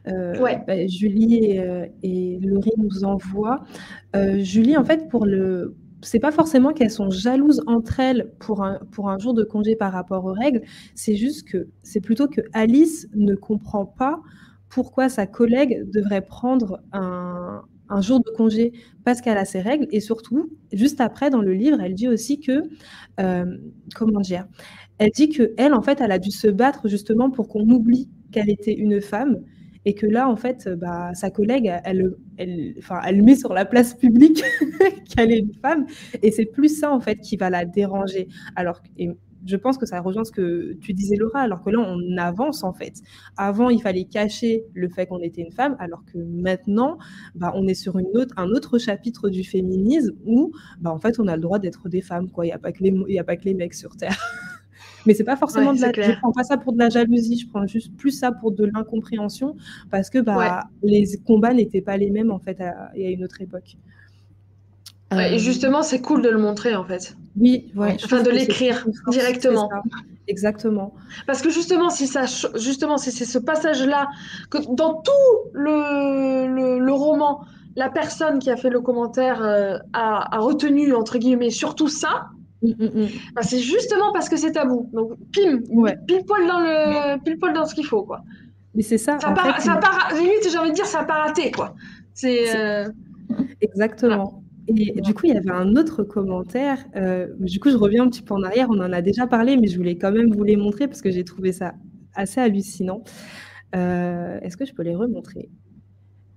euh, 0.08 0.56
bah, 0.66 0.86
Julie 0.86 1.34
et, 1.34 1.62
et, 2.02 2.40
Laurie 2.40 2.72
nous 2.78 3.04
envoient. 3.04 3.64
Julie, 4.38 4.76
en 4.76 4.84
fait, 4.84 5.08
pour 5.08 5.26
le, 5.26 5.76
c'est 6.02 6.20
pas 6.20 6.32
forcément 6.32 6.72
qu'elles 6.72 6.90
sont 6.90 7.10
jalouses 7.10 7.62
entre 7.66 8.00
elles 8.00 8.32
pour 8.38 8.62
un, 8.64 8.78
pour 8.90 9.10
un 9.10 9.18
jour 9.18 9.34
de 9.34 9.44
congé 9.44 9.76
par 9.76 9.92
rapport 9.92 10.24
aux 10.24 10.32
règles, 10.32 10.62
c'est 10.94 11.16
juste 11.16 11.48
que 11.48 11.68
c'est 11.82 12.00
plutôt 12.00 12.28
que 12.28 12.40
Alice 12.52 13.08
ne 13.14 13.34
comprend 13.34 13.86
pas 13.86 14.20
pourquoi 14.68 15.08
sa 15.08 15.26
collègue 15.26 15.90
devrait 15.90 16.22
prendre 16.22 16.80
un, 16.92 17.62
un 17.90 18.00
jour 18.00 18.20
de 18.20 18.30
congé 18.36 18.72
parce 19.04 19.20
qu'elle 19.20 19.36
a 19.36 19.44
ses 19.44 19.60
règles 19.60 19.86
et 19.90 20.00
surtout, 20.00 20.50
juste 20.72 21.00
après 21.00 21.28
dans 21.28 21.42
le 21.42 21.52
livre, 21.52 21.80
elle 21.80 21.94
dit 21.94 22.08
aussi 22.08 22.40
que, 22.40 22.62
euh, 23.20 23.56
comment 23.94 24.20
dire, 24.20 24.46
elle 25.00 25.10
dit 25.10 25.30
que 25.30 25.54
elle 25.56 25.74
en 25.74 25.82
fait, 25.82 26.00
elle 26.00 26.12
a 26.12 26.18
dû 26.18 26.30
se 26.30 26.46
battre 26.46 26.88
justement 26.88 27.30
pour 27.30 27.48
qu'on 27.48 27.68
oublie 27.70 28.08
qu'elle 28.32 28.50
était 28.50 28.74
une 28.74 29.00
femme 29.00 29.38
et 29.86 29.94
que 29.94 30.06
là, 30.06 30.28
en 30.28 30.36
fait, 30.36 30.68
bah, 30.68 31.14
sa 31.14 31.30
collègue, 31.30 31.72
elle, 31.84 32.14
elle, 32.36 32.74
enfin, 32.78 33.00
elle 33.06 33.22
met 33.22 33.34
sur 33.34 33.54
la 33.54 33.64
place 33.64 33.94
publique 33.94 34.42
qu'elle 35.16 35.32
est 35.32 35.38
une 35.38 35.54
femme, 35.54 35.86
et 36.22 36.30
c'est 36.32 36.44
plus 36.44 36.78
ça, 36.78 36.92
en 36.92 37.00
fait, 37.00 37.16
qui 37.16 37.38
va 37.38 37.48
la 37.48 37.64
déranger. 37.64 38.28
Alors, 38.56 38.82
je 39.46 39.56
pense 39.56 39.78
que 39.78 39.86
ça 39.86 40.00
rejoint 40.02 40.24
ce 40.24 40.32
que 40.32 40.74
tu 40.82 40.92
disais, 40.92 41.16
Laura, 41.16 41.40
alors 41.40 41.62
que 41.62 41.70
là, 41.70 41.78
on 41.80 42.18
avance, 42.18 42.62
en 42.62 42.74
fait. 42.74 42.92
Avant, 43.38 43.70
il 43.70 43.80
fallait 43.80 44.04
cacher 44.04 44.64
le 44.74 44.90
fait 44.90 45.06
qu'on 45.06 45.20
était 45.20 45.40
une 45.40 45.52
femme, 45.52 45.76
alors 45.78 46.04
que 46.04 46.18
maintenant, 46.18 46.98
bah, 47.34 47.52
on 47.54 47.66
est 47.66 47.74
sur 47.74 47.98
une 47.98 48.14
autre, 48.18 48.34
un 48.36 48.50
autre 48.50 48.78
chapitre 48.78 49.30
du 49.30 49.44
féminisme 49.44 50.14
où, 50.26 50.52
bah, 50.80 50.90
en 50.92 50.98
fait, 50.98 51.18
on 51.18 51.26
a 51.26 51.36
le 51.36 51.42
droit 51.42 51.58
d'être 51.58 51.88
des 51.88 52.02
femmes. 52.02 52.28
Il 52.38 52.42
n'y 52.44 52.52
a 52.52 52.58
pas 53.24 53.36
que 53.36 53.44
les 53.44 53.54
mecs 53.54 53.74
sur 53.74 53.96
Terre. 53.96 54.18
Mais 55.06 55.14
c'est 55.14 55.24
pas 55.24 55.36
forcément 55.36 55.72
de 55.72 55.80
la. 55.80 55.92
Je 55.92 56.18
prends 56.18 56.32
pas 56.32 56.44
ça 56.44 56.56
pour 56.56 56.72
de 56.72 56.78
la 56.78 56.88
jalousie, 56.88 57.38
je 57.38 57.48
prends 57.48 57.66
juste 57.66 57.94
plus 57.96 58.10
ça 58.10 58.32
pour 58.32 58.52
de 58.52 58.64
l'incompréhension 58.64 59.56
parce 59.90 60.10
que 60.10 60.18
bah 60.18 60.68
les 60.82 61.06
combats 61.26 61.54
n'étaient 61.54 61.80
pas 61.80 61.96
les 61.96 62.10
mêmes 62.10 62.30
en 62.30 62.38
fait 62.38 62.60
à, 62.60 62.90
une 62.96 63.24
autre 63.24 63.40
époque. 63.40 63.76
et 65.12 65.14
euh, 65.14 65.38
justement, 65.38 65.82
c'est 65.82 66.00
cool 66.00 66.22
de 66.22 66.28
le 66.28 66.38
montrer 66.38 66.74
en 66.74 66.84
fait. 66.84 67.16
Oui, 67.36 67.72
ouais. 67.76 67.96
Enfin, 68.04 68.22
de 68.22 68.30
l'écrire 68.30 68.86
directement. 69.10 69.68
Exactement. 70.28 70.94
Parce 71.26 71.42
que 71.42 71.50
justement, 71.50 71.90
si 71.90 72.06
ça, 72.06 72.24
justement, 72.56 72.98
c'est 72.98 73.10
ce 73.10 73.38
passage-là 73.38 74.08
que 74.48 74.58
dans 74.74 75.02
tout 75.02 75.50
le, 75.52 76.78
le, 76.78 76.92
roman, 76.92 77.40
la 77.74 77.90
personne 77.90 78.38
qui 78.38 78.48
a 78.48 78.56
fait 78.56 78.70
le 78.70 78.80
commentaire 78.80 79.42
euh, 79.42 79.78
a, 79.92 80.36
a, 80.36 80.38
retenu 80.38 80.94
entre 80.94 81.18
guillemets 81.18 81.50
surtout 81.50 81.88
ça. 81.88 82.28
Mm, 82.62 82.68
mm, 82.68 83.02
mm. 83.02 83.08
Bah, 83.34 83.42
c'est 83.42 83.60
justement 83.60 84.12
parce 84.12 84.28
que 84.28 84.36
c'est 84.36 84.52
tabou. 84.52 84.88
Donc, 84.92 85.12
pile, 85.32 85.62
pile 86.06 86.24
poil 86.26 86.46
dans 86.46 86.60
le, 86.60 87.22
pile 87.22 87.38
poil 87.38 87.52
dans 87.52 87.66
ce 87.66 87.74
qu'il 87.74 87.86
faut, 87.86 88.02
quoi. 88.02 88.22
Mais 88.74 88.82
c'est 88.82 88.98
ça. 88.98 89.18
Ça, 89.18 89.32
part, 89.32 89.60
ça 89.60 89.80
limite, 90.14 90.48
j'ai 90.50 90.58
envie 90.58 90.70
de 90.70 90.74
dire, 90.74 90.86
ça 90.86 91.04
pas 91.04 91.24
raté, 91.24 91.50
quoi. 91.50 91.74
C'est. 92.14 92.56
Euh, 92.56 92.88
Exactement. 93.60 94.42
Et 94.68 95.00
du 95.00 95.14
coup, 95.14 95.26
il 95.26 95.34
y 95.34 95.36
avait 95.36 95.50
un 95.50 95.74
autre 95.74 96.04
commentaire. 96.04 96.84
Euh, 96.94 97.26
du 97.40 97.58
coup, 97.58 97.70
je 97.70 97.76
reviens 97.76 98.04
un 98.04 98.08
petit 98.08 98.22
peu 98.22 98.34
en 98.34 98.42
arrière. 98.42 98.68
On 98.70 98.78
en 98.78 98.92
a 98.92 99.02
déjà 99.02 99.26
parlé, 99.26 99.56
mais 99.56 99.66
je 99.66 99.76
voulais 99.76 99.96
quand 99.96 100.12
même 100.12 100.32
vous 100.32 100.44
les 100.44 100.56
montrer 100.56 100.86
parce 100.86 101.02
que 101.02 101.10
j'ai 101.10 101.24
trouvé 101.24 101.50
ça 101.52 101.74
assez 102.14 102.40
hallucinant. 102.40 103.02
Euh, 103.74 104.38
est-ce 104.42 104.56
que 104.56 104.64
je 104.64 104.72
peux 104.72 104.82
les 104.82 104.94
remontrer? 104.94 105.48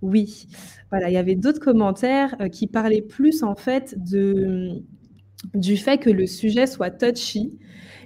Oui. 0.02 0.48
Voilà, 0.90 1.10
il 1.10 1.14
y 1.14 1.18
avait 1.18 1.36
d'autres 1.36 1.60
commentaires 1.60 2.36
qui 2.52 2.68
parlaient 2.68 3.04
plus 3.04 3.44
en 3.44 3.56
fait 3.56 3.96
de 3.98 4.82
du 5.54 5.78
fait 5.78 5.98
que 5.98 6.10
le 6.10 6.28
sujet 6.28 6.68
soit 6.68 6.92
touchy. 6.92 7.58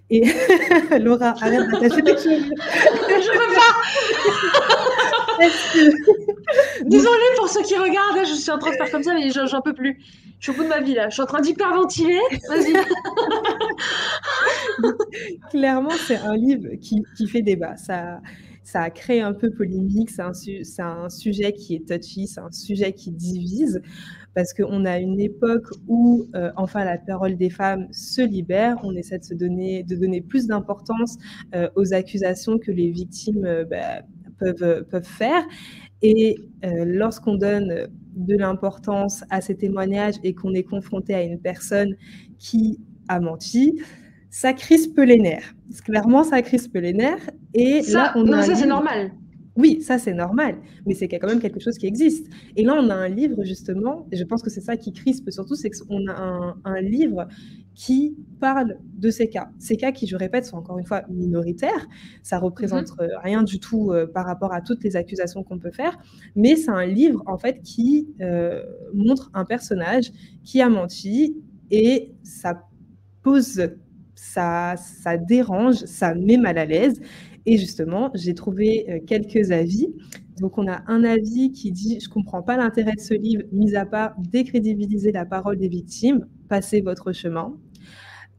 Et 0.09 0.23
Laura, 0.99 1.35
arrête 1.41 1.69
d'attacher 1.69 2.01
tes 2.01 2.17
cheveux. 2.17 2.45
Je 2.45 3.31
veux 3.31 3.53
pas. 3.55 3.77
Désolée 6.85 7.35
pour 7.37 7.49
ceux 7.49 7.61
qui 7.63 7.75
regardent, 7.75 8.25
je 8.25 8.33
suis 8.33 8.51
en 8.51 8.57
train 8.57 8.71
de 8.71 8.75
faire 8.75 8.89
comme 8.89 9.03
ça, 9.03 9.13
mais 9.13 9.29
j'en 9.29 9.61
peux 9.61 9.73
plus. 9.73 10.01
Je 10.39 10.51
suis 10.51 10.51
au 10.51 10.55
bout 10.55 10.63
de 10.63 10.69
ma 10.69 10.79
vie 10.79 10.93
là. 10.93 11.09
Je 11.09 11.15
suis 11.15 11.21
en 11.21 11.25
train 11.25 11.41
d'hyperventiler. 11.41 12.19
Vas-y. 12.49 12.73
Clairement, 15.49 15.91
c'est 16.07 16.17
un 16.17 16.35
livre 16.35 16.69
qui, 16.79 17.03
qui, 17.17 17.27
fait 17.27 17.41
débat. 17.41 17.75
Ça, 17.75 18.21
ça 18.63 18.81
a 18.81 18.89
créé 18.89 19.21
un 19.21 19.33
peu 19.33 19.49
polémique. 19.49 20.09
C'est 20.09 20.21
un, 20.21 20.31
un, 20.85 21.09
sujet 21.09 21.53
qui 21.53 21.75
est 21.75 21.87
touchy, 21.87 22.27
c'est 22.27 22.39
un 22.39 22.51
sujet 22.51 22.93
qui 22.93 23.11
divise 23.11 23.81
parce 24.37 24.53
qu'on 24.53 24.85
a 24.85 24.99
une 24.99 25.19
époque 25.19 25.65
où, 25.87 26.27
euh, 26.35 26.51
enfin, 26.57 26.85
la 26.85 26.99
parole 26.99 27.37
des 27.37 27.49
femmes 27.49 27.87
se 27.91 28.21
libère. 28.21 28.77
On 28.83 28.95
essaie 28.95 29.17
de, 29.17 29.23
se 29.23 29.33
donner, 29.33 29.81
de 29.81 29.95
donner 29.95 30.21
plus 30.21 30.45
d'importance 30.45 31.17
euh, 31.55 31.67
aux 31.75 31.91
accusations 31.91 32.59
que 32.59 32.69
les 32.69 32.91
victimes 32.91 33.45
euh, 33.45 33.65
bah, 33.65 34.03
peuvent, 34.37 34.85
peuvent 34.91 35.07
faire. 35.07 35.43
Et 36.03 36.35
lorsqu'on 36.63 37.33
donne 37.33 37.87
de 38.15 38.37
l'importance 38.37 39.23
à 39.31 39.41
ces 39.41 39.57
témoignages 39.57 40.17
et 40.23 40.35
qu'on 40.35 40.53
est 40.53 40.61
confronté 40.61 41.15
à 41.15 41.23
une 41.23 41.39
personne 41.39 41.95
qui 42.37 42.79
a 43.07 43.19
menti, 43.19 43.81
ça 44.29 44.53
crispe 44.53 44.99
les 44.99 45.17
nerfs. 45.17 45.55
Clairement, 45.83 46.23
ça 46.23 46.43
crispe 46.43 46.75
les 46.75 46.93
nerfs. 46.93 47.27
Et 47.55 47.81
ça, 47.81 48.11
on 48.13 48.23
non, 48.23 48.43
ça 48.43 48.53
c'est 48.53 48.67
normal. 48.67 49.13
Oui, 49.57 49.81
ça 49.81 49.97
c'est 49.97 50.13
normal, 50.13 50.55
mais 50.85 50.93
c'est 50.93 51.07
quand 51.07 51.27
même 51.27 51.39
quelque 51.39 51.59
chose 51.59 51.79
qui 51.79 51.87
existe. 51.87 52.27
Et 52.55 52.63
là, 52.63 52.75
on 52.79 52.89
a 52.89 52.95
un 52.95 53.09
livre 53.09 53.43
justement, 53.43 54.07
et 54.11 54.15
je 54.15 54.23
pense 54.23 54.43
que 54.43 54.51
c'est 54.51 54.61
ça 54.61 54.77
qui 54.77 54.93
crispe 54.93 55.31
surtout, 55.31 55.55
c'est 55.55 55.71
qu'on 55.71 56.07
a 56.07 56.55
un, 56.63 56.81
livre 56.81 57.27
qui 57.73 58.15
parle 58.39 58.77
de 58.93 59.09
ces 59.09 59.29
cas. 59.29 59.49
Ces 59.57 59.75
cas 59.75 59.91
qui, 59.91 60.05
je 60.05 60.15
répète, 60.15 60.45
sont 60.45 60.57
encore 60.57 60.77
une 60.77 60.85
fois 60.85 61.01
minoritaires. 61.09 61.87
Ça 62.21 62.37
représente 62.37 62.91
mhm. 62.91 63.01
euh, 63.01 63.17
rien 63.23 63.41
du 63.41 63.59
tout 63.59 63.91
euh, 63.91 64.05
par 64.05 64.27
rapport 64.27 64.53
à 64.53 64.61
toutes 64.61 64.83
les 64.83 64.95
accusations 64.95 65.43
qu'on 65.43 65.57
peut 65.57 65.71
faire, 65.71 65.97
mais 66.35 66.55
c'est 66.55 66.69
un 66.69 66.85
livre 66.85 67.23
en 67.25 67.39
fait 67.39 67.61
qui 67.63 68.09
euh, 68.21 68.63
montre 68.93 69.31
un 69.33 69.43
personnage 69.43 70.11
qui 70.43 70.61
a 70.61 70.69
menti 70.69 71.35
et 71.71 72.13
ça 72.21 72.61
pose 73.23 73.69
ça, 74.13 74.75
ça 74.77 75.17
dérange, 75.17 75.75
ça 75.75 76.13
met 76.15 76.37
mal 76.37 76.57
à 76.57 76.65
l'aise. 76.65 76.99
Et 77.47 77.57
justement, 77.57 78.11
j'ai 78.13 78.33
trouvé 78.33 78.85
euh, 78.89 78.99
quelques 79.07 79.51
avis. 79.51 79.87
Donc, 80.39 80.57
on 80.57 80.67
a 80.67 80.81
un 80.87 81.03
avis 81.05 81.53
qui 81.53 81.71
dit 81.71 81.97
Je 82.01 82.09
ne 82.09 82.13
comprends 82.13 82.43
pas 82.43 82.57
l'intérêt 82.57 82.93
de 82.93 82.99
ce 82.99 83.13
livre, 83.13 83.43
mis 83.53 83.75
à 83.75 83.85
part 83.85 84.13
décrédibiliser 84.19 85.13
la 85.13 85.25
parole 85.25 85.57
des 85.57 85.69
victimes, 85.69 86.27
passez 86.49 86.81
votre 86.81 87.13
chemin. 87.13 87.57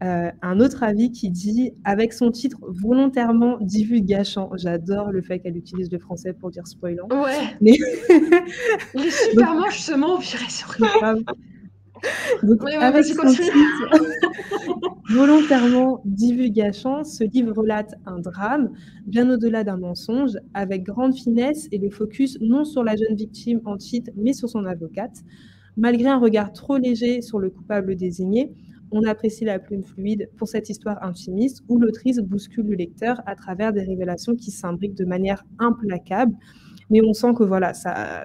Euh, 0.05 0.31
un 0.43 0.61
autre 0.61 0.83
avis 0.83 1.11
qui 1.11 1.31
dit 1.31 1.73
Avec 1.85 2.13
son 2.13 2.31
titre 2.31 2.59
volontairement 2.69 3.57
divulgachant, 3.63 4.51
j'adore 4.57 5.11
le 5.11 5.23
fait 5.23 5.39
qu'elle 5.41 5.57
utilise 5.57 5.91
le 5.91 5.99
français 5.99 6.35
pour 6.35 6.51
dire 6.51 6.67
spoilant. 6.67 7.09
Ouais. 7.11 7.57
Mais... 7.63 7.73
Il 8.95 9.07
est 9.07 9.11
super 9.11 9.55
moche 9.57 9.81
ce 9.81 9.95
mot, 9.95 10.21
avec 12.81 13.07
volontairement 15.11 16.03
divulgation, 16.05 17.05
ce 17.05 17.25
livre 17.25 17.53
relate 17.53 17.95
un 18.07 18.19
drame, 18.19 18.71
bien 19.07 19.31
au-delà 19.31 19.65
d'un 19.65 19.79
mensonge, 19.79 20.33
avec 20.55 20.83
grande 20.85 21.15
finesse 21.15 21.69
et 21.73 21.79
le 21.79 21.91
focus 21.91 22.39
non 22.41 22.65
sur 22.65 22.85
la 22.85 22.97
jeune 22.97 23.17
victime 23.17 23.61
en 23.65 23.77
titre, 23.77 24.11
mais 24.17 24.33
sur 24.33 24.49
son 24.49 24.65
avocate. 24.65 25.25
Malgré 25.77 26.09
un 26.09 26.19
regard 26.19 26.53
trop 26.53 26.77
léger 26.77 27.23
sur 27.23 27.39
le 27.39 27.51
coupable 27.51 27.97
désigné, 27.97 28.53
on 28.91 29.05
apprécie 29.05 29.45
la 29.45 29.59
plume 29.59 29.85
fluide 29.85 30.31
pour 30.37 30.49
cette 30.49 30.71
histoire 30.71 31.03
intimiste 31.03 31.63
où 31.69 31.79
l'autrice 31.79 32.19
bouscule 32.19 32.67
le 32.67 32.75
lecteur 32.75 33.21
à 33.27 33.35
travers 33.35 33.73
des 33.73 33.83
révélations 33.83 34.35
qui 34.35 34.51
s'imbriquent 34.51 34.97
de 34.97 35.05
manière 35.05 35.45
implacable. 35.59 36.35
Mais 36.91 37.01
on 37.05 37.13
sent 37.13 37.35
que 37.37 37.45
voilà, 37.45 37.75
ça, 37.75 38.25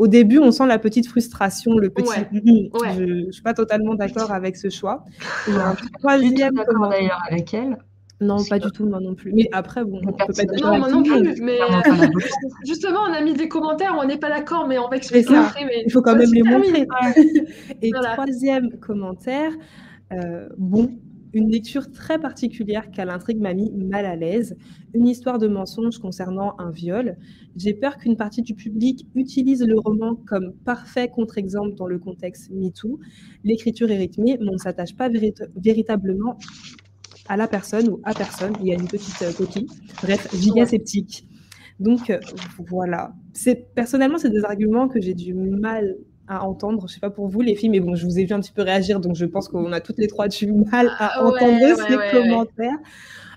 au 0.00 0.06
début, 0.06 0.38
on 0.38 0.50
sent 0.50 0.66
la 0.66 0.78
petite 0.78 1.06
frustration, 1.06 1.76
le 1.76 1.90
petit. 1.90 2.10
Je 2.32 3.26
ne 3.26 3.30
suis 3.30 3.42
pas 3.42 3.52
totalement 3.52 3.94
d'accord 3.94 4.32
avec 4.32 4.56
ce 4.56 4.70
choix. 4.70 5.04
Il 5.46 5.52
y 5.52 5.58
a 5.58 5.68
un 5.68 5.74
troisième. 5.98 6.54
D'accord 6.54 6.88
d'ailleurs 6.88 7.20
avec 7.30 7.52
elle. 7.52 7.76
Non, 8.22 8.38
pas 8.48 8.58
du 8.58 8.70
tout, 8.70 8.86
moi 8.86 8.98
non 8.98 9.14
plus. 9.14 9.30
Mais 9.34 9.46
après, 9.52 9.84
bon, 9.84 10.00
on 10.02 10.12
peut 10.12 10.32
pas 10.32 10.42
être 10.42 10.62
Non, 10.62 10.78
moi 10.78 10.88
non 10.90 11.02
plus. 11.02 11.42
Mais 11.42 11.58
justement, 12.66 13.00
on 13.10 13.12
a 13.12 13.20
mis 13.20 13.34
des 13.34 13.48
commentaires 13.48 13.94
où 13.94 14.00
on 14.00 14.06
n'est 14.06 14.16
pas 14.16 14.30
d'accord, 14.30 14.66
mais 14.66 14.78
on 14.78 14.88
va 14.88 14.96
expliquer 14.96 15.36
après. 15.36 15.66
Mais... 15.66 15.82
Il 15.84 15.92
faut 15.92 16.00
quand 16.00 16.16
même 16.16 16.32
les 16.32 16.42
montrer. 16.44 16.86
Et 17.82 17.90
troisième 17.90 18.78
commentaire, 18.78 19.52
euh, 20.14 20.48
bon, 20.56 20.90
une 21.32 21.50
lecture 21.50 21.90
très 21.90 22.18
particulière 22.18 22.90
car 22.90 23.06
l'intrigue 23.06 23.40
m'a 23.40 23.54
mis 23.54 23.70
mal 23.70 24.04
à 24.04 24.16
l'aise. 24.16 24.56
Une 24.94 25.06
histoire 25.06 25.38
de 25.38 25.48
mensonge 25.48 25.98
concernant 25.98 26.54
un 26.58 26.70
viol. 26.70 27.16
J'ai 27.56 27.74
peur 27.74 27.96
qu'une 27.96 28.16
partie 28.16 28.42
du 28.42 28.54
public 28.54 29.06
utilise 29.14 29.62
le 29.62 29.78
roman 29.78 30.16
comme 30.26 30.52
parfait 30.64 31.08
contre-exemple 31.08 31.74
dans 31.74 31.86
le 31.86 31.98
contexte 31.98 32.50
MeToo. 32.50 32.98
L'écriture 33.44 33.90
est 33.90 33.98
rythmée, 33.98 34.38
mais 34.40 34.48
on 34.48 34.54
ne 34.54 34.58
s'attache 34.58 34.96
pas 34.96 35.08
véritablement 35.56 36.36
à 37.28 37.36
la 37.36 37.46
personne 37.46 37.88
ou 37.88 38.00
à 38.04 38.12
personne. 38.14 38.54
Il 38.60 38.66
y 38.66 38.72
a 38.72 38.74
une 38.74 38.88
petite 38.88 39.22
euh, 39.22 39.32
coquille. 39.32 39.68
Bref, 40.02 40.28
giga 40.34 40.66
sceptique. 40.66 41.26
Donc 41.78 42.10
euh, 42.10 42.18
voilà. 42.68 43.14
Personnellement, 43.74 44.18
c'est 44.18 44.30
des 44.30 44.44
arguments 44.44 44.88
que 44.88 45.00
j'ai 45.00 45.14
du 45.14 45.32
mal 45.32 45.96
à 46.30 46.44
entendre. 46.44 46.86
Je 46.88 46.94
sais 46.94 47.00
pas 47.00 47.10
pour 47.10 47.28
vous 47.28 47.42
les 47.42 47.56
filles, 47.56 47.68
mais 47.68 47.80
bon, 47.80 47.94
je 47.96 48.06
vous 48.06 48.18
ai 48.18 48.24
vu 48.24 48.32
un 48.32 48.40
petit 48.40 48.52
peu 48.52 48.62
réagir, 48.62 49.00
donc 49.00 49.16
je 49.16 49.26
pense 49.26 49.48
qu'on 49.48 49.72
a 49.72 49.80
toutes 49.80 49.98
les 49.98 50.06
trois 50.06 50.28
du 50.28 50.50
mal 50.52 50.88
à 50.98 51.10
ah 51.14 51.26
entendre 51.26 51.76
ces 51.88 52.18
commentaires. 52.18 52.78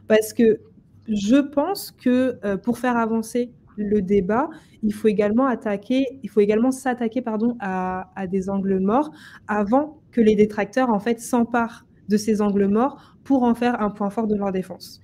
Parce 0.08 0.32
que 0.32 0.60
je 1.08 1.38
pense 1.38 1.92
que 1.92 2.38
euh, 2.46 2.56
pour 2.56 2.78
faire 2.78 2.96
avancer 2.96 3.52
le 3.76 4.02
débat, 4.02 4.48
il 4.84 4.94
faut 4.94 5.08
également 5.08 5.48
attaquer, 5.48 6.06
il 6.22 6.30
faut 6.30 6.40
également 6.40 6.72
s'attaquer 6.72 7.22
pardon 7.22 7.58
à, 7.60 8.12
à, 8.16 8.28
des 8.28 8.50
angles 8.50 8.80
morts 8.80 9.12
avant 9.48 10.00
que 10.12 10.22
les 10.22 10.36
détracteurs 10.36 10.90
en 10.92 11.00
fait 11.00 11.20
s'emparent 11.20 11.86
de 12.10 12.18
ces 12.18 12.42
angles 12.42 12.68
morts 12.68 13.18
pour 13.24 13.44
en 13.44 13.56
faire 13.56 13.82
un 13.82 13.90
point 13.90 14.12
fort 14.12 14.28
de 14.28 14.36
leur 14.36 14.52
défense. 14.52 15.03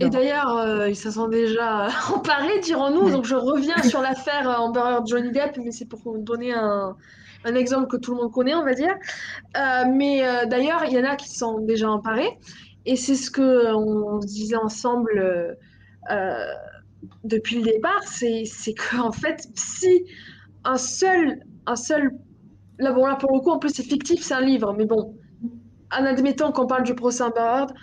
Et 0.00 0.10
d'ailleurs, 0.10 0.56
euh, 0.56 0.88
ils 0.88 0.96
se 0.96 1.10
sont 1.10 1.28
déjà 1.28 1.88
emparés, 2.14 2.58
dirons-nous. 2.60 3.10
Donc, 3.10 3.24
je 3.24 3.34
reviens 3.34 3.82
sur 3.82 4.00
l'affaire 4.00 4.48
Amber 4.60 4.98
Johnny 5.06 5.30
Depp, 5.30 5.56
mais 5.58 5.70
c'est 5.70 5.86
pour 5.86 6.00
vous 6.00 6.18
donner 6.18 6.52
un, 6.52 6.96
un, 7.44 7.54
exemple 7.54 7.86
que 7.86 7.96
tout 7.96 8.14
le 8.14 8.22
monde 8.22 8.32
connaît, 8.32 8.54
on 8.54 8.64
va 8.64 8.74
dire. 8.74 8.94
Euh, 9.56 9.84
mais 9.90 10.26
euh, 10.26 10.46
d'ailleurs, 10.46 10.84
il 10.84 10.92
y 10.92 10.98
en 10.98 11.04
a 11.04 11.16
qui 11.16 11.30
sont 11.30 11.60
déjà 11.60 11.90
emparés. 11.90 12.38
Et 12.84 12.96
c'est 12.96 13.14
ce 13.14 13.30
qu'on 13.30 14.18
disait 14.18 14.56
ensemble 14.56 15.56
depuis 17.24 17.56
le 17.56 17.62
départ 17.62 18.02
c'est 18.04 18.74
qu'en 18.74 19.12
fait, 19.12 19.48
si 19.54 20.04
un 20.64 20.76
seul, 20.76 21.44
un 21.66 21.76
seul. 21.76 22.12
Là, 22.78 22.92
bon, 22.92 23.06
là, 23.06 23.16
pour 23.16 23.32
le 23.32 23.40
coup, 23.40 23.50
en 23.50 23.58
plus, 23.58 23.70
c'est 23.70 23.82
fictif, 23.82 24.22
c'est 24.22 24.34
un 24.34 24.40
livre, 24.40 24.74
mais 24.76 24.86
bon, 24.86 25.14
en 25.92 26.04
admettant 26.04 26.52
qu'on 26.52 26.66
parle 26.66 26.82
du 26.82 26.94
procès 26.94 27.22
Amber 27.22 27.40
Heard, 27.40 27.74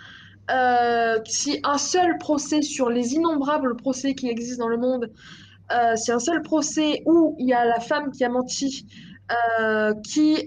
euh, 0.52 1.20
si 1.26 1.60
un 1.64 1.78
seul 1.78 2.18
procès 2.18 2.62
sur 2.62 2.90
les 2.90 3.14
innombrables 3.14 3.76
procès 3.76 4.16
qui 4.16 4.30
existent 4.30 4.64
dans 4.64 4.70
le 4.70 4.78
monde, 4.78 5.12
euh, 5.72 5.96
si 5.96 6.12
un 6.12 6.20
seul 6.20 6.42
procès 6.42 7.04
où 7.06 7.36
il 7.40 7.48
y 7.48 7.54
a 7.54 7.66
la 7.66 7.80
femme 7.80 8.12
qui 8.12 8.24
a 8.24 8.30
menti, 8.30 8.88
euh, 9.60 9.94
qui 10.04 10.34
est 10.36 10.46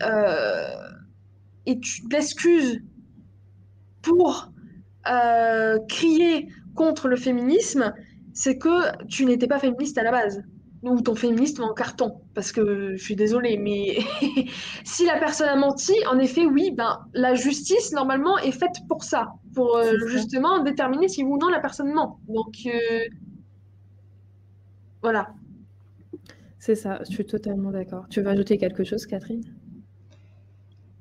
l'excuse 2.10 2.80
pour 4.02 4.50
crier 5.88 6.48
contre 6.74 7.08
le 7.08 7.16
féminisme, 7.16 7.92
c'est 8.32 8.58
que 8.58 9.04
tu 9.06 9.24
n'étais 9.24 9.46
pas 9.46 9.58
féministe 9.58 9.98
à 9.98 10.02
la 10.02 10.10
base 10.10 10.42
ou 10.82 11.00
ton 11.00 11.14
féminisme 11.14 11.62
en 11.62 11.74
carton. 11.74 12.20
Parce 12.34 12.52
que 12.52 12.96
je 12.96 13.02
suis 13.02 13.16
désolée, 13.16 13.56
mais 13.56 13.98
si 14.84 15.06
la 15.06 15.18
personne 15.18 15.48
a 15.48 15.56
menti, 15.56 15.94
en 16.10 16.18
effet, 16.18 16.44
oui, 16.44 16.72
ben, 16.72 16.98
la 17.14 17.34
justice, 17.34 17.92
normalement, 17.92 18.38
est 18.38 18.52
faite 18.52 18.76
pour 18.88 19.04
ça, 19.04 19.32
pour 19.54 19.76
euh, 19.76 19.92
justement 20.06 20.62
déterminer 20.62 21.08
si 21.08 21.22
oui 21.22 21.30
ou 21.32 21.38
non 21.38 21.48
la 21.48 21.60
personne 21.60 21.92
ment. 21.92 22.20
Donc, 22.28 22.54
euh, 22.66 22.70
voilà. 25.02 25.28
C'est 26.58 26.74
ça, 26.74 27.00
je 27.08 27.14
suis 27.14 27.26
totalement 27.26 27.70
d'accord. 27.70 28.06
Tu 28.08 28.20
veux 28.20 28.28
ajouter 28.28 28.58
quelque 28.58 28.84
chose, 28.84 29.06
Catherine? 29.06 29.42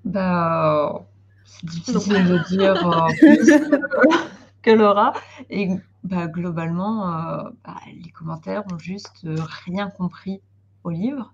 Bah, 0.05 1.05
c'est 1.45 1.65
difficile 1.65 2.27
de 2.27 2.47
dire 2.49 2.87
euh, 2.87 4.17
que 4.63 4.71
Laura. 4.71 5.13
Et 5.49 5.69
bah, 6.03 6.27
globalement, 6.27 7.07
euh, 7.07 7.49
bah, 7.63 7.77
les 7.93 8.09
commentaires 8.11 8.63
ont 8.71 8.77
juste 8.77 9.23
euh, 9.25 9.37
rien 9.65 9.89
compris 9.89 10.41
au 10.83 10.89
livre. 10.89 11.33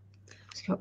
Parce 0.50 0.62
que, 0.62 0.72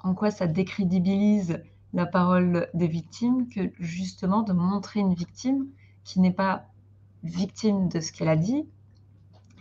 en 0.00 0.14
quoi 0.14 0.30
ça 0.30 0.46
décrédibilise 0.46 1.62
la 1.92 2.06
parole 2.06 2.68
des 2.74 2.88
victimes 2.88 3.48
que 3.48 3.72
justement 3.78 4.42
de 4.42 4.52
montrer 4.52 5.00
une 5.00 5.14
victime 5.14 5.66
qui 6.04 6.20
n'est 6.20 6.32
pas 6.32 6.66
victime 7.22 7.88
de 7.88 8.00
ce 8.00 8.12
qu'elle 8.12 8.28
a 8.28 8.36
dit 8.36 8.66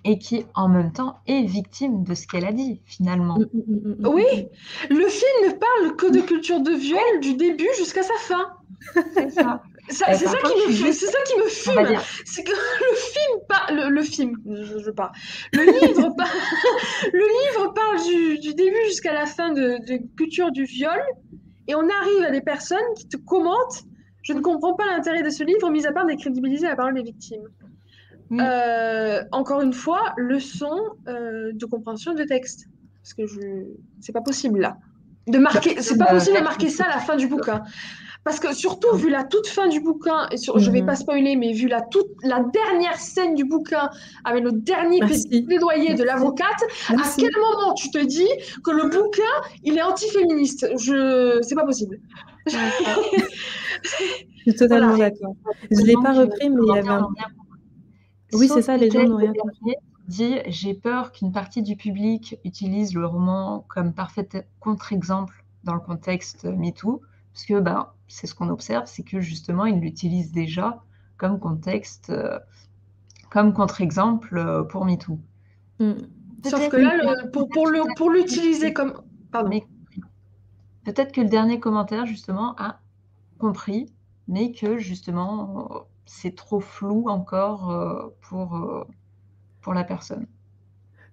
et 0.03 0.19
qui 0.19 0.45
en 0.53 0.69
même 0.69 0.91
temps 0.91 1.19
est 1.25 1.43
victime 1.43 2.03
de 2.03 2.13
ce 2.13 2.27
qu'elle 2.27 2.45
a 2.45 2.53
dit 2.53 2.81
finalement. 2.85 3.39
Mm, 3.39 3.45
mm, 3.53 3.95
mm, 3.99 4.07
oui, 4.07 4.47
le 4.89 5.07
film 5.07 5.47
ne 5.47 5.51
parle 5.51 5.95
que 5.95 6.11
de 6.11 6.21
culture 6.21 6.61
de 6.61 6.71
viol 6.71 7.19
du 7.21 7.35
début 7.35 7.67
jusqu'à 7.77 8.03
sa 8.03 8.13
fin. 8.19 8.45
C'est 9.13 9.31
ça. 9.31 9.63
C'est 9.89 10.15
ça, 10.15 10.37
qui 10.37 10.83
me, 10.83 10.91
c'est 10.91 11.05
ça 11.05 11.17
qui 11.25 11.37
me 11.37 11.47
fume. 11.47 11.99
C'est 12.25 12.43
que 12.43 12.51
le 12.51 12.95
film, 12.95 13.39
parle, 13.47 13.93
le, 13.93 14.01
film, 14.01 14.37
je, 14.45 14.79
je 14.79 14.91
parle. 14.91 15.11
Le 15.53 15.63
livre, 15.63 16.15
le 17.13 17.19
livre 17.19 17.73
parle 17.73 18.03
du, 18.03 18.39
du 18.39 18.53
début 18.53 18.83
jusqu'à 18.85 19.13
la 19.13 19.25
fin 19.25 19.51
de, 19.51 19.85
de 19.85 19.99
culture 20.15 20.51
du 20.51 20.65
viol, 20.65 21.01
et 21.67 21.75
on 21.75 21.81
arrive 21.81 22.23
à 22.27 22.31
des 22.31 22.41
personnes 22.41 22.93
qui 22.97 23.07
te 23.07 23.17
commentent. 23.17 23.83
Je 24.23 24.33
ne 24.33 24.41
comprends 24.41 24.73
pas 24.73 24.85
l'intérêt 24.87 25.21
de 25.21 25.29
ce 25.29 25.43
livre, 25.43 25.69
mis 25.69 25.85
à 25.85 25.91
part 25.91 26.05
décrédibiliser 26.05 26.67
la 26.67 26.75
parole 26.75 26.95
des 26.95 27.03
victimes. 27.03 27.47
Euh, 28.31 29.23
encore 29.31 29.61
une 29.61 29.73
fois, 29.73 30.13
leçon 30.17 30.79
euh, 31.07 31.51
de 31.53 31.65
compréhension 31.65 32.13
de 32.13 32.23
texte, 32.23 32.65
parce 33.03 33.13
que 33.13 33.27
je, 33.27 33.39
c'est 34.01 34.13
pas 34.13 34.21
possible 34.21 34.59
là. 34.59 34.77
De 35.27 35.37
marquer, 35.37 35.81
c'est 35.81 35.97
pas 35.97 36.05
possible 36.05 36.37
de 36.37 36.43
marquer 36.43 36.69
ça 36.69 36.85
à 36.85 36.95
la 36.95 36.99
fin 36.99 37.15
du 37.15 37.27
bouquin. 37.27 37.63
Parce 38.25 38.39
que 38.39 38.55
surtout, 38.55 38.95
vu 38.95 39.11
la 39.11 39.23
toute 39.23 39.45
fin 39.45 39.67
du 39.67 39.79
bouquin, 39.79 40.27
et 40.31 40.37
sur, 40.37 40.57
je 40.57 40.71
vais 40.71 40.81
mhm. 40.81 40.87
pas 40.87 40.95
spoiler, 40.95 41.35
mais 41.35 41.53
vu 41.53 41.67
la, 41.67 41.81
toute, 41.81 42.07
la 42.23 42.43
dernière 42.43 42.99
scène 42.99 43.35
du 43.35 43.45
bouquin, 43.45 43.91
avec 44.23 44.43
le 44.43 44.51
dernier 44.51 44.99
plaidoyer 44.99 45.93
de 45.93 46.03
l'avocate, 46.03 46.63
à 46.89 47.03
quel 47.15 47.29
moment 47.29 47.75
tu 47.75 47.91
te 47.91 48.03
dis 48.03 48.27
que 48.63 48.71
le 48.71 48.89
bouquin, 48.89 49.21
il 49.63 49.77
est 49.77 49.83
antiféministe? 49.83 50.67
Je... 50.75 51.37
C'est 51.43 51.53
pas 51.53 51.67
possible. 51.67 51.99
je 52.47 52.57
suis 54.41 54.55
totalement 54.55 54.97
d'accord. 54.97 55.35
Je 55.69 55.81
ne 55.81 55.85
l'ai 55.85 55.93
pas 55.93 56.13
repris, 56.13 56.49
mais 56.49 56.61
il 56.63 56.75
y 56.75 56.79
avait 56.79 56.89
un... 56.89 57.07
Oui, 58.33 58.49
c'est 58.51 58.63
ça, 58.63 58.75
les 58.75 58.89
gens 58.89 59.03
n'ont 59.03 59.17
rien 59.17 59.33
compris. 59.33 59.75
Dit, 60.07 60.37
j'ai 60.47 60.73
peur 60.73 61.11
qu'une 61.11 61.31
partie 61.31 61.61
du 61.61 61.75
public 61.75 62.39
utilise 62.43 62.95
le 62.95 63.05
roman 63.05 63.65
comme 63.67 63.93
parfait 63.93 64.47
contre-exemple 64.59 65.45
dans 65.63 65.75
le 65.75 65.79
contexte 65.79 66.45
MeToo, 66.45 67.01
parce 67.33 67.45
que 67.45 67.59
bah, 67.59 67.94
c'est 68.07 68.27
ce 68.27 68.35
qu'on 68.35 68.49
observe, 68.49 68.85
c'est 68.85 69.03
que 69.03 69.19
justement, 69.19 69.65
ils 69.65 69.79
l'utilisent 69.79 70.31
déjà 70.31 70.83
comme 71.17 71.39
contexte, 71.39 72.09
euh, 72.09 72.39
comme 73.29 73.53
contre-exemple 73.53 74.37
euh, 74.37 74.63
pour 74.63 74.85
MeToo. 74.85 75.19
Mm. 75.79 75.93
Sauf 76.45 76.69
que 76.69 76.77
là, 76.77 77.27
pour, 77.33 77.49
pour 77.49 78.09
l'utiliser 78.09 78.73
comme... 78.73 79.01
Pardon. 79.31 79.59
Peut-être 80.83 81.11
que 81.11 81.21
le 81.21 81.29
dernier 81.29 81.59
commentaire, 81.59 82.05
justement, 82.05 82.55
a 82.57 82.79
compris, 83.39 83.91
mais 84.27 84.51
que 84.51 84.77
justement, 84.77 85.87
c'est 86.05 86.35
trop 86.35 86.59
flou 86.59 87.09
encore 87.09 87.71
euh, 87.71 88.15
pour, 88.21 88.85
pour 89.61 89.73
la 89.73 89.83
personne. 89.83 90.27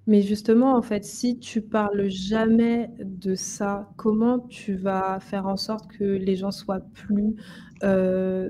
Mais 0.06 0.22
justement, 0.22 0.76
en 0.76 0.82
fait, 0.82 1.04
si 1.04 1.38
tu 1.38 1.62
parles 1.62 2.08
jamais 2.08 2.90
de 2.98 3.34
ça, 3.34 3.88
comment 3.96 4.40
tu 4.40 4.74
vas 4.74 5.20
faire 5.20 5.46
en 5.46 5.56
sorte 5.56 5.86
que 5.86 6.04
les 6.04 6.34
gens 6.34 6.50
soient 6.50 6.80
plus 6.80 7.36
euh, 7.84 8.48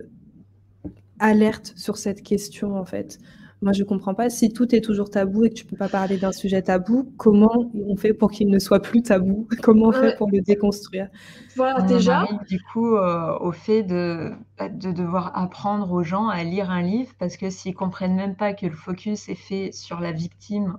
alertes 1.18 1.74
sur 1.76 1.98
cette 1.98 2.22
question, 2.22 2.76
en 2.76 2.86
fait? 2.86 3.18
Moi, 3.61 3.72
je 3.72 3.84
comprends 3.84 4.14
pas. 4.14 4.28
Si 4.28 4.53
tout 4.53 4.74
est 4.74 4.80
toujours 4.80 5.09
tabou 5.09 5.44
et 5.44 5.50
que 5.50 5.55
tu 5.55 5.64
peux 5.64 5.76
pas 5.76 5.88
parler 5.88 6.16
d'un 6.16 6.32
sujet 6.32 6.62
tabou, 6.62 7.12
comment 7.16 7.70
on 7.74 7.96
fait 7.96 8.12
pour 8.12 8.32
qu'il 8.32 8.48
ne 8.48 8.59
soit 8.59 8.80
plus 8.80 9.03
tabou? 9.03 9.46
Comment 9.62 9.88
on 9.88 9.92
fait 9.92 10.16
pour 10.16 10.28
le 10.30 10.40
déconstruire? 10.40 11.09
Voilà, 11.55 11.82
déjà. 11.82 12.26
du 12.48 12.61
coup 12.61 12.96
euh, 12.96 13.38
au 13.38 13.53
fait 13.53 13.84
de, 13.84 14.32
bah, 14.59 14.68
de 14.68 14.90
devoir 14.90 15.38
apprendre 15.38 15.92
aux 15.92 16.03
gens 16.03 16.26
à 16.26 16.42
lire 16.42 16.70
un 16.70 16.82
livre 16.82 17.12
parce 17.20 17.36
que 17.36 17.50
s'ils 17.50 17.74
comprennent 17.74 18.16
même 18.16 18.34
pas 18.34 18.53
que 18.53 18.66
le 18.66 18.74
focus 18.74 19.28
est 19.28 19.36
fait 19.36 19.70
sur 19.70 20.00
la 20.00 20.11
victime 20.11 20.78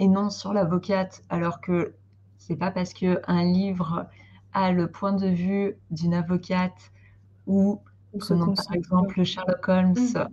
et 0.00 0.08
non 0.08 0.30
sur 0.30 0.52
l'avocate, 0.52 1.22
alors 1.28 1.60
que 1.60 1.94
c'est 2.38 2.56
pas 2.56 2.72
parce 2.72 2.94
que 2.94 3.20
un 3.28 3.44
livre 3.44 4.06
a 4.52 4.72
le 4.72 4.90
point 4.90 5.12
de 5.12 5.28
vue 5.28 5.76
d'une 5.90 6.14
avocate 6.14 6.90
ou 7.46 7.80
Prenons 8.18 8.54
par 8.54 8.74
exemple 8.74 9.22
Sherlock 9.22 9.68
Holmes, 9.68 9.94
mm. 9.94 10.26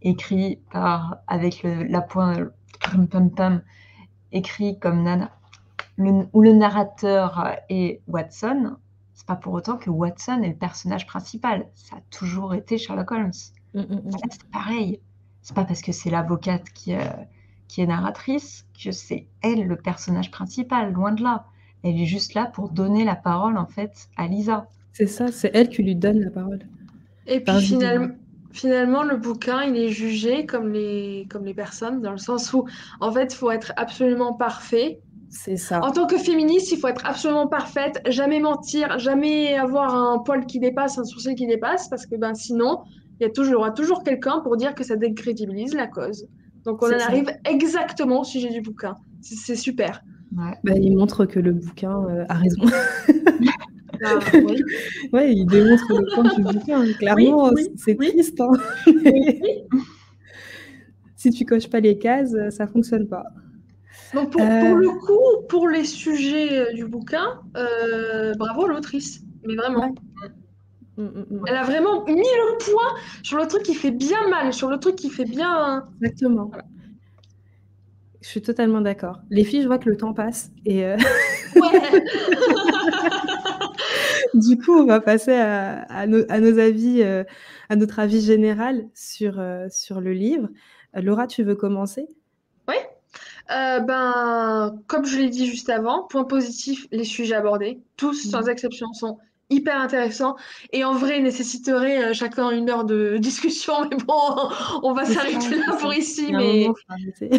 écrit 0.00 0.60
par, 0.70 1.18
avec 1.26 1.62
le, 1.62 1.84
la 1.84 2.00
pointe, 2.00 2.50
écrit 4.32 4.78
comme 4.78 5.02
Nana, 5.02 5.30
où 5.98 6.42
le 6.42 6.52
narrateur 6.52 7.56
est 7.68 8.00
Watson, 8.06 8.76
c'est 9.12 9.26
pas 9.26 9.36
pour 9.36 9.52
autant 9.52 9.76
que 9.76 9.90
Watson 9.90 10.42
est 10.42 10.48
le 10.48 10.56
personnage 10.56 11.06
principal. 11.06 11.68
Ça 11.74 11.96
a 11.96 12.00
toujours 12.10 12.54
été 12.54 12.78
Sherlock 12.78 13.12
Holmes. 13.12 13.32
Mm, 13.74 13.80
mm, 13.80 14.10
c'est 14.30 14.50
pareil. 14.50 15.00
C'est 15.42 15.54
pas 15.54 15.64
parce 15.64 15.82
que 15.82 15.92
c'est 15.92 16.10
l'avocate 16.10 16.70
qui, 16.70 16.94
euh, 16.94 17.00
qui 17.68 17.80
est 17.80 17.86
narratrice 17.86 18.66
que 18.82 18.90
c'est 18.90 19.26
elle 19.42 19.66
le 19.66 19.76
personnage 19.76 20.30
principal, 20.30 20.92
loin 20.92 21.12
de 21.12 21.22
là. 21.22 21.46
Elle 21.82 22.00
est 22.00 22.06
juste 22.06 22.34
là 22.34 22.46
pour 22.46 22.70
donner 22.70 23.04
la 23.04 23.16
parole 23.16 23.58
en 23.58 23.66
fait 23.66 24.08
à 24.16 24.26
Lisa. 24.26 24.68
C'est 24.92 25.06
ça, 25.06 25.30
c'est 25.30 25.50
elle 25.54 25.68
qui 25.68 25.82
lui 25.82 25.96
donne 25.96 26.20
la 26.20 26.30
parole. 26.30 26.60
Et 27.26 27.40
puis 27.40 27.60
finalement, 27.60 28.14
finalement, 28.54 29.02
le 29.02 29.16
bouquin, 29.16 29.64
il 29.64 29.76
est 29.76 29.88
jugé 29.88 30.46
comme 30.46 30.72
les, 30.72 31.26
comme 31.28 31.44
les 31.44 31.54
personnes, 31.54 32.00
dans 32.00 32.12
le 32.12 32.18
sens 32.18 32.52
où, 32.52 32.64
en 33.00 33.12
fait, 33.12 33.34
il 33.34 33.36
faut 33.36 33.50
être 33.50 33.72
absolument 33.76 34.32
parfait. 34.32 35.00
C'est 35.28 35.56
ça. 35.56 35.80
En 35.82 35.90
tant 35.90 36.06
que 36.06 36.16
féministe, 36.16 36.70
il 36.70 36.78
faut 36.78 36.86
être 36.86 37.04
absolument 37.04 37.48
parfaite, 37.48 38.00
jamais 38.06 38.38
mentir, 38.38 38.98
jamais 39.00 39.56
avoir 39.56 39.92
un 39.92 40.20
poil 40.20 40.46
qui 40.46 40.60
dépasse, 40.60 40.96
un 40.98 41.04
sourcil 41.04 41.34
qui 41.34 41.48
dépasse, 41.48 41.88
parce 41.88 42.06
que 42.06 42.14
ben, 42.14 42.34
sinon, 42.34 42.82
il 43.18 43.24
y, 43.24 43.26
a 43.26 43.30
toujours, 43.30 43.50
il 43.50 43.54
y 43.54 43.56
aura 43.56 43.70
toujours 43.72 44.04
quelqu'un 44.04 44.38
pour 44.40 44.56
dire 44.56 44.74
que 44.76 44.84
ça 44.84 44.94
décrédibilise 44.94 45.74
la 45.74 45.88
cause. 45.88 46.28
Donc 46.64 46.82
on 46.82 46.86
en 46.86 46.98
arrive 46.98 47.30
exactement 47.44 48.20
au 48.20 48.24
sujet 48.24 48.50
du 48.50 48.60
bouquin. 48.60 48.94
C'est 49.20 49.56
super. 49.56 50.02
Ouais. 50.36 50.54
Bah, 50.64 50.72
il 50.76 50.96
montre 50.96 51.26
que 51.26 51.38
le 51.38 51.52
bouquin 51.52 52.04
euh, 52.08 52.24
a 52.28 52.34
raison. 52.34 52.62
Ah, 54.04 54.18
ouais, 55.12 55.32
il 55.32 55.46
démontre 55.46 55.84
le 55.88 56.14
point 56.14 56.34
du 56.34 56.42
bouquin. 56.42 56.84
Clairement, 56.94 57.50
c'est 57.76 57.94
triste. 57.94 58.40
Hein. 58.40 58.50
si 61.16 61.30
tu 61.30 61.44
coches 61.44 61.70
pas 61.70 61.80
les 61.80 61.96
cases, 61.96 62.34
ça 62.50 62.66
fonctionne 62.66 63.08
pas. 63.08 63.24
Donc 64.14 64.30
pour, 64.30 64.42
euh. 64.42 64.74
le 64.74 64.88
coup, 64.90 65.46
pour 65.48 65.68
les 65.68 65.84
sujets 65.84 66.58
euh, 66.58 66.72
du 66.72 66.86
bouquin, 66.86 67.40
euh, 67.56 68.32
bravo 68.38 68.66
l'autrice. 68.66 69.22
Mais 69.44 69.56
vraiment. 69.56 69.94
Elle 70.96 71.56
a 71.56 71.64
vraiment 71.64 72.04
mis 72.04 72.14
le 72.14 72.58
point 72.58 72.94
sur 73.22 73.38
le 73.38 73.46
truc 73.46 73.62
qui 73.62 73.74
fait 73.74 73.90
bien 73.90 74.28
mal, 74.28 74.52
sur 74.52 74.68
le 74.68 74.78
truc 74.78 74.96
qui 74.96 75.10
fait 75.10 75.24
bien. 75.24 75.88
Exactement. 76.00 76.50
Je 78.20 78.28
suis 78.28 78.42
totalement 78.42 78.80
d'accord. 78.80 79.20
Les 79.30 79.44
filles, 79.44 79.62
je 79.62 79.66
vois 79.66 79.78
que 79.78 79.88
le 79.88 79.96
temps 79.96 80.14
passe 80.14 80.50
et. 80.64 80.84
Ouais. 80.84 80.96
du 84.34 84.58
coup, 84.58 84.72
on 84.72 84.86
va 84.86 85.00
passer 85.00 85.32
à, 85.32 86.06
nos, 86.06 86.58
avis, 86.58 87.02
euh, 87.02 87.24
à 87.68 87.76
notre 87.76 87.98
avis 87.98 88.20
général 88.20 88.88
sur, 88.94 89.38
euh, 89.38 89.66
sur 89.70 90.00
le 90.00 90.12
livre. 90.12 90.48
Euh, 90.96 91.00
Laura, 91.00 91.26
tu 91.26 91.42
veux 91.42 91.54
commencer? 91.54 92.06
Oui. 92.68 92.74
ben, 93.48 94.78
comme 94.86 95.04
je 95.04 95.18
l'ai 95.18 95.28
dit 95.28 95.46
juste 95.46 95.70
avant, 95.70 96.04
point 96.04 96.24
positif, 96.24 96.86
les 96.90 97.04
sujets 97.04 97.34
abordés, 97.34 97.80
tous 97.96 98.30
sans 98.30 98.48
exception, 98.48 98.92
sont 98.92 99.18
hyper 99.50 99.80
intéressants 99.80 100.36
et 100.72 100.84
en 100.84 100.94
vrai 100.94 101.20
nécessiteraient 101.20 102.14
chacun 102.14 102.50
une 102.50 102.70
heure 102.70 102.84
de 102.84 103.16
discussion 103.20 103.88
mais 103.90 103.96
bon 103.96 104.50
on 104.82 104.92
va 104.92 105.04
s'arrêter 105.04 105.56
là 105.56 105.76
pour 105.78 105.92
ici 105.92 106.32
mais 106.32 106.68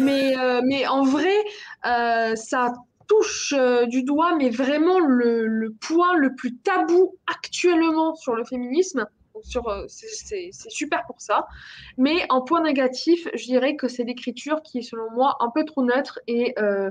mais, 0.00 0.34
mais 0.64 0.86
en 0.86 1.02
vrai 1.02 1.34
ça 2.36 2.72
touche 3.06 3.54
euh, 3.56 3.86
du 3.86 4.02
doigt, 4.02 4.36
mais 4.36 4.50
vraiment 4.50 4.98
le, 4.98 5.74
point 5.80 6.16
le 6.16 6.34
plus 6.34 6.56
tabou 6.56 7.16
actuellement 7.26 8.14
sur 8.14 8.34
le 8.34 8.44
féminisme. 8.44 9.06
Sur, 9.42 9.68
euh, 9.68 9.84
c'est, 9.88 10.50
super 10.52 11.04
pour 11.06 11.20
ça. 11.20 11.46
Mais 11.98 12.24
en 12.30 12.40
point 12.40 12.62
négatif, 12.62 13.28
je 13.34 13.44
dirais 13.44 13.76
que 13.76 13.86
c'est 13.86 14.04
l'écriture 14.04 14.62
qui 14.62 14.78
est 14.78 14.82
selon 14.82 15.10
moi 15.12 15.36
un 15.40 15.50
peu 15.50 15.64
trop 15.64 15.84
neutre 15.84 16.18
et 16.26 16.54
euh, 16.58 16.90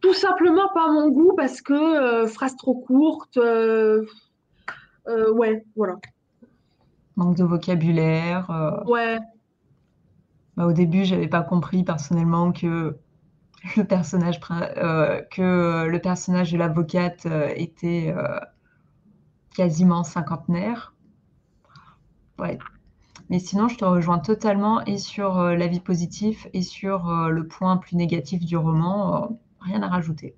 tout 0.00 0.14
simplement 0.14 0.68
pas 0.72 0.90
mon 0.90 1.08
goût 1.08 1.34
parce 1.36 1.60
que 1.60 2.26
phrase 2.26 2.56
trop 2.56 2.74
courte. 2.74 3.38
Ouais, 5.32 5.64
voilà. 5.76 5.96
Manque 7.16 7.36
de 7.36 7.44
vocabulaire. 7.44 8.82
Ouais. 8.86 9.18
Bah, 10.58 10.66
au 10.66 10.72
début, 10.72 11.04
j'avais 11.04 11.28
pas 11.28 11.42
compris 11.42 11.84
personnellement 11.84 12.50
que 12.50 12.98
le 13.76 13.84
personnage, 13.84 14.40
euh, 14.50 15.22
que 15.30 15.86
le 15.86 15.98
personnage 16.00 16.52
de 16.52 16.58
l'avocate 16.58 17.26
euh, 17.26 17.48
était 17.54 18.14
euh, 18.16 18.40
quasiment 19.54 20.02
cinquantenaire. 20.02 20.94
Ouais. 22.40 22.58
Mais 23.30 23.38
sinon, 23.38 23.68
je 23.68 23.76
te 23.76 23.84
rejoins 23.84 24.18
totalement 24.18 24.84
et 24.84 24.98
sur 24.98 25.38
l'avis 25.42 25.80
positif 25.80 26.48
et 26.54 26.62
sur 26.62 27.28
le 27.28 27.46
point 27.46 27.76
plus 27.76 27.94
négatif 27.94 28.44
du 28.44 28.56
roman. 28.56 29.38
rien 29.60 29.82
à 29.82 29.88
rajouter. 29.88 30.34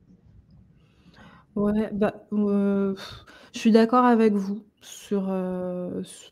Ouais, 1.56 1.90
bah, 1.92 2.14
je 2.32 3.58
suis 3.58 3.70
d'accord 3.72 4.04
avec 4.04 4.32
vous 4.34 4.64
sur, 4.80 5.28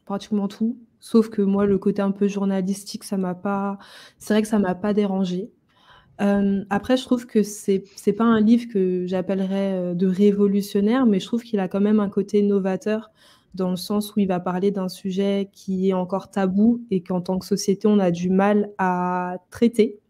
pratiquement 0.05 0.49
tout. 0.49 0.79
Sauf 1.01 1.29
que 1.31 1.43
moi, 1.43 1.67
le 1.67 1.79
côté 1.79 2.03
un 2.03 2.11
peu 2.11 2.29
journalistique, 2.29 3.05
ça 3.05 3.17
m'a 3.17 3.35
pas. 3.35 3.79
C'est 4.19 4.35
vrai 4.35 4.43
que 4.43 4.49
ça 4.49 4.59
m'a 4.59 4.75
pas 4.75 4.93
dérangé. 4.95 5.51
Euh, 6.23 6.65
après, 6.71 6.97
je 6.97 7.05
trouve 7.05 7.27
que 7.27 7.43
c'est 7.45 7.85
c'est 7.97 8.13
pas 8.15 8.25
un 8.25 8.41
livre 8.41 8.69
que 8.73 9.07
j'appellerais 9.07 9.75
euh, 9.75 9.95
de 9.95 10.07
révolutionnaire, 10.09 11.07
mais 11.07 11.21
je 11.21 11.27
trouve 11.27 11.43
qu'il 11.45 11.61
a 11.61 11.69
quand 11.69 11.81
même 11.81 12.01
un 12.01 12.11
côté 12.11 12.43
novateur 12.43 13.11
dans 13.55 13.71
le 13.71 13.77
sens 13.77 14.15
où 14.17 14.21
il 14.21 14.29
va 14.29 14.41
parler 14.41 14.71
d'un 14.73 14.89
sujet 14.89 15.51
qui 15.53 15.91
est 15.91 15.95
encore 15.95 16.31
tabou 16.31 16.83
et 16.91 17.03
qu'en 17.03 17.21
tant 17.23 17.39
que 17.39 17.47
société, 17.47 17.89
on 17.89 17.99
a 18.01 18.11
du 18.13 18.31
mal 18.31 18.71
à 18.79 19.39
traiter. 19.51 20.01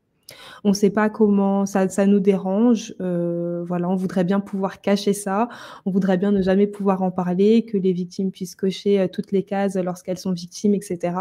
On 0.64 0.70
ne 0.70 0.74
sait 0.74 0.90
pas 0.90 1.08
comment 1.08 1.66
ça, 1.66 1.86
nous 2.06 2.20
dérange. 2.20 2.94
Euh, 3.00 3.64
voilà, 3.66 3.88
on 3.88 3.96
voudrait 3.96 4.24
bien 4.24 4.40
pouvoir 4.40 4.80
cacher 4.80 5.12
ça. 5.12 5.48
On 5.86 5.90
voudrait 5.90 6.18
bien 6.18 6.32
ne 6.32 6.42
jamais 6.42 6.66
pouvoir 6.66 7.02
en 7.02 7.10
parler, 7.10 7.64
que 7.64 7.76
les 7.76 7.92
victimes 7.92 8.30
puissent 8.30 8.56
cocher 8.56 9.00
euh, 9.00 9.08
toutes 9.08 9.32
les 9.32 9.42
cases 9.42 9.76
lorsqu'elles 9.76 10.18
sont 10.18 10.32
victimes, 10.32 10.74
etc. 10.74 11.16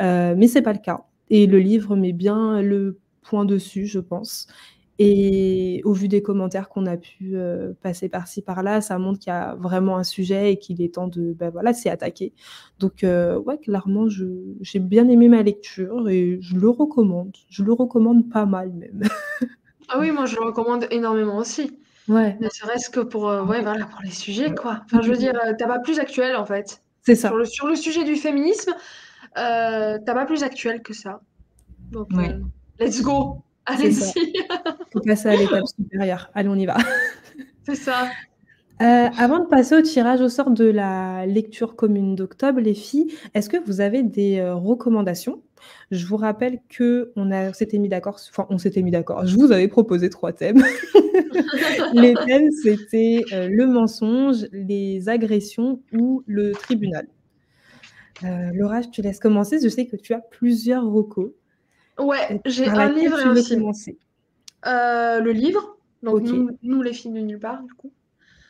Euh, 0.00 0.34
mais 0.36 0.48
c'est 0.48 0.62
pas 0.62 0.72
le 0.72 0.78
cas. 0.78 1.04
Et 1.30 1.46
le 1.46 1.58
livre 1.58 1.96
met 1.96 2.12
bien 2.12 2.60
le 2.60 2.98
point 3.22 3.44
dessus, 3.44 3.86
je 3.86 4.00
pense. 4.00 4.46
Et 4.98 5.80
au 5.84 5.92
vu 5.92 6.06
des 6.06 6.22
commentaires 6.22 6.68
qu'on 6.68 6.86
a 6.86 6.96
pu 6.96 7.32
euh, 7.34 7.72
passer 7.82 8.08
par-ci 8.08 8.42
par-là, 8.42 8.80
ça 8.80 8.96
montre 8.98 9.18
qu'il 9.18 9.32
y 9.32 9.34
a 9.34 9.56
vraiment 9.56 9.96
un 9.96 10.04
sujet 10.04 10.52
et 10.52 10.58
qu'il 10.58 10.80
est 10.82 10.94
temps 10.94 11.08
de 11.08 11.32
ben 11.32 11.50
voilà, 11.50 11.72
s'y 11.72 11.88
attaquer. 11.88 12.32
Donc 12.78 13.02
euh, 13.02 13.36
ouais, 13.38 13.58
clairement, 13.58 14.06
j'ai 14.08 14.78
bien 14.78 15.08
aimé 15.08 15.28
ma 15.28 15.42
lecture 15.42 16.08
et 16.08 16.38
je 16.40 16.56
le 16.56 16.68
recommande. 16.68 17.36
Je 17.48 17.64
le 17.64 17.72
recommande 17.72 18.30
pas 18.30 18.46
mal 18.46 18.72
même. 18.72 19.02
ah 19.88 19.98
oui, 19.98 20.12
moi 20.12 20.26
je 20.26 20.36
le 20.36 20.42
recommande 20.42 20.86
énormément 20.92 21.38
aussi. 21.38 21.76
Ouais. 22.06 22.36
Ne 22.40 22.48
serait-ce 22.48 22.88
que 22.88 23.00
pour, 23.00 23.28
euh, 23.28 23.42
ouais, 23.44 23.62
voilà, 23.62 23.86
pour 23.86 24.02
les 24.02 24.10
sujets, 24.10 24.54
quoi. 24.54 24.82
Enfin, 24.84 25.00
je 25.00 25.10
veux 25.10 25.16
dire, 25.16 25.32
t'as 25.58 25.66
pas 25.66 25.80
plus 25.80 25.98
actuel 25.98 26.36
en 26.36 26.44
fait. 26.44 26.82
C'est 27.02 27.16
ça. 27.16 27.28
Sur 27.28 27.38
le, 27.38 27.44
sur 27.46 27.66
le, 27.66 27.74
sujet 27.74 28.04
du 28.04 28.14
féminisme, 28.14 28.72
t'as 29.34 29.98
pas 30.04 30.24
plus 30.24 30.44
actuel 30.44 30.82
que 30.82 30.94
ça. 30.94 31.20
Donc, 31.90 32.10
Let's 32.80 33.02
go. 33.02 33.43
Allez-y. 33.66 34.12
faut 34.92 35.00
passer 35.00 35.28
à 35.28 35.36
l'étape 35.36 35.66
supérieure. 35.66 36.30
Allez, 36.34 36.48
on 36.48 36.56
y 36.56 36.66
va. 36.66 36.76
C'est 37.66 37.74
ça. 37.74 38.08
Euh, 38.82 39.08
avant 39.16 39.38
de 39.38 39.46
passer 39.46 39.76
au 39.76 39.82
tirage 39.82 40.20
au 40.20 40.28
sort 40.28 40.50
de 40.50 40.64
la 40.64 41.26
lecture 41.26 41.76
commune 41.76 42.16
d'octobre, 42.16 42.60
les 42.60 42.74
filles, 42.74 43.14
est-ce 43.32 43.48
que 43.48 43.56
vous 43.56 43.80
avez 43.80 44.02
des 44.02 44.38
euh, 44.38 44.54
recommandations? 44.54 45.42
Je 45.90 46.04
vous 46.06 46.16
rappelle 46.16 46.58
que 46.68 47.12
on 47.16 47.30
s'était 47.52 47.78
mis 47.78 47.88
d'accord. 47.88 48.20
Enfin, 48.30 48.46
on 48.50 48.58
s'était 48.58 48.82
mis 48.82 48.90
d'accord. 48.90 49.24
Je 49.26 49.36
vous 49.36 49.52
avais 49.52 49.68
proposé 49.68 50.10
trois 50.10 50.32
thèmes. 50.32 50.62
les 51.94 52.14
thèmes, 52.26 52.50
c'était 52.62 53.24
euh, 53.32 53.48
le 53.48 53.66
mensonge, 53.66 54.46
les 54.52 55.08
agressions 55.08 55.80
ou 55.92 56.22
le 56.26 56.52
tribunal. 56.52 57.06
Laura, 58.54 58.80
je 58.80 58.88
te 58.88 59.02
laisse 59.02 59.18
commencer. 59.18 59.58
Je 59.62 59.68
sais 59.68 59.86
que 59.86 59.96
tu 59.96 60.14
as 60.14 60.20
plusieurs 60.20 60.86
recos. 60.86 61.32
Ouais, 61.98 62.40
j'ai 62.44 62.68
un 62.68 62.90
livre 62.90 63.18
et 63.20 63.24
un 63.24 63.34
film. 63.34 63.70
Euh, 64.66 65.20
le 65.20 65.32
livre, 65.32 65.76
donc 66.02 66.22
nous, 66.62 66.82
les 66.82 66.92
filles 66.92 67.12
de 67.12 67.20
nulle 67.20 67.38
part, 67.38 67.62
du 67.62 67.72
coup. 67.74 67.92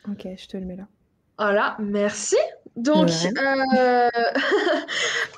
Ok, 0.09 0.27
je 0.37 0.47
te 0.47 0.57
le 0.57 0.65
mets 0.65 0.75
là. 0.75 0.87
Voilà, 1.37 1.75
merci. 1.79 2.37
Donc, 2.75 3.09
euh, 3.09 3.29
euh, 3.77 4.09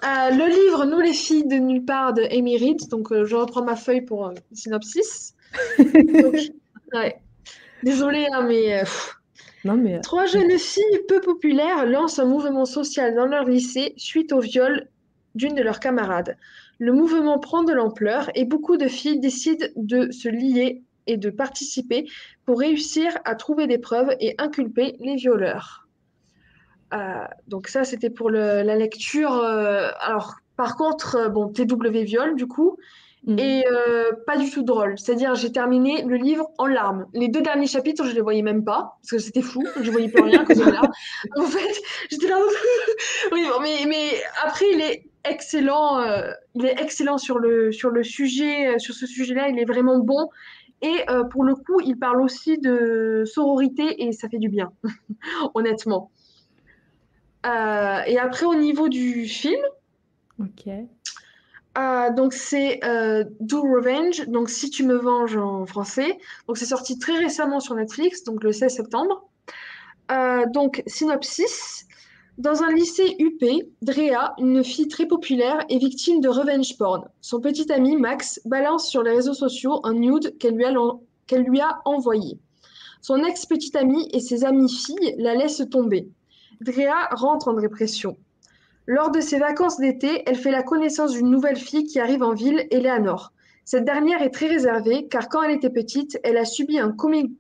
le 0.04 0.48
livre 0.48 0.86
Nous 0.86 1.00
les 1.00 1.14
filles 1.14 1.48
de 1.48 1.56
nulle 1.56 1.86
part 1.86 2.14
de 2.14 2.24
Amy 2.32 2.58
Reed. 2.58 2.88
Donc, 2.90 3.12
je 3.12 3.36
reprends 3.36 3.64
ma 3.64 3.76
feuille 3.76 4.02
pour 4.02 4.32
synopsis. 4.54 5.36
Désolée, 7.84 8.28
hein, 8.32 8.44
mais, 8.48 8.84
non, 9.66 9.76
mais. 9.76 10.00
Trois 10.02 10.26
jeunes 10.26 10.58
filles 10.58 11.00
peu 11.08 11.20
populaires 11.20 11.86
lancent 11.86 12.20
un 12.20 12.26
mouvement 12.26 12.66
social 12.66 13.16
dans 13.16 13.26
leur 13.26 13.44
lycée 13.46 13.94
suite 13.98 14.32
au 14.34 14.40
viol 14.40 14.88
d'une 15.36 15.56
de 15.56 15.62
leurs 15.62 15.80
camarades. 15.80 16.38
Le 16.80 16.94
mouvement 16.94 17.40
prend 17.40 17.64
de 17.64 17.74
l'ampleur 17.74 18.30
et 18.36 18.46
beaucoup 18.46 18.78
de 18.78 18.88
filles 18.88 19.20
décident 19.20 19.66
de 19.76 20.12
se 20.12 20.30
lier 20.30 20.84
et 21.08 21.18
de 21.18 21.30
participer 21.30 22.08
pour 22.46 22.60
réussir 22.60 23.18
à 23.26 23.36
trouver 23.36 23.68
des 23.68 23.78
preuves 23.78 24.16
et 24.20 24.36
inculper 24.38 24.96
les 25.00 25.16
violeurs. 25.16 25.88
donc 27.48 27.68
ça, 27.68 27.84
c'était 27.84 28.10
pour 28.10 28.30
la 28.30 28.76
lecture. 28.76 29.32
alors, 29.32 30.36
par 30.56 30.76
contre, 30.76 31.30
bon, 31.30 31.48
TW 31.48 32.04
Viol, 32.04 32.36
du 32.36 32.48
coup, 32.48 32.78
Mm. 33.28 33.40
Et 33.40 33.66
euh, 33.68 34.12
pas 34.26 34.38
du 34.38 34.50
tout 34.50 34.64
drôle. 34.64 34.98
C'est-à-dire, 34.98 35.36
j'ai 35.36 35.52
terminé 35.52 36.02
le 36.04 36.16
livre 36.16 36.50
en 36.58 36.66
larmes. 36.66 37.08
Les 37.14 37.28
deux 37.28 37.42
derniers 37.42 37.68
chapitres, 37.68 38.06
je 38.06 38.14
les 38.14 38.22
voyais 38.22 38.42
même 38.42 38.64
pas, 38.64 38.98
parce 39.02 39.12
que 39.12 39.20
c'était 39.20 39.42
fou, 39.42 39.66
je 39.82 39.92
voyais 39.92 40.08
plus 40.08 40.24
rien 40.24 40.46
que. 40.46 40.54
En 41.36 41.44
fait, 41.44 41.82
j'étais 42.10 42.30
là. 42.30 42.38
oui, 43.34 43.46
mais, 43.62 43.86
mais 43.88 44.22
après, 44.44 44.66
il 44.72 44.82
est 44.82 45.07
excellent. 45.30 46.00
Euh, 46.00 46.32
il 46.56 46.66
est 46.66 46.80
excellent 46.82 47.18
sur 47.18 47.40
le, 47.40 47.72
sur 47.72 47.90
le 47.90 48.04
sujet, 48.04 48.76
euh, 48.76 48.80
sur 48.80 48.94
ce 48.94 49.06
sujet-là. 49.06 49.50
Il 49.50 49.60
est 49.60 49.66
vraiment 49.66 50.00
bon. 50.00 50.30
Et 50.84 51.06
pour 51.32 51.44
le 51.44 51.56
coup, 51.56 51.82
il 51.84 51.98
parle 51.98 52.22
aussi 52.22 52.60
de 52.60 53.24
sororité 53.26 54.04
et 54.04 54.12
ça 54.12 54.30
fait 54.30 54.38
du 54.38 54.48
bien, 54.48 54.72
honnêtement. 55.56 56.12
et 57.44 58.20
après, 58.20 58.46
au 58.46 58.54
niveau 58.54 58.88
du 58.88 59.26
film. 59.26 59.60
Ok. 60.40 60.70
Donc 62.16 62.34
c'est 62.34 62.84
euh, 62.84 63.24
Do 63.40 63.62
Revenge, 63.62 64.28
donc 64.28 64.50
Si 64.50 64.70
tu 64.70 64.84
me 64.84 64.96
venges 64.96 65.38
en 65.38 65.66
français. 65.66 66.18
Donc 66.48 66.58
c'est 66.58 66.66
sorti 66.66 66.98
très 66.98 67.18
récemment 67.18 67.60
sur 67.60 67.76
Netflix, 67.76 68.24
donc 68.24 68.44
le 68.44 68.52
16 68.52 68.74
septembre. 68.74 69.30
Euh, 70.12 70.46
donc 70.48 70.84
synopsis. 70.88 71.87
Dans 72.38 72.62
un 72.62 72.72
lycée 72.72 73.16
UP, 73.18 73.44
Drea, 73.82 74.36
une 74.38 74.64
fille 74.64 74.88
très 74.88 75.08
populaire, 75.08 75.66
est 75.70 75.80
victime 75.80 76.22
de 76.22 76.30
revenge 76.30 76.78
porn. 76.78 77.10
Son 77.20 77.42
petit 77.42 77.72
ami 77.72 77.98
Max 77.98 78.40
balance 78.46 78.88
sur 78.88 79.02
les 79.02 79.10
réseaux 79.16 79.34
sociaux 79.34 79.80
un 79.84 79.96
nude 79.96 80.38
qu'elle 80.38 80.54
lui, 80.54 81.60
a 81.62 81.82
envoyé. 81.84 82.38
Son 83.02 83.24
ex-petite 83.24 83.76
amie 83.76 84.08
et 84.14 84.20
ses 84.20 84.46
amies 84.46 84.72
filles 84.72 85.16
la 85.18 85.34
laissent 85.34 85.64
tomber. 85.72 86.10
Drea 86.62 87.08
rentre 87.10 87.48
en 87.48 87.54
dépression. 87.54 88.18
Lors 88.86 89.10
de 89.10 89.20
ses 89.20 89.40
vacances 89.40 89.80
d'été, 89.80 90.22
elle 90.28 90.36
fait 90.36 90.52
la 90.52 90.62
connaissance 90.62 91.14
d'une 91.14 91.32
nouvelle 91.32 91.58
fille 91.58 91.86
qui 91.86 92.00
arrive 92.00 92.22
en 92.22 92.36
ville, 92.36 92.68
Eleanor. 92.70 93.34
Cette 93.66 93.86
dernière 93.86 94.22
est 94.22 94.30
très 94.30 94.48
réservée 94.48 95.08
car 95.08 95.28
quand 95.28 95.42
elle 95.42 95.56
était 95.56 95.72
petite, 95.72 96.20
elle 96.24 96.38
a 96.38 96.46
subi 96.46 96.78
un 96.78 96.92
coming, 96.92 97.34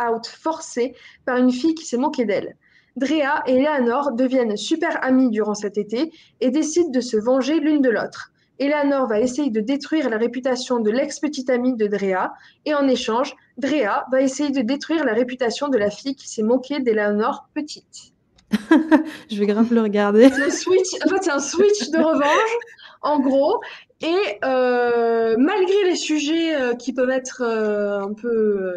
out 0.00 0.26
forcé 0.26 0.94
par 1.26 1.36
une 1.36 1.52
fille 1.52 1.74
qui 1.74 1.84
s'est 1.84 1.98
moquée 1.98 2.24
d'elle. 2.24 2.56
Drea 2.98 3.42
et 3.46 3.56
Eleanor 3.56 4.12
deviennent 4.12 4.56
super 4.56 5.02
amies 5.04 5.30
durant 5.30 5.54
cet 5.54 5.78
été 5.78 6.12
et 6.40 6.50
décident 6.50 6.90
de 6.90 7.00
se 7.00 7.16
venger 7.16 7.60
l'une 7.60 7.80
de 7.80 7.90
l'autre. 7.90 8.32
Eleanor 8.58 9.06
va 9.06 9.20
essayer 9.20 9.50
de 9.50 9.60
détruire 9.60 10.10
la 10.10 10.18
réputation 10.18 10.80
de 10.80 10.90
l'ex-petite 10.90 11.48
amie 11.48 11.76
de 11.76 11.86
Drea 11.86 12.32
et 12.64 12.74
en 12.74 12.88
échange, 12.88 13.36
Drea 13.56 14.04
va 14.10 14.20
essayer 14.20 14.50
de 14.50 14.60
détruire 14.62 15.04
la 15.04 15.12
réputation 15.12 15.68
de 15.68 15.78
la 15.78 15.90
fille 15.90 16.16
qui 16.16 16.28
s'est 16.28 16.42
moquée 16.42 16.80
d'Eleanor 16.80 17.48
petite. 17.54 18.12
je 19.30 19.38
vais 19.38 19.46
grave 19.46 19.72
le 19.72 19.82
regarder. 19.82 20.28
C'est 20.30 20.42
un 20.42 20.50
switch, 20.50 20.94
en 21.04 21.08
fait, 21.08 21.22
c'est 21.22 21.30
un 21.30 21.38
switch 21.38 21.90
de 21.90 21.98
revanche, 21.98 22.56
en 23.02 23.20
gros. 23.20 23.60
Et 24.00 24.38
euh, 24.44 25.36
malgré 25.38 25.84
les 25.84 25.96
sujets 25.96 26.54
euh, 26.54 26.74
qui 26.74 26.92
peuvent 26.92 27.10
être 27.10 27.42
euh, 27.42 28.00
un 28.00 28.14
peu 28.14 28.74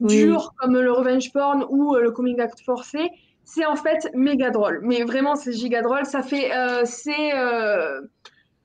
durs, 0.00 0.52
comme 0.58 0.78
le 0.78 0.92
revenge 0.92 1.32
porn 1.32 1.64
ou 1.70 1.94
le 1.94 2.10
coming 2.10 2.40
out 2.42 2.50
forcé, 2.64 3.10
c'est 3.44 3.66
en 3.66 3.76
fait 3.76 4.10
méga 4.14 4.50
drôle. 4.50 4.80
Mais 4.82 5.04
vraiment, 5.04 5.36
c'est 5.36 5.52
giga 5.52 5.82
drôle. 5.82 6.04
Ça 6.04 6.22
fait, 6.22 6.50
c'est, 6.84 7.32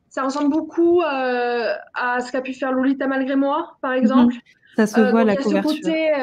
ça 0.10 0.24
ressemble 0.24 0.50
beaucoup 0.50 1.02
à 1.04 2.20
ce 2.20 2.32
qu'a 2.32 2.42
pu 2.42 2.54
faire 2.54 2.72
Lolita 2.72 3.08
malgré 3.08 3.36
moi, 3.36 3.78
par 3.82 3.94
exemple. 3.94 4.36
Mhm. 4.36 4.42
Ça 4.76 4.88
se 4.88 5.12
voit 5.12 5.26
la 5.26 5.36
couverture. 5.36 5.72
Ce 5.72 5.82
côté 5.82 6.14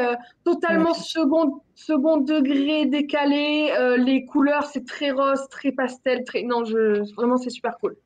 totalement 0.44 0.94
second 0.94 1.61
second 1.76 2.16
degré 2.16 2.86
décalé. 2.86 3.70
Euh, 3.78 3.96
les 3.96 4.24
couleurs, 4.24 4.64
c'est 4.64 4.84
très 4.84 5.12
rose, 5.12 5.46
très 5.50 5.70
pastel. 5.70 6.24
Très... 6.24 6.42
Non, 6.42 6.64
je... 6.64 7.14
vraiment, 7.14 7.36
c'est 7.36 7.50
super 7.50 7.78
cool. 7.78 7.96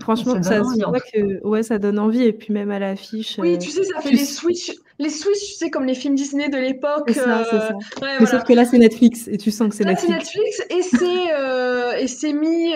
Franchement, 0.00 0.42
ça, 0.42 0.60
que 0.60 1.46
ouais, 1.46 1.62
ça 1.62 1.78
donne 1.78 1.98
envie. 1.98 2.24
Et 2.24 2.32
puis 2.32 2.52
même 2.52 2.70
à 2.70 2.78
l'affiche. 2.78 3.36
Oui, 3.38 3.58
tu 3.58 3.70
sais, 3.70 3.84
ça 3.84 4.00
fait 4.00 4.10
les 4.10 4.24
switch. 4.24 4.72
Les 4.98 5.10
switch, 5.10 5.38
tu 5.38 5.54
sais, 5.54 5.70
comme 5.70 5.86
les 5.86 5.94
films 5.94 6.14
Disney 6.14 6.48
de 6.48 6.58
l'époque. 6.58 7.04
C'est 7.08 7.20
ça, 7.20 7.44
c'est 7.44 7.56
ça. 7.56 7.72
Euh, 8.02 8.06
Mais 8.20 8.26
sauf 8.26 8.44
que 8.44 8.52
là, 8.52 8.64
c'est 8.64 8.78
Netflix. 8.78 9.28
Et 9.28 9.38
tu 9.38 9.50
sens 9.50 9.68
que 9.68 9.74
c'est 9.74 9.84
Netflix. 9.84 10.30
c'est 10.32 10.38
Netflix. 10.38 10.62
Et 10.70 10.82
c'est, 10.82 11.34
euh, 11.34 11.92
et 11.98 12.06
c'est 12.06 12.32
mis 12.32 12.72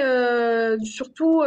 surtout 0.84 1.42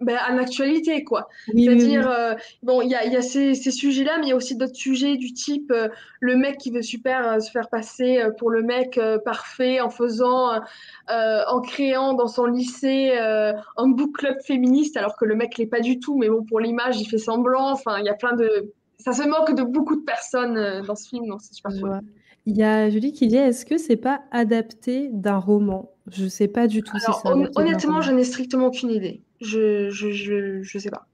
ben, 0.00 0.18
en 0.30 0.38
actualité, 0.38 1.04
quoi. 1.04 1.28
C'est-à-dire, 1.46 2.10
euh, 2.10 2.34
bon, 2.62 2.80
il 2.80 2.88
y 2.88 2.94
a, 2.94 3.04
y 3.04 3.16
a, 3.16 3.22
ces, 3.22 3.54
ces 3.54 3.70
sujets-là, 3.70 4.16
mais 4.18 4.26
il 4.26 4.28
y 4.30 4.32
a 4.32 4.36
aussi 4.36 4.56
d'autres 4.56 4.74
sujets 4.76 5.16
du 5.16 5.34
type 5.34 5.70
euh, 5.70 5.88
le 6.20 6.36
mec 6.36 6.56
qui 6.56 6.70
veut 6.70 6.80
super 6.80 7.28
euh, 7.28 7.40
se 7.40 7.50
faire 7.50 7.68
passer 7.68 8.22
pour 8.38 8.50
le 8.50 8.62
mec 8.62 8.98
parfait 9.24 9.80
en 9.80 9.90
faisant, 9.90 10.60
en 11.08 11.60
créant 11.60 12.14
dans 12.14 12.28
son 12.28 12.46
lycée 12.46 13.12
un 13.18 13.88
book 13.88 14.16
club 14.16 14.36
féministe, 14.42 14.96
alors 14.96 15.16
que 15.16 15.24
le 15.24 15.34
mec 15.34 15.58
l'est 15.58 15.66
pas 15.66 15.80
du 15.80 15.98
tout, 15.98 16.16
mais 16.16 16.28
bon, 16.28 16.44
pour 16.44 16.60
l'image, 16.60 16.98
il 17.00 17.06
fait 17.06 17.18
semblant. 17.18 17.70
Enfin, 17.70 17.98
il 17.98 18.06
y 18.06 18.10
a 18.10 18.14
plein 18.14 18.34
de. 18.34 18.72
Ça 18.98 19.12
se 19.12 19.22
moque 19.22 19.54
de 19.54 19.62
beaucoup 19.62 19.96
de 19.96 20.04
personnes 20.04 20.82
dans 20.86 20.96
ce 20.96 21.08
film, 21.08 21.26
donc 21.26 21.40
c'est 21.42 21.54
super 21.54 21.72
cool. 21.72 22.00
Il 22.46 22.56
y 22.56 22.62
a 22.62 22.88
Julie 22.88 23.12
qui 23.12 23.26
dit 23.26 23.36
est-ce 23.36 23.66
que 23.66 23.76
c'est 23.76 23.96
pas 23.96 24.22
adapté 24.30 25.10
d'un 25.12 25.38
roman? 25.38 25.90
Je 26.10 26.26
sais 26.26 26.48
pas 26.48 26.66
du 26.66 26.82
tout 26.82 26.98
si 26.98 27.04
ça. 27.04 27.22
honnêtement, 27.56 28.00
je 28.00 28.12
n'ai 28.12 28.24
strictement 28.24 28.66
aucune 28.66 28.90
idée. 28.90 29.22
Je, 29.40 29.90
je, 29.90 30.10
je, 30.10 30.62
je 30.62 30.78
sais 30.78 30.90
pas. 30.90 31.06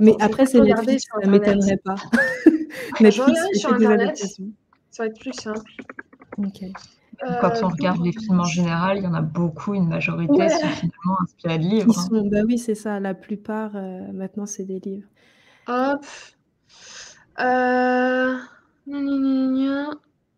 Mais 0.00 0.14
après, 0.20 0.46
c'est 0.46 0.60
Netflix, 0.60 1.04
ça 1.22 1.28
m'étonnerait 1.28 1.78
pas. 1.78 1.96
Netflix, 3.00 3.40
sur 3.54 3.72
Internet, 3.72 4.16
ça 4.90 5.04
va 5.04 5.06
être 5.06 5.18
plus 5.18 5.32
simple. 5.32 5.70
Ok. 6.38 6.64
Quand 7.40 7.52
on 7.62 7.66
euh, 7.66 7.68
regarde 7.68 8.04
les 8.04 8.12
films 8.12 8.40
en 8.40 8.44
général, 8.44 8.98
il 8.98 9.04
y 9.04 9.06
en 9.06 9.14
a 9.14 9.20
beaucoup, 9.20 9.74
une 9.74 9.86
majorité 9.86 10.48
sont 10.48 10.68
finalement 10.68 11.20
inspirés 11.22 11.58
de 11.58 11.64
livres. 11.64 11.98
Hein. 12.12 12.22
bah 12.24 12.40
oui, 12.44 12.58
c'est 12.58 12.74
ça. 12.74 12.98
La 12.98 13.14
plupart, 13.14 13.76
euh, 13.76 14.00
maintenant, 14.12 14.46
c'est 14.46 14.64
des 14.64 14.80
livres. 14.80 15.08
Hop. 15.68 16.04
Euh... 17.38 18.36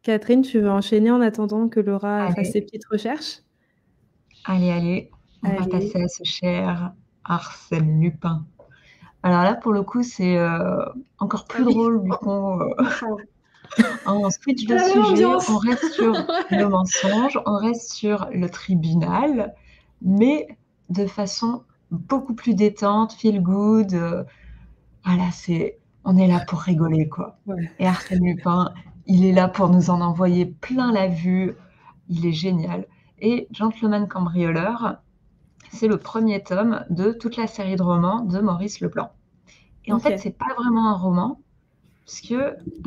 Catherine, 0.02 0.42
tu 0.42 0.60
veux 0.60 0.70
enchaîner 0.70 1.10
en 1.10 1.22
attendant 1.22 1.68
que 1.68 1.80
Laura 1.80 2.30
fasse 2.34 2.52
ses 2.52 2.60
petites 2.60 2.86
recherches? 2.86 3.38
Allez, 4.44 4.70
allez. 4.70 5.10
On 5.42 5.54
va 5.54 5.66
passer 5.66 6.02
à 6.02 6.08
ce 6.08 6.24
cher 6.24 6.92
Arsène 7.24 8.00
Lupin. 8.00 8.44
Alors 9.22 9.42
là, 9.42 9.54
pour 9.54 9.72
le 9.72 9.82
coup, 9.82 10.02
c'est 10.02 10.36
euh, 10.36 10.84
encore 11.18 11.46
plus 11.46 11.64
ah 11.66 11.70
drôle 11.70 12.02
du 12.02 12.10
coup. 12.10 12.60
Euh, 12.60 12.74
on 14.06 14.28
switch 14.30 14.66
de 14.66 14.76
sujet, 14.78 15.24
on 15.24 15.58
reste 15.58 15.92
sur 15.92 16.12
le 16.50 16.68
mensonge, 16.68 17.40
on 17.46 17.56
reste 17.56 17.92
sur 17.92 18.28
le 18.32 18.48
tribunal, 18.50 19.54
mais 20.02 20.46
de 20.90 21.06
façon 21.06 21.62
beaucoup 21.90 22.34
plus 22.34 22.54
détente, 22.54 23.14
feel 23.14 23.42
good. 23.42 23.94
Euh, 23.94 24.24
voilà, 25.04 25.30
c'est, 25.32 25.78
on 26.04 26.16
est 26.18 26.28
là 26.28 26.40
pour 26.46 26.60
rigoler, 26.60 27.08
quoi. 27.08 27.38
Et 27.78 27.86
Arsène 27.86 28.24
Lupin, 28.24 28.74
il 29.06 29.24
est 29.24 29.32
là 29.32 29.48
pour 29.48 29.68
nous 29.70 29.90
en 29.90 30.00
envoyer 30.00 30.46
plein 30.46 30.92
la 30.92 31.08
vue. 31.08 31.56
Il 32.08 32.26
est 32.26 32.32
génial. 32.32 32.86
Et 33.20 33.48
Gentleman 33.52 34.06
Cambrioleur, 34.06 34.98
c'est 35.72 35.88
le 35.88 35.98
premier 35.98 36.42
tome 36.42 36.84
de 36.90 37.12
toute 37.12 37.36
la 37.36 37.46
série 37.46 37.76
de 37.76 37.82
romans 37.82 38.20
de 38.20 38.40
Maurice 38.40 38.80
Leblanc. 38.80 39.10
Et 39.86 39.92
en 39.92 39.98
fait, 39.98 40.18
c'est 40.18 40.36
pas 40.36 40.54
vraiment 40.56 40.90
un 40.90 40.96
roman, 40.96 41.40
puisque 42.06 42.34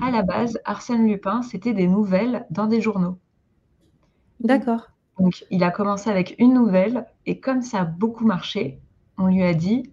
à 0.01 0.11
la 0.11 0.23
base, 0.23 0.59
Arsène 0.65 1.07
Lupin, 1.07 1.41
c'était 1.41 1.73
des 1.73 1.87
nouvelles 1.87 2.45
dans 2.49 2.67
des 2.67 2.81
journaux. 2.81 3.17
D'accord. 4.39 4.89
Donc, 5.19 5.45
il 5.49 5.63
a 5.63 5.71
commencé 5.71 6.09
avec 6.09 6.35
une 6.39 6.53
nouvelle, 6.53 7.05
et 7.25 7.39
comme 7.39 7.61
ça 7.61 7.81
a 7.81 7.85
beaucoup 7.85 8.25
marché, 8.25 8.79
on 9.17 9.27
lui 9.27 9.43
a 9.43 9.53
dit 9.53 9.91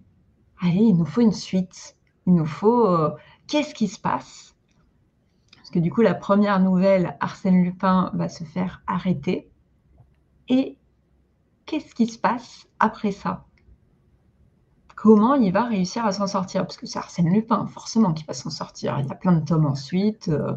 Allez, 0.61 0.85
il 0.85 0.97
nous 0.97 1.05
faut 1.05 1.21
une 1.21 1.33
suite. 1.33 1.97
Il 2.27 2.35
nous 2.35 2.47
faut. 2.47 2.87
Euh, 2.87 3.11
qu'est-ce 3.47 3.75
qui 3.75 3.89
se 3.89 4.01
passe? 4.01 4.55
Parce 5.57 5.71
que 5.71 5.79
du 5.79 5.91
coup, 5.91 6.03
la 6.03 6.15
première 6.15 6.61
nouvelle, 6.61 7.17
Arsène 7.21 7.63
Lupin 7.63 8.11
va 8.15 8.29
se 8.29 8.45
faire 8.45 8.83
arrêter. 8.87 9.51
Et 10.49 10.77
qu'est-ce 11.75 11.95
qui 11.95 12.07
se 12.07 12.19
passe 12.19 12.69
après 12.79 13.11
ça? 13.11 13.45
Comment 14.95 15.35
il 15.35 15.53
va 15.53 15.65
réussir 15.65 16.07
à 16.07 16.13
s'en 16.13 16.27
sortir? 16.27 16.63
Parce 16.63 16.77
que 16.77 16.87
c'est 16.87 16.99
Arsène 16.99 17.33
Lupin, 17.33 17.67
forcément, 17.67 18.13
qui 18.13 18.25
va 18.25 18.33
s'en 18.33 18.51
sortir. 18.51 18.97
Il 19.01 19.07
y 19.07 19.11
a 19.11 19.15
plein 19.15 19.33
de 19.33 19.45
tomes 19.45 19.67
ensuite. 19.67 20.29
Euh, 20.29 20.53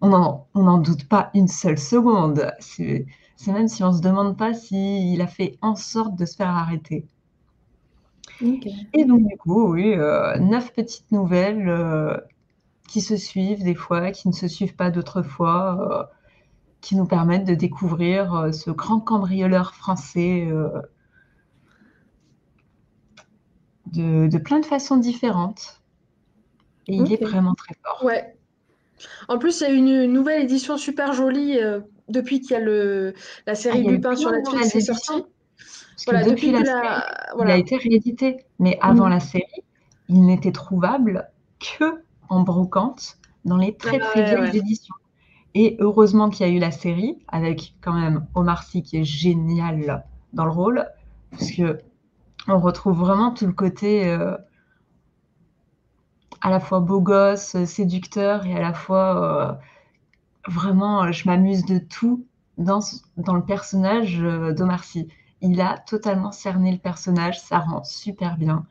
on 0.00 0.08
n'en 0.54 0.78
doute 0.78 1.08
pas 1.08 1.30
une 1.34 1.48
seule 1.48 1.78
seconde. 1.78 2.52
C'est 2.60 3.06
même 3.48 3.68
si 3.68 3.82
on 3.82 3.88
ne 3.88 3.96
se 3.96 4.00
demande 4.00 4.36
pas 4.36 4.54
s'il 4.54 5.20
a 5.20 5.26
fait 5.26 5.58
en 5.62 5.74
sorte 5.74 6.14
de 6.14 6.24
se 6.24 6.36
faire 6.36 6.48
arrêter. 6.48 7.06
Et 8.40 9.04
donc, 9.04 9.26
du 9.26 9.36
coup, 9.36 9.72
oui, 9.72 9.94
euh, 9.94 10.38
neuf 10.38 10.72
petites 10.74 11.10
nouvelles 11.10 11.68
euh, 11.68 12.16
qui 12.88 13.00
se 13.00 13.16
suivent 13.16 13.64
des 13.64 13.74
fois, 13.74 14.12
qui 14.12 14.28
ne 14.28 14.32
se 14.32 14.46
suivent 14.46 14.76
pas 14.76 14.90
d'autres 14.90 15.22
fois 15.22 16.10
qui 16.80 16.96
nous 16.96 17.06
permettent 17.06 17.46
de 17.46 17.54
découvrir 17.54 18.34
euh, 18.34 18.52
ce 18.52 18.70
grand 18.70 19.00
cambrioleur 19.00 19.74
français 19.74 20.46
euh, 20.50 20.68
de, 23.92 24.38
plein 24.38 24.60
de 24.60 24.66
façons 24.66 24.96
différentes. 24.96 25.80
Et 26.88 26.96
il 26.96 27.12
est 27.12 27.22
vraiment 27.22 27.54
très 27.54 27.74
fort. 27.82 28.04
Ouais. 28.04 28.36
En 29.28 29.38
plus, 29.38 29.60
il 29.60 29.64
y 29.64 29.66
a 29.66 29.72
une 29.72 30.12
nouvelle 30.12 30.42
édition 30.42 30.76
super 30.76 31.12
jolie, 31.12 31.58
euh, 31.58 31.80
depuis 32.08 32.40
qu'il 32.40 32.52
y 32.52 32.54
a 32.54 32.60
le, 32.60 33.14
la 33.46 33.54
série 33.54 33.78
Ah, 33.78 33.80
il 33.80 33.84
y 33.84 33.88
a 33.88 33.92
eu 33.92 33.94
Lupin 33.96 34.16
sur 34.16 34.30
Netflix 34.30 34.70
qui 34.70 34.78
est 34.78 34.80
sortie. 34.80 35.24
Voilà, 36.06 36.22
depuis 36.22 36.52
depuis 36.52 36.52
la 36.52 36.60
que 36.60 36.66
série, 36.66 36.80
la... 36.82 37.44
il 37.44 37.50
a 37.50 37.56
été 37.56 37.76
réédité. 37.76 38.36
Mais 38.58 38.78
avant 38.80 39.06
Mm. 39.06 39.10
la 39.10 39.20
série, 39.20 39.64
il 40.08 40.24
n'était 40.24 40.52
trouvable 40.52 41.28
que 41.58 42.02
en 42.28 42.42
brocante 42.42 43.18
dans 43.44 43.56
les 43.56 43.76
très 43.76 44.00
Ah 44.00 44.06
très 44.06 44.20
ouais, 44.20 44.26
vieilles 44.36 44.50
ouais. 44.52 44.58
éditions. 44.58 44.94
Et 45.58 45.78
heureusement 45.80 46.28
qu'il 46.28 46.46
y 46.46 46.50
a 46.50 46.52
eu 46.52 46.58
la 46.58 46.70
série 46.70 47.16
avec 47.28 47.76
quand 47.80 47.94
même 47.94 48.26
Omar 48.34 48.62
Sy 48.62 48.82
qui 48.82 48.98
est 48.98 49.04
génial 49.04 50.04
dans 50.34 50.44
le 50.44 50.50
rôle, 50.50 50.86
parce 51.30 51.50
que 51.50 51.78
on 52.46 52.58
retrouve 52.58 52.98
vraiment 52.98 53.32
tout 53.32 53.46
le 53.46 53.54
côté 53.54 54.06
euh, 54.06 54.36
à 56.42 56.50
la 56.50 56.60
fois 56.60 56.80
beau 56.80 57.00
gosse, 57.00 57.64
séducteur 57.64 58.44
et 58.44 58.54
à 58.54 58.60
la 58.60 58.74
fois 58.74 59.56
euh, 59.56 60.50
vraiment, 60.52 61.04
euh, 61.04 61.12
je 61.12 61.26
m'amuse 61.26 61.64
de 61.64 61.78
tout 61.78 62.26
dans, 62.58 62.80
dans 63.16 63.34
le 63.34 63.42
personnage 63.42 64.18
d'Omar 64.18 64.84
Sy. 64.84 65.08
Il 65.40 65.62
a 65.62 65.78
totalement 65.78 66.32
cerné 66.32 66.70
le 66.70 66.78
personnage, 66.78 67.40
ça 67.40 67.60
rend 67.60 67.82
super 67.82 68.36
bien. 68.36 68.66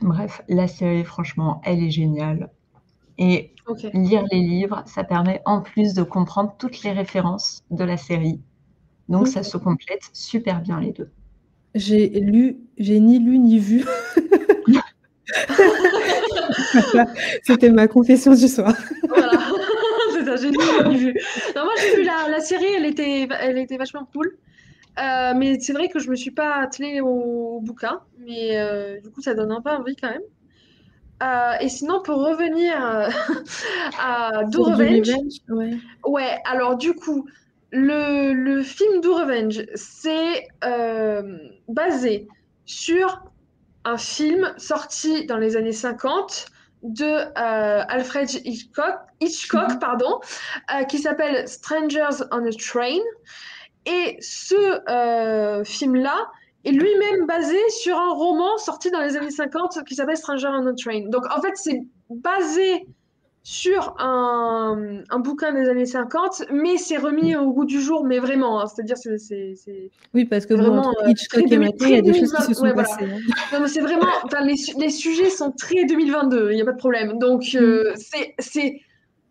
Bref, 0.00 0.42
la 0.48 0.66
série, 0.66 1.04
franchement, 1.04 1.60
elle 1.64 1.80
est 1.80 1.90
géniale. 1.90 2.50
Et 3.18 3.52
lire 3.94 4.24
les 4.30 4.40
livres, 4.40 4.82
ça 4.86 5.04
permet 5.04 5.40
en 5.44 5.62
plus 5.62 5.94
de 5.94 6.02
comprendre 6.02 6.54
toutes 6.58 6.82
les 6.82 6.92
références 6.92 7.64
de 7.70 7.84
la 7.84 7.96
série. 7.96 8.40
Donc 9.08 9.28
ça 9.28 9.42
se 9.42 9.56
complète 9.56 10.02
super 10.12 10.60
bien 10.60 10.80
les 10.80 10.92
deux. 10.92 11.10
J'ai 11.74 12.08
lu, 12.08 12.58
j'ai 12.78 13.00
ni 13.00 13.18
lu 13.18 13.38
ni 13.38 13.58
vu. 13.58 13.84
Voilà, 14.66 14.82
C'était 17.42 17.70
ma 17.70 17.88
confession 17.88 18.34
du 18.34 18.48
soir. 18.48 18.74
Voilà. 19.08 19.32
C'est 20.12 20.24
ça, 20.24 20.36
j'ai 20.36 20.50
ni 20.50 20.96
vu. 20.96 21.14
Non, 21.54 21.64
moi 21.64 21.72
j'ai 21.80 21.96
vu 21.96 22.02
la, 22.02 22.28
la 22.28 22.40
série, 22.40 22.66
elle 22.76 22.86
était, 22.86 23.28
elle 23.40 23.58
était 23.58 23.76
vachement 23.76 24.06
cool. 24.12 24.36
Euh, 24.98 25.34
mais 25.36 25.60
c'est 25.60 25.74
vrai 25.74 25.88
que 25.88 25.98
je 25.98 26.08
me 26.10 26.16
suis 26.16 26.30
pas 26.30 26.54
attelée 26.56 27.00
au, 27.02 27.08
au 27.56 27.60
bouquin, 27.60 28.00
mais 28.18 28.56
euh, 28.58 28.98
du 29.00 29.10
coup 29.10 29.20
ça 29.20 29.34
donne 29.34 29.52
un 29.52 29.60
peu 29.60 29.70
envie 29.70 29.94
quand 29.94 30.08
même. 30.08 30.22
Euh, 31.22 31.52
et 31.60 31.68
sinon 31.70 32.02
pour 32.02 32.18
revenir 32.18 32.74
euh, 32.84 33.08
à 33.98 34.44
Do 34.44 34.64
Revenge, 34.64 35.08
Revenge, 35.08 35.32
ouais. 35.48 35.78
ouais, 36.04 36.38
alors 36.44 36.76
du 36.76 36.92
coup 36.94 37.26
le, 37.72 38.34
le 38.34 38.62
film 38.62 39.00
Do 39.00 39.14
Revenge 39.14 39.64
c'est 39.74 40.46
euh, 40.64 41.38
basé 41.68 42.28
sur 42.66 43.22
un 43.84 43.96
film 43.96 44.52
sorti 44.58 45.24
dans 45.26 45.38
les 45.38 45.56
années 45.56 45.72
50 45.72 46.46
de 46.82 47.32
Alfred 47.36 48.28
Hitchcock, 48.44 48.96
Hitchcock 49.20 49.70
Mhm. 49.70 49.78
pardon, 49.78 50.20
qui 50.88 50.98
s'appelle 50.98 51.48
Strangers 51.48 52.24
on 52.30 52.44
a 52.44 52.50
Train. 52.52 53.00
Et 53.86 54.16
ce 54.20 55.62
film-là 55.64 56.26
est 56.66 56.72
lui-même 56.72 57.26
basé 57.26 57.56
sur 57.70 57.96
un 57.96 58.12
roman 58.12 58.56
sorti 58.58 58.90
dans 58.90 59.00
les 59.00 59.16
années 59.16 59.30
50 59.30 59.84
qui 59.86 59.94
s'appelle 59.94 60.16
Stranger 60.16 60.48
on 60.48 60.66
a 60.66 60.72
Train. 60.74 61.08
Donc 61.08 61.24
en 61.34 61.40
fait, 61.40 61.52
c'est 61.54 61.80
basé 62.10 62.86
sur 63.42 63.94
un, 64.00 65.02
un 65.08 65.18
bouquin 65.20 65.52
des 65.52 65.68
années 65.68 65.86
50, 65.86 66.46
mais 66.52 66.78
c'est 66.78 66.96
remis 66.96 67.36
au 67.36 67.52
goût 67.52 67.64
du 67.64 67.80
jour, 67.80 68.04
mais 68.04 68.18
vraiment. 68.18 68.60
hein. 68.60 68.66
C'est-à-dire, 68.66 68.96
c'est, 68.96 69.90
Oui, 70.14 70.24
parce 70.24 70.46
que 70.46 70.54
bon, 70.54 70.62
Vraiment, 70.62 70.88
entre 70.88 71.04
euh, 71.04 71.10
Hitchcock 71.10 71.44
et 71.52 71.56
maintenant, 71.56 71.86
il 71.86 71.94
y 71.94 71.98
a 71.98 72.02
des 72.02 72.12
choses 72.12 72.32
qui 72.32 72.38
2020, 72.38 72.40
se 72.48 72.54
sont 72.54 72.62
ouais, 72.64 72.72
voilà. 72.72 72.88
passées. 72.88 73.04
hein. 73.04 73.18
Non, 73.52 73.60
mais 73.60 73.68
c'est 73.68 73.80
vraiment. 73.82 74.06
Les, 74.44 74.54
les 74.78 74.90
sujets 74.90 75.30
sont 75.30 75.52
très 75.52 75.84
2022, 75.84 76.50
il 76.50 76.56
n'y 76.56 76.62
a 76.62 76.64
pas 76.64 76.72
de 76.72 76.76
problème. 76.78 77.18
Donc, 77.18 77.44
euh, 77.54 77.92
c'est, 77.94 78.34
c'est 78.40 78.80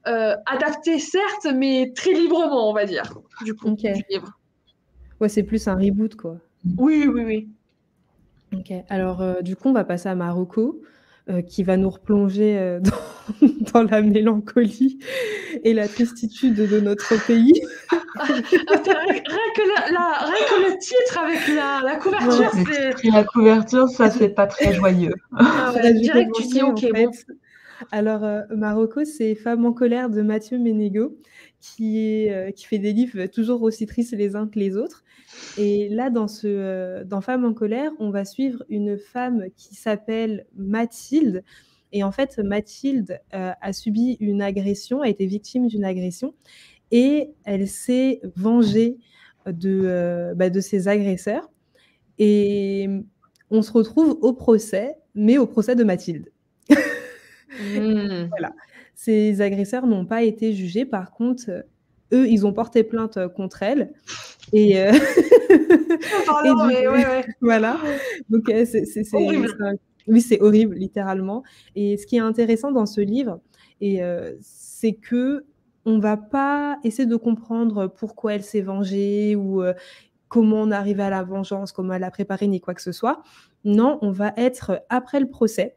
euh, 0.07 0.33
adapté, 0.45 0.97
certes, 0.99 1.47
mais 1.53 1.91
très 1.93 2.13
librement, 2.13 2.69
on 2.69 2.73
va 2.73 2.85
dire, 2.85 3.17
du 3.43 3.53
coup, 3.53 3.67
Ok. 3.71 3.81
du 3.81 4.03
livre. 4.09 4.31
Ouais, 5.19 5.27
c'est 5.27 5.43
plus 5.43 5.67
un 5.67 5.75
reboot, 5.75 6.15
quoi. 6.15 6.37
Oui, 6.77 7.07
oui, 7.07 7.23
oui. 7.23 7.47
Ok. 8.53 8.71
Alors, 8.89 9.21
euh, 9.21 9.41
du 9.41 9.55
coup, 9.55 9.69
on 9.69 9.73
va 9.73 9.83
passer 9.83 10.09
à 10.09 10.15
Marocco, 10.15 10.81
euh, 11.29 11.41
qui 11.41 11.63
va 11.63 11.77
nous 11.77 11.89
replonger 11.89 12.57
euh, 12.57 12.79
dans, 13.71 13.81
dans 13.81 13.83
la 13.83 14.01
mélancolie 14.01 14.99
et 15.63 15.73
la 15.73 15.87
tristitude 15.87 16.55
de 16.55 16.79
notre 16.79 17.15
pays. 17.27 17.61
Ah, 18.17 18.25
rien, 18.27 18.41
que 19.55 19.61
la, 19.61 19.91
la- 19.91 20.25
rien 20.25 20.45
que 20.47 20.71
le 20.73 20.77
titre 20.79 21.17
avec 21.17 21.47
la, 21.49 21.81
la 21.83 21.95
couverture, 21.97 22.51
c'est. 22.53 23.09
la 23.09 23.23
couverture, 23.23 23.89
ça 23.89 24.09
c'est 24.09 24.29
pas 24.29 24.47
très 24.47 24.73
joyeux. 24.73 25.13
Ah 25.31 25.71
ouais, 25.73 25.73
Faudrait 25.73 25.91
que 25.91 25.97
je 25.97 26.01
direct, 26.01 26.31
tu 26.35 26.43
dis, 26.43 26.61
en 26.61 26.71
ok, 26.71 26.81
fait. 26.81 27.05
bon. 27.05 27.11
Alors, 27.91 28.23
euh, 28.23 28.41
Marocco, 28.55 29.03
c'est 29.03 29.35
Femme 29.35 29.65
en 29.65 29.73
colère 29.73 30.09
de 30.09 30.21
Mathieu 30.21 30.57
Ménégo, 30.57 31.17
qui, 31.59 31.99
est, 31.99 32.31
euh, 32.33 32.51
qui 32.51 32.65
fait 32.65 32.79
des 32.79 32.93
livres 32.93 33.25
toujours 33.25 33.61
aussi 33.63 33.85
tristes 33.85 34.13
les 34.13 34.35
uns 34.35 34.47
que 34.47 34.59
les 34.59 34.77
autres. 34.77 35.03
Et 35.57 35.89
là, 35.89 36.09
dans, 36.09 36.27
ce, 36.27 36.47
euh, 36.47 37.03
dans 37.03 37.21
Femme 37.21 37.45
en 37.45 37.53
colère, 37.53 37.91
on 37.99 38.09
va 38.09 38.25
suivre 38.25 38.63
une 38.69 38.97
femme 38.97 39.45
qui 39.55 39.75
s'appelle 39.75 40.45
Mathilde. 40.55 41.43
Et 41.91 42.03
en 42.03 42.11
fait, 42.11 42.39
Mathilde 42.39 43.19
euh, 43.33 43.51
a 43.61 43.73
subi 43.73 44.17
une 44.19 44.41
agression, 44.41 45.01
a 45.01 45.07
été 45.07 45.25
victime 45.25 45.67
d'une 45.67 45.85
agression, 45.85 46.33
et 46.91 47.31
elle 47.45 47.67
s'est 47.67 48.21
vengée 48.35 48.97
de, 49.45 49.81
euh, 49.85 50.33
bah, 50.35 50.49
de 50.49 50.59
ses 50.59 50.87
agresseurs. 50.87 51.49
Et 52.19 52.87
on 53.49 53.61
se 53.61 53.71
retrouve 53.71 54.17
au 54.21 54.33
procès, 54.33 54.95
mais 55.13 55.37
au 55.37 55.47
procès 55.47 55.75
de 55.75 55.83
Mathilde. 55.83 56.31
Hmm. 56.69 58.29
Ces 58.95 59.41
agresseurs 59.41 59.87
n'ont 59.87 60.05
pas 60.05 60.23
été 60.23 60.53
jugés. 60.53 60.85
Par 60.85 61.11
contre, 61.11 61.65
eux, 62.13 62.27
ils 62.27 62.45
ont 62.45 62.53
porté 62.53 62.83
plainte 62.83 63.19
contre 63.35 63.61
elle. 63.61 63.91
Et, 64.57 64.79
euh, 64.79 64.91
Pardon, 66.25 66.67
du 66.67 66.73
mais 66.73 66.85
coup- 66.85 66.91
ouais, 66.93 67.05
ouais. 67.05 67.25
voilà. 67.41 67.77
Donc, 68.29 68.49
euh, 68.49 68.65
c'est, 68.65 68.85
c'est- 68.85 69.03
c'est- 69.03 69.15
Horrible. 69.17 69.49
c'est 69.57 69.63
un- 69.65 69.75
oui, 70.07 70.21
c'est 70.21 70.39
horrible, 70.41 70.75
littéralement. 70.75 71.43
Et 71.75 71.97
ce 71.97 72.05
qui 72.05 72.17
est 72.17 72.19
intéressant 72.19 72.71
dans 72.71 72.85
ce 72.85 73.01
livre, 73.01 73.39
et, 73.81 74.03
euh, 74.03 74.33
c'est 74.41 74.93
que 74.93 75.45
on 75.85 75.99
va 75.99 76.17
pas 76.17 76.77
essayer 76.83 77.05
de 77.07 77.15
comprendre 77.15 77.87
pourquoi 77.87 78.33
elle 78.35 78.43
s'est 78.43 78.61
vengée 78.61 79.35
ou 79.35 79.61
euh, 79.61 79.73
comment 80.29 80.61
on 80.61 80.71
arrive 80.71 80.99
à 80.99 81.09
la 81.09 81.21
vengeance, 81.23 81.71
comment 81.71 81.93
elle 81.93 82.03
a 82.03 82.11
préparé, 82.11 82.47
ni 82.47 82.59
quoi 82.59 82.73
que 82.73 82.81
ce 82.81 82.91
soit. 82.91 83.21
Non, 83.65 83.99
on 84.01 84.11
va 84.11 84.33
être 84.37 84.81
après 84.89 85.19
le 85.19 85.27
procès, 85.27 85.75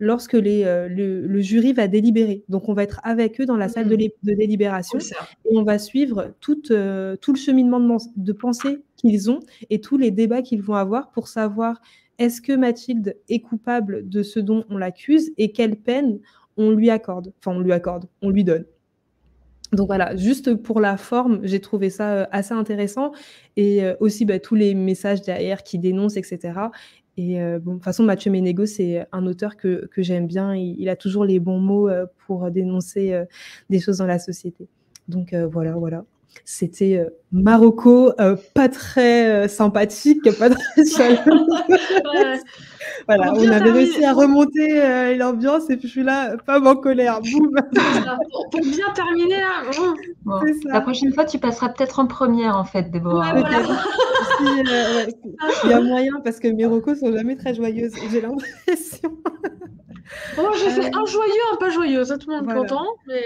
lorsque 0.00 0.32
les, 0.32 0.64
euh, 0.64 0.88
le, 0.88 1.26
le 1.26 1.40
jury 1.40 1.72
va 1.72 1.86
délibérer. 1.86 2.42
Donc, 2.48 2.68
on 2.68 2.72
va 2.74 2.82
être 2.82 3.00
avec 3.04 3.40
eux 3.40 3.46
dans 3.46 3.56
la 3.56 3.68
salle 3.68 3.86
de, 3.88 3.94
Mhm. 3.94 4.08
de 4.24 4.34
délibération 4.34 4.98
et 4.98 5.56
on 5.56 5.62
va 5.62 5.78
suivre 5.78 6.34
tout, 6.40 6.60
euh, 6.72 7.16
tout 7.16 7.32
le 7.32 7.38
cheminement 7.38 7.98
de, 8.16 8.32
pensée 8.32 8.82
qu'ils 8.96 9.30
ont 9.30 9.40
et 9.68 9.80
tous 9.80 9.98
les 9.98 10.10
débats 10.10 10.42
qu'ils 10.42 10.62
vont 10.62 10.74
avoir 10.74 11.10
pour 11.10 11.28
savoir 11.28 11.80
est-ce 12.18 12.40
que 12.42 12.52
Mathilde 12.54 13.16
est 13.28 13.40
coupable 13.40 14.08
de 14.08 14.22
ce 14.22 14.40
dont 14.40 14.64
on 14.70 14.78
l'accuse 14.78 15.30
et 15.38 15.52
quelle 15.52 15.76
peine 15.76 16.18
on 16.56 16.70
lui 16.70 16.90
accorde, 16.90 17.32
enfin 17.38 17.56
on 17.56 17.60
lui 17.60 17.72
accorde, 17.72 18.06
on 18.22 18.30
lui 18.30 18.44
donne. 18.44 18.64
Donc 19.72 19.86
voilà, 19.86 20.16
juste 20.16 20.54
pour 20.56 20.80
la 20.80 20.96
forme, 20.96 21.40
j'ai 21.44 21.60
trouvé 21.60 21.90
ça 21.90 22.12
euh, 22.12 22.26
assez 22.32 22.52
intéressant 22.54 23.12
et 23.56 23.82
aussi 24.00 24.24
bah, 24.24 24.38
tous 24.40 24.54
les 24.56 24.74
messages 24.74 25.22
derrière 25.22 25.62
qui 25.62 25.78
dénoncent, 25.78 26.16
etc. 26.16 26.70
Et 27.20 27.38
euh, 27.38 27.58
de 27.58 27.64
toute 27.64 27.84
façon, 27.84 28.02
Mathieu 28.02 28.30
Ménégo, 28.30 28.64
c'est 28.64 29.06
un 29.12 29.26
auteur 29.26 29.58
que, 29.58 29.86
que 29.92 30.02
j'aime 30.02 30.26
bien. 30.26 30.54
Il, 30.54 30.88
a 30.88 30.96
toujours 30.96 31.26
les 31.26 31.38
bons 31.38 31.60
mots 31.60 31.86
euh, 31.86 32.06
pour 32.26 32.50
dénoncer 32.50 33.12
euh, 33.12 33.26
des 33.68 33.78
choses 33.78 33.98
dans 33.98 34.06
la 34.06 34.18
société. 34.18 34.68
Donc 35.06 35.34
voilà, 35.34 35.72
voilà. 35.72 36.04
C'était 36.44 36.96
euh, 36.98 37.10
Marocco, 37.32 38.12
euh, 38.20 38.36
pas 38.54 38.68
très 38.68 39.30
euh, 39.44 39.48
sympathique, 39.48 40.22
pas 40.38 40.50
très 40.50 40.84
chaleureux. 40.96 41.46
Ouais. 41.68 42.40
voilà, 43.06 43.32
on 43.34 43.48
avait 43.48 43.70
réussi 43.70 44.04
à 44.04 44.12
remonter 44.12 44.80
euh, 44.82 45.16
l'ambiance 45.16 45.70
et 45.70 45.76
puis 45.76 45.86
je 45.88 45.92
suis 45.92 46.02
là, 46.02 46.36
femme 46.44 46.66
en 46.66 46.76
colère, 46.76 47.20
boum. 47.32 47.50
Ça. 47.74 48.18
Pour, 48.50 48.60
bien 48.60 48.90
terminer, 48.94 49.36
là, 49.40 49.62
Bon. 50.24 50.40
La 50.66 50.80
prochaine 50.80 51.12
fois, 51.12 51.24
tu 51.24 51.38
passeras 51.38 51.68
peut-être 51.70 51.98
en 52.00 52.06
première 52.06 52.56
en 52.56 52.64
fait, 52.64 52.90
Déborah. 52.90 53.34
Ouais, 53.34 53.40
voilà. 53.40 53.58
Si, 54.38 54.44
euh, 54.44 54.96
ouais, 54.96 55.08
si. 55.22 55.36
Il 55.64 55.70
y 55.70 55.72
a 55.72 55.80
moyen 55.80 56.12
parce 56.24 56.38
que 56.40 56.48
mes 56.48 56.66
recos 56.66 56.98
sont 56.98 57.12
jamais 57.12 57.36
très 57.36 57.54
joyeuses, 57.54 57.92
j'ai 58.10 58.20
l'impression. 58.20 59.10
Moi, 60.36 60.50
j'ai 60.58 60.70
fait 60.70 60.86
Euh, 60.86 60.98
un 61.00 61.04
joyeux, 61.06 61.32
un 61.52 61.56
pas 61.56 61.70
joyeux. 61.70 62.04
Ça, 62.04 62.18
tout 62.18 62.28
le 62.30 62.36
monde 62.36 62.42
est 62.44 62.46
voilà. 62.52 62.60
content. 62.60 62.86
Mais 63.06 63.22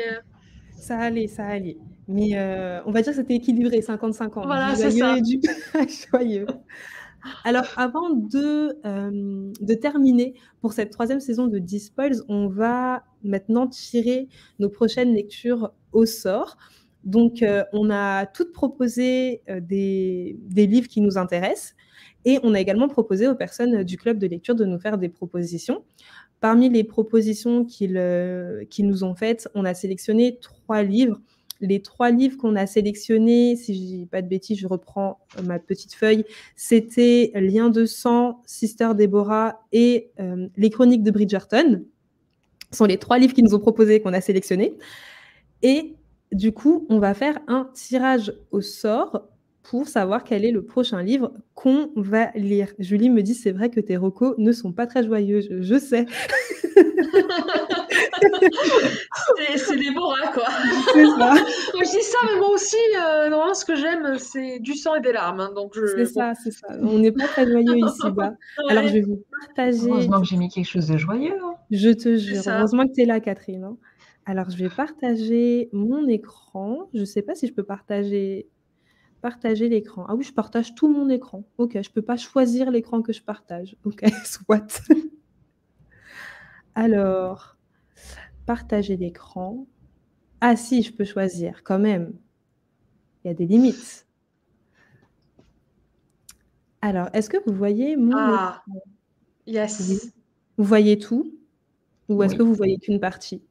Ça 0.76 0.98
allait, 0.98 1.26
ça 1.28 1.46
allait. 1.46 1.78
Mais 2.08 2.30
euh, 2.34 2.80
on 2.86 2.90
va 2.92 3.02
dire 3.02 3.12
que 3.12 3.18
c'était 3.18 3.34
équilibré, 3.34 3.80
50-50. 3.80 4.44
Voilà, 4.44 4.70
du 4.74 4.76
c'est 4.76 4.90
ça. 4.90 5.20
du 5.20 5.40
joyeux. 6.10 6.46
Alors, 7.44 7.64
avant 7.76 8.10
de, 8.10 8.76
euh, 8.84 9.52
de 9.60 9.74
terminer 9.74 10.34
pour 10.60 10.74
cette 10.74 10.90
troisième 10.90 11.20
saison 11.20 11.46
de 11.46 11.58
Dispoils, 11.58 12.16
on 12.28 12.48
va 12.48 13.04
maintenant 13.22 13.66
tirer 13.66 14.28
nos 14.58 14.68
prochaines 14.68 15.14
lectures 15.14 15.72
au 15.92 16.04
sort. 16.04 16.58
Donc, 17.04 17.42
euh, 17.42 17.64
on 17.72 17.90
a 17.90 18.26
toutes 18.26 18.52
proposé 18.52 19.42
des, 19.62 20.36
des 20.40 20.66
livres 20.66 20.88
qui 20.88 21.00
nous 21.00 21.16
intéressent 21.16 21.74
et 22.26 22.38
on 22.42 22.54
a 22.54 22.60
également 22.60 22.88
proposé 22.88 23.26
aux 23.28 23.34
personnes 23.34 23.84
du 23.84 23.96
club 23.96 24.18
de 24.18 24.26
lecture 24.26 24.54
de 24.54 24.64
nous 24.66 24.78
faire 24.78 24.98
des 24.98 25.08
propositions. 25.08 25.84
Parmi 26.40 26.68
les 26.68 26.84
propositions 26.84 27.64
qu'ils 27.64 27.98
qu'ils 28.68 28.86
nous 28.86 29.04
ont 29.04 29.14
faites, 29.14 29.48
on 29.54 29.64
a 29.64 29.72
sélectionné 29.72 30.38
trois 30.40 30.82
livres. 30.82 31.20
Les 31.64 31.80
trois 31.80 32.10
livres 32.10 32.36
qu'on 32.36 32.56
a 32.56 32.66
sélectionnés, 32.66 33.56
si 33.56 33.74
je 33.74 33.78
dis 33.80 34.06
pas 34.06 34.22
de 34.22 34.28
bêtises, 34.28 34.58
je 34.58 34.66
reprends 34.66 35.18
ma 35.42 35.58
petite 35.58 35.94
feuille, 35.94 36.24
c'était 36.56 37.32
Lien 37.34 37.70
de 37.70 37.86
sang, 37.86 38.42
Sister 38.46 38.90
Deborah 38.96 39.60
et 39.72 40.10
euh, 40.20 40.48
Les 40.56 40.70
Chroniques 40.70 41.02
de 41.02 41.10
Bridgerton. 41.10 41.82
Ce 42.70 42.78
sont 42.78 42.84
les 42.84 42.98
trois 42.98 43.18
livres 43.18 43.34
qu'ils 43.34 43.44
nous 43.44 43.54
ont 43.54 43.60
proposés 43.60 44.00
qu'on 44.00 44.12
a 44.12 44.20
sélectionnés. 44.20 44.74
Et 45.62 45.94
du 46.32 46.52
coup, 46.52 46.86
on 46.90 46.98
va 46.98 47.14
faire 47.14 47.38
un 47.46 47.70
tirage 47.72 48.34
au 48.50 48.60
sort 48.60 49.28
pour 49.64 49.88
savoir 49.88 50.22
quel 50.24 50.44
est 50.44 50.52
le 50.52 50.62
prochain 50.62 51.02
livre 51.02 51.32
qu'on 51.54 51.90
va 51.96 52.30
lire. 52.34 52.68
Julie 52.78 53.08
me 53.08 53.22
dit, 53.22 53.34
c'est 53.34 53.50
vrai 53.50 53.70
que 53.70 53.80
tes 53.80 53.96
recos 53.96 54.34
ne 54.36 54.52
sont 54.52 54.72
pas 54.72 54.86
très 54.86 55.02
joyeux. 55.02 55.40
Je, 55.40 55.78
sais. 55.78 56.04
c'est 59.56 59.76
des 59.76 59.90
bourras, 59.90 60.32
quoi. 60.34 60.44
C'est 60.92 61.06
ça. 61.06 61.34
je 61.74 61.90
dis 61.90 62.02
ça, 62.02 62.18
mais 62.26 62.38
moi 62.38 62.50
aussi, 62.52 62.76
euh, 62.94 63.30
normalement, 63.30 63.54
ce 63.54 63.64
que 63.64 63.74
j'aime, 63.74 64.18
c'est 64.18 64.58
du 64.58 64.74
sang 64.74 64.96
et 64.96 65.00
des 65.00 65.12
larmes. 65.12 65.40
Hein, 65.40 65.52
donc 65.56 65.74
C'est 65.74 66.04
ça, 66.04 66.34
c'est 66.34 66.50
ça. 66.50 66.68
On 66.82 66.98
n'est 66.98 67.12
pas 67.12 67.26
très 67.26 67.50
joyeux 67.50 67.78
ici-bas. 67.78 68.34
Alors, 68.68 68.86
je 68.86 68.92
vais 68.92 69.00
vous 69.00 69.24
partager. 69.40 69.88
Heureusement 69.88 70.20
que 70.20 70.26
j'ai 70.26 70.36
mis 70.36 70.50
quelque 70.50 70.68
chose 70.68 70.88
de 70.88 70.98
joyeux. 70.98 71.38
Hein. 71.42 71.54
Je 71.70 71.88
te 71.88 72.16
jure. 72.16 72.42
Heureusement 72.46 72.86
que 72.86 72.92
tu 72.92 73.00
es 73.00 73.06
là, 73.06 73.18
Catherine. 73.18 73.64
Hein. 73.64 73.78
Alors, 74.26 74.50
je 74.50 74.56
vais 74.56 74.68
partager 74.68 75.70
mon 75.72 76.06
écran. 76.06 76.90
Je 76.92 77.00
ne 77.00 77.04
sais 77.06 77.22
pas 77.22 77.34
si 77.34 77.46
je 77.46 77.54
peux 77.54 77.64
partager, 77.64 78.46
partager 79.24 79.70
l'écran. 79.70 80.04
Ah 80.06 80.14
oui, 80.14 80.22
je 80.22 80.34
partage 80.34 80.74
tout 80.74 80.86
mon 80.86 81.08
écran. 81.08 81.44
Ok, 81.56 81.72
je 81.72 81.78
ne 81.78 81.94
peux 81.94 82.02
pas 82.02 82.18
choisir 82.18 82.70
l'écran 82.70 83.00
que 83.00 83.14
je 83.14 83.22
partage. 83.22 83.74
Ok, 83.82 84.04
soit. 84.26 84.82
Alors, 86.74 87.56
partager 88.44 88.98
l'écran. 88.98 89.66
Ah 90.42 90.56
si, 90.56 90.82
je 90.82 90.92
peux 90.92 91.06
choisir 91.06 91.62
quand 91.64 91.78
même. 91.78 92.12
Il 93.24 93.28
y 93.28 93.30
a 93.30 93.34
des 93.34 93.46
limites. 93.46 94.06
Alors, 96.82 97.08
est-ce 97.14 97.30
que 97.30 97.38
vous 97.46 97.56
voyez 97.56 97.96
mon 97.96 98.14
ah, 98.14 98.62
écran? 98.66 98.82
Yes. 99.46 100.12
Vous 100.58 100.64
voyez 100.64 100.98
tout? 100.98 101.32
Ou 102.10 102.22
est-ce 102.22 102.34
que 102.34 102.42
vous 102.42 102.52
voyez 102.54 102.76
qu'une 102.76 103.00
partie? 103.00 103.42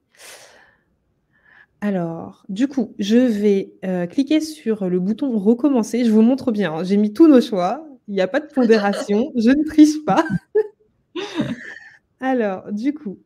Alors, 1.84 2.46
du 2.48 2.70
coup, 2.70 2.96
je 2.98 3.18
vais 3.18 3.74
euh, 3.84 4.08
cliquer 4.08 4.40
sur 4.40 4.90
le 4.90 5.02
bouton 5.02 5.38
recommencer. 5.38 6.06
Je 6.06 6.12
vous 6.12 6.22
montre 6.22 6.54
bien, 6.54 6.76
hein. 6.76 6.86
j'ai 6.86 6.96
mis 6.96 7.12
tous 7.12 7.28
nos 7.28 7.42
choix. 7.42 7.86
Il 8.08 8.14
n'y 8.14 8.22
a 8.22 8.28
pas 8.30 8.40
de 8.40 8.48
pondération, 8.48 9.34
je 9.36 9.50
ne 9.50 9.66
triche 9.66 10.06
pas. 10.06 10.26
Alors, 12.22 12.72
du 12.72 12.94
coup, 12.94 13.20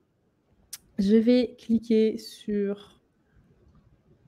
je 0.97 1.15
vais 1.17 1.55
cliquer 1.59 2.17
sur 2.17 2.99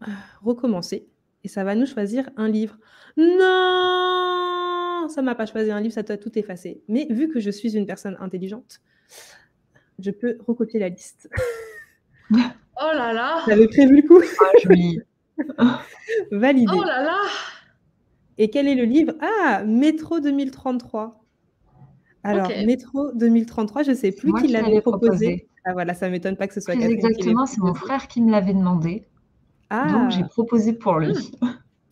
euh, 0.03 0.11
recommencer 0.43 1.07
et 1.43 1.47
ça 1.47 1.63
va 1.63 1.73
nous 1.73 1.87
choisir 1.87 2.29
un 2.37 2.49
livre. 2.49 2.77
Non, 3.17 5.07
ça 5.09 5.23
m'a 5.23 5.33
pas 5.33 5.47
choisi 5.47 5.71
un 5.71 5.81
livre, 5.81 5.95
ça 5.95 6.03
doit 6.03 6.17
tout 6.17 6.37
effacer. 6.37 6.83
Mais 6.87 7.07
vu 7.09 7.29
que 7.29 7.39
je 7.39 7.49
suis 7.49 7.75
une 7.75 7.87
personne 7.87 8.15
intelligente, 8.19 8.79
je 9.97 10.11
peux 10.11 10.37
recopier 10.45 10.79
la 10.79 10.89
liste. 10.89 11.31
Oh 12.81 12.95
là 12.95 13.13
là 13.13 13.43
J'avais 13.47 13.67
prévu 13.67 14.01
le 14.01 14.07
coup. 14.07 14.21
Ah, 15.57 15.81
Validé. 16.31 16.71
Oh 16.75 16.83
là 16.83 17.03
là 17.03 17.17
Et 18.37 18.49
quel 18.49 18.67
est 18.67 18.75
le 18.75 18.83
livre? 18.83 19.13
Ah, 19.21 19.63
Métro 19.65 20.19
2033. 20.19 21.23
Alors, 22.23 22.49
Métro 22.65 23.11
2033, 23.13 23.83
je 23.83 23.91
ne 23.91 23.95
sais 23.95 24.11
plus 24.11 24.33
qui 24.33 24.47
l'avait 24.47 24.81
proposé. 24.81 25.47
Ah 25.65 25.73
voilà, 25.73 25.93
ça 25.93 26.07
ne 26.07 26.11
m'étonne 26.11 26.35
pas 26.35 26.47
que 26.47 26.53
ce 26.53 26.61
soit 26.61 26.73
Catherine 26.73 26.93
Exactement, 26.93 27.45
c'est 27.45 27.59
mon 27.59 27.73
frère 27.73 28.07
qui 28.07 28.21
me 28.21 28.31
l'avait 28.31 28.53
demandé. 28.53 29.07
Ah. 29.69 29.91
Donc, 29.91 30.11
j'ai 30.11 30.23
proposé 30.23 30.73
pour 30.73 30.99
lui. 30.99 31.13
Hmm. 31.41 31.47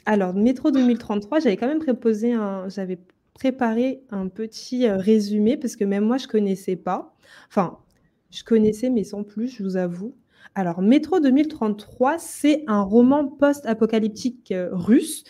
Alors, 0.05 0.33
Métro 0.33 0.71
2033, 0.71 1.39
j'avais 1.39 1.57
quand 1.57 1.67
même 1.67 1.79
proposé 1.79 2.33
un... 2.33 2.69
J'avais 2.69 2.97
préparé 3.33 4.01
un 4.09 4.29
petit 4.29 4.87
euh, 4.87 4.97
résumé 4.97 5.57
parce 5.57 5.75
que 5.75 5.83
même 5.83 6.05
moi, 6.05 6.17
je 6.17 6.25
ne 6.25 6.31
connaissais 6.31 6.75
pas. 6.75 7.13
Enfin, 7.49 7.77
je 8.31 8.43
connaissais, 8.43 8.89
mais 8.89 9.03
sans 9.03 9.23
plus, 9.23 9.49
je 9.49 9.63
vous 9.63 9.77
avoue. 9.77 10.15
Alors, 10.55 10.81
Métro 10.81 11.19
2033, 11.19 12.17
c'est 12.19 12.63
un 12.67 12.81
roman 12.81 13.27
post-apocalyptique 13.27 14.51
euh, 14.51 14.69
russe. 14.71 15.23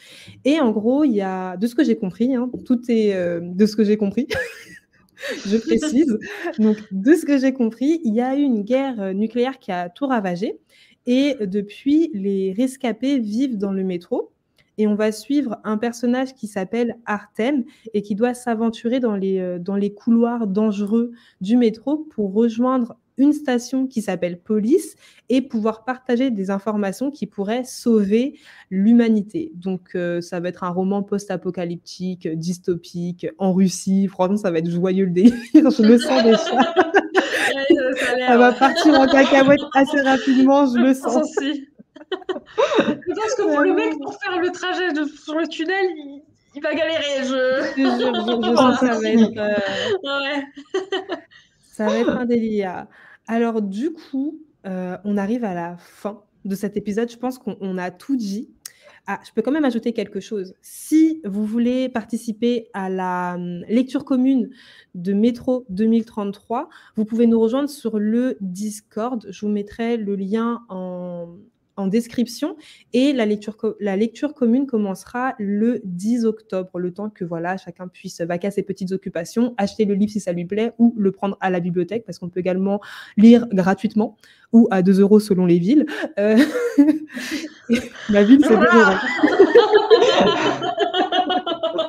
Et 0.45 0.59
en 0.59 0.71
gros, 0.71 1.03
il 1.03 1.13
y 1.13 1.21
a, 1.21 1.57
de 1.57 1.67
ce 1.67 1.75
que 1.75 1.83
j'ai 1.83 1.97
compris, 1.97 2.35
hein, 2.35 2.49
tout 2.65 2.79
est 2.89 3.13
euh, 3.13 3.39
de 3.41 3.65
ce 3.65 3.75
que 3.75 3.83
j'ai 3.83 3.97
compris. 3.97 4.27
je 5.45 5.57
précise. 5.57 6.17
Donc, 6.59 6.77
de 6.91 7.13
ce 7.13 7.25
que 7.25 7.37
j'ai 7.37 7.53
compris, 7.53 7.99
il 8.03 8.13
y 8.13 8.21
a 8.21 8.35
eu 8.37 8.41
une 8.41 8.63
guerre 8.63 9.01
euh, 9.01 9.13
nucléaire 9.13 9.59
qui 9.59 9.71
a 9.71 9.89
tout 9.89 10.07
ravagé. 10.07 10.59
Et 11.05 11.35
depuis, 11.41 12.11
les 12.13 12.53
rescapés 12.53 13.19
vivent 13.19 13.57
dans 13.57 13.71
le 13.71 13.83
métro. 13.83 14.31
Et 14.77 14.87
on 14.87 14.95
va 14.95 15.11
suivre 15.11 15.57
un 15.63 15.77
personnage 15.77 16.35
qui 16.35 16.47
s'appelle 16.47 16.97
Artem 17.05 17.63
et 17.93 18.01
qui 18.01 18.13
doit 18.13 18.33
s'aventurer 18.33 18.99
dans 18.99 19.15
les, 19.15 19.57
dans 19.59 19.75
les 19.75 19.91
couloirs 19.93 20.45
dangereux 20.45 21.13
du 21.41 21.57
métro 21.57 21.97
pour 21.97 22.33
rejoindre 22.33 22.95
une 23.17 23.33
station 23.33 23.87
qui 23.87 24.01
s'appelle 24.01 24.39
Police 24.39 24.95
et 25.29 25.41
pouvoir 25.41 25.83
partager 25.83 26.29
des 26.29 26.49
informations 26.49 27.11
qui 27.11 27.25
pourraient 27.25 27.63
sauver 27.63 28.39
l'humanité. 28.69 29.51
Donc, 29.55 29.95
euh, 29.95 30.21
ça 30.21 30.39
va 30.39 30.49
être 30.49 30.63
un 30.63 30.69
roman 30.69 31.03
post-apocalyptique, 31.03 32.27
dystopique, 32.27 33.27
en 33.37 33.53
Russie. 33.53 34.07
Franchement, 34.07 34.37
ça 34.37 34.51
va 34.51 34.59
être 34.59 34.69
joyeux 34.69 35.05
le 35.05 35.11
délire. 35.11 35.33
Je 35.53 35.83
le 35.83 35.97
sens 35.97 36.23
déjà. 36.23 36.37
ça, 38.27 38.37
va 38.37 38.53
partir 38.53 38.99
en 38.99 39.07
cacahuète 39.07 39.59
assez 39.73 40.01
rapidement, 40.01 40.65
je 40.65 40.79
le 40.79 40.93
sens. 40.93 41.27
Je 41.39 41.55
pense 43.13 43.35
que 43.35 43.43
pour 43.43 43.61
le 43.61 43.73
mec, 43.73 43.97
pour 43.99 44.17
faire 44.19 44.39
le 44.39 44.51
trajet 44.51 44.93
de, 44.93 45.05
sur 45.05 45.35
le 45.35 45.47
tunnel, 45.47 45.85
il, 46.55 46.61
va 46.61 46.73
galérer. 46.73 47.23
Je, 47.23 47.73
je, 47.75 47.83
je, 47.83 48.49
je 48.49 48.55
sens 48.55 48.79
que 48.79 48.87
ça 48.87 48.99
va 48.99 49.09
être. 49.09 49.37
Euh, 49.37 50.21
ouais. 50.21 50.43
Ça 51.77 51.85
va 51.85 51.99
être 51.99 52.09
un 52.09 52.25
délire. 52.25 52.87
Alors 53.27 53.61
du 53.61 53.91
coup, 53.93 54.41
euh, 54.65 54.97
on 55.03 55.15
arrive 55.15 55.43
à 55.43 55.53
la 55.53 55.77
fin 55.77 56.23
de 56.43 56.55
cet 56.55 56.75
épisode. 56.75 57.11
Je 57.11 57.17
pense 57.17 57.37
qu'on 57.37 57.77
a 57.77 57.91
tout 57.91 58.15
dit. 58.15 58.49
Ah, 59.05 59.19
je 59.25 59.31
peux 59.31 59.43
quand 59.43 59.51
même 59.51 59.63
ajouter 59.63 59.93
quelque 59.93 60.19
chose. 60.19 60.55
Si 60.61 61.21
vous 61.23 61.45
voulez 61.45 61.87
participer 61.87 62.67
à 62.73 62.89
la 62.89 63.35
hum, 63.35 63.63
lecture 63.69 64.05
commune 64.05 64.49
de 64.95 65.13
Métro 65.13 65.65
2033, 65.69 66.67
vous 66.95 67.05
pouvez 67.05 67.27
nous 67.27 67.39
rejoindre 67.39 67.69
sur 67.69 67.99
le 67.99 68.37
Discord. 68.41 69.27
Je 69.29 69.45
vous 69.45 69.51
mettrai 69.51 69.97
le 69.97 70.15
lien 70.15 70.63
en, 70.69 71.37
en 71.77 71.87
description. 71.87 72.57
Et 72.93 73.13
la 73.13 73.25
lecture, 73.25 73.55
la 73.79 73.95
lecture 73.95 74.33
commune 74.33 74.67
commencera 74.67 75.35
le 75.39 75.81
10 75.85 76.25
octobre, 76.25 76.79
le 76.79 76.93
temps 76.93 77.09
que 77.09 77.23
voilà, 77.23 77.57
chacun 77.57 77.87
puisse 77.87 78.19
vaquer 78.21 78.47
à 78.47 78.51
ses 78.51 78.63
petites 78.63 78.91
occupations, 78.91 79.53
acheter 79.57 79.85
le 79.85 79.93
livre 79.93 80.11
si 80.11 80.19
ça 80.19 80.33
lui 80.33 80.45
plaît 80.45 80.73
ou 80.77 80.93
le 80.97 81.11
prendre 81.11 81.37
à 81.39 81.49
la 81.49 81.59
bibliothèque 81.59 82.03
parce 82.05 82.19
qu'on 82.19 82.29
peut 82.29 82.39
également 82.39 82.81
lire 83.15 83.47
gratuitement 83.51 84.17
ou 84.51 84.67
à 84.71 84.81
2 84.81 84.99
euros 84.99 85.19
selon 85.19 85.45
les 85.45 85.59
villes. 85.59 85.85
Euh, 86.19 86.37
ma 88.09 88.23
ville, 88.23 88.43
c'est 88.43 88.57
2 88.57 88.65
euros. 88.65 88.97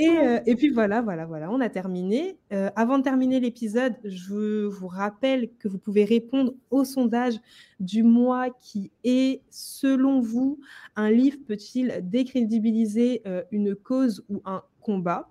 Euh, 0.00 0.40
et, 0.46 0.54
puis 0.56 0.70
voilà, 0.70 1.02
voilà, 1.02 1.26
voilà, 1.26 1.50
on 1.50 1.60
a 1.60 1.68
terminé. 1.68 2.38
Euh, 2.52 2.70
avant 2.76 2.98
de 2.98 3.02
terminer 3.02 3.40
l'épisode, 3.40 3.94
je 4.04 4.64
vous 4.64 4.88
rappelle 4.88 5.50
que 5.58 5.68
vous 5.68 5.78
pouvez 5.78 6.04
répondre 6.04 6.54
au 6.70 6.84
sondage 6.84 7.34
du 7.78 8.02
mois 8.02 8.50
qui 8.50 8.90
est, 9.04 9.42
selon 9.50 10.20
vous, 10.20 10.58
un 10.96 11.10
livre 11.10 11.38
peut-il 11.46 12.00
décrédibiliser 12.02 13.22
euh, 13.26 13.42
une 13.50 13.74
cause 13.74 14.24
ou 14.28 14.40
un 14.44 14.62
combat 14.80 15.28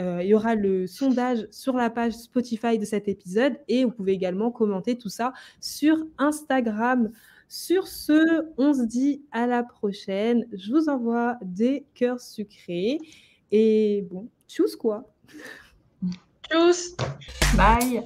Il 0.00 0.26
y 0.26 0.34
aura 0.34 0.56
le 0.56 0.88
sondage 0.88 1.46
sur 1.52 1.74
la 1.74 1.88
page 1.88 2.14
Spotify 2.14 2.78
de 2.78 2.84
cet 2.84 3.06
épisode 3.06 3.56
et 3.68 3.84
vous 3.84 3.92
pouvez 3.92 4.12
également 4.12 4.50
commenter 4.50 4.98
tout 4.98 5.08
ça 5.08 5.32
sur 5.60 6.04
Instagram. 6.18 7.10
Sur 7.48 7.86
ce, 7.86 8.44
on 8.58 8.74
se 8.74 8.82
dit 8.82 9.22
à 9.32 9.46
la 9.46 9.62
prochaine. 9.62 10.46
Je 10.52 10.70
vous 10.70 10.88
envoie 10.88 11.38
des 11.42 11.86
cœurs 11.94 12.20
sucrés. 12.20 12.98
Et 13.50 14.06
bon, 14.10 14.28
tchuss 14.46 14.76
quoi. 14.76 15.04
Tchuss. 16.50 16.96
Bye. 17.56 18.02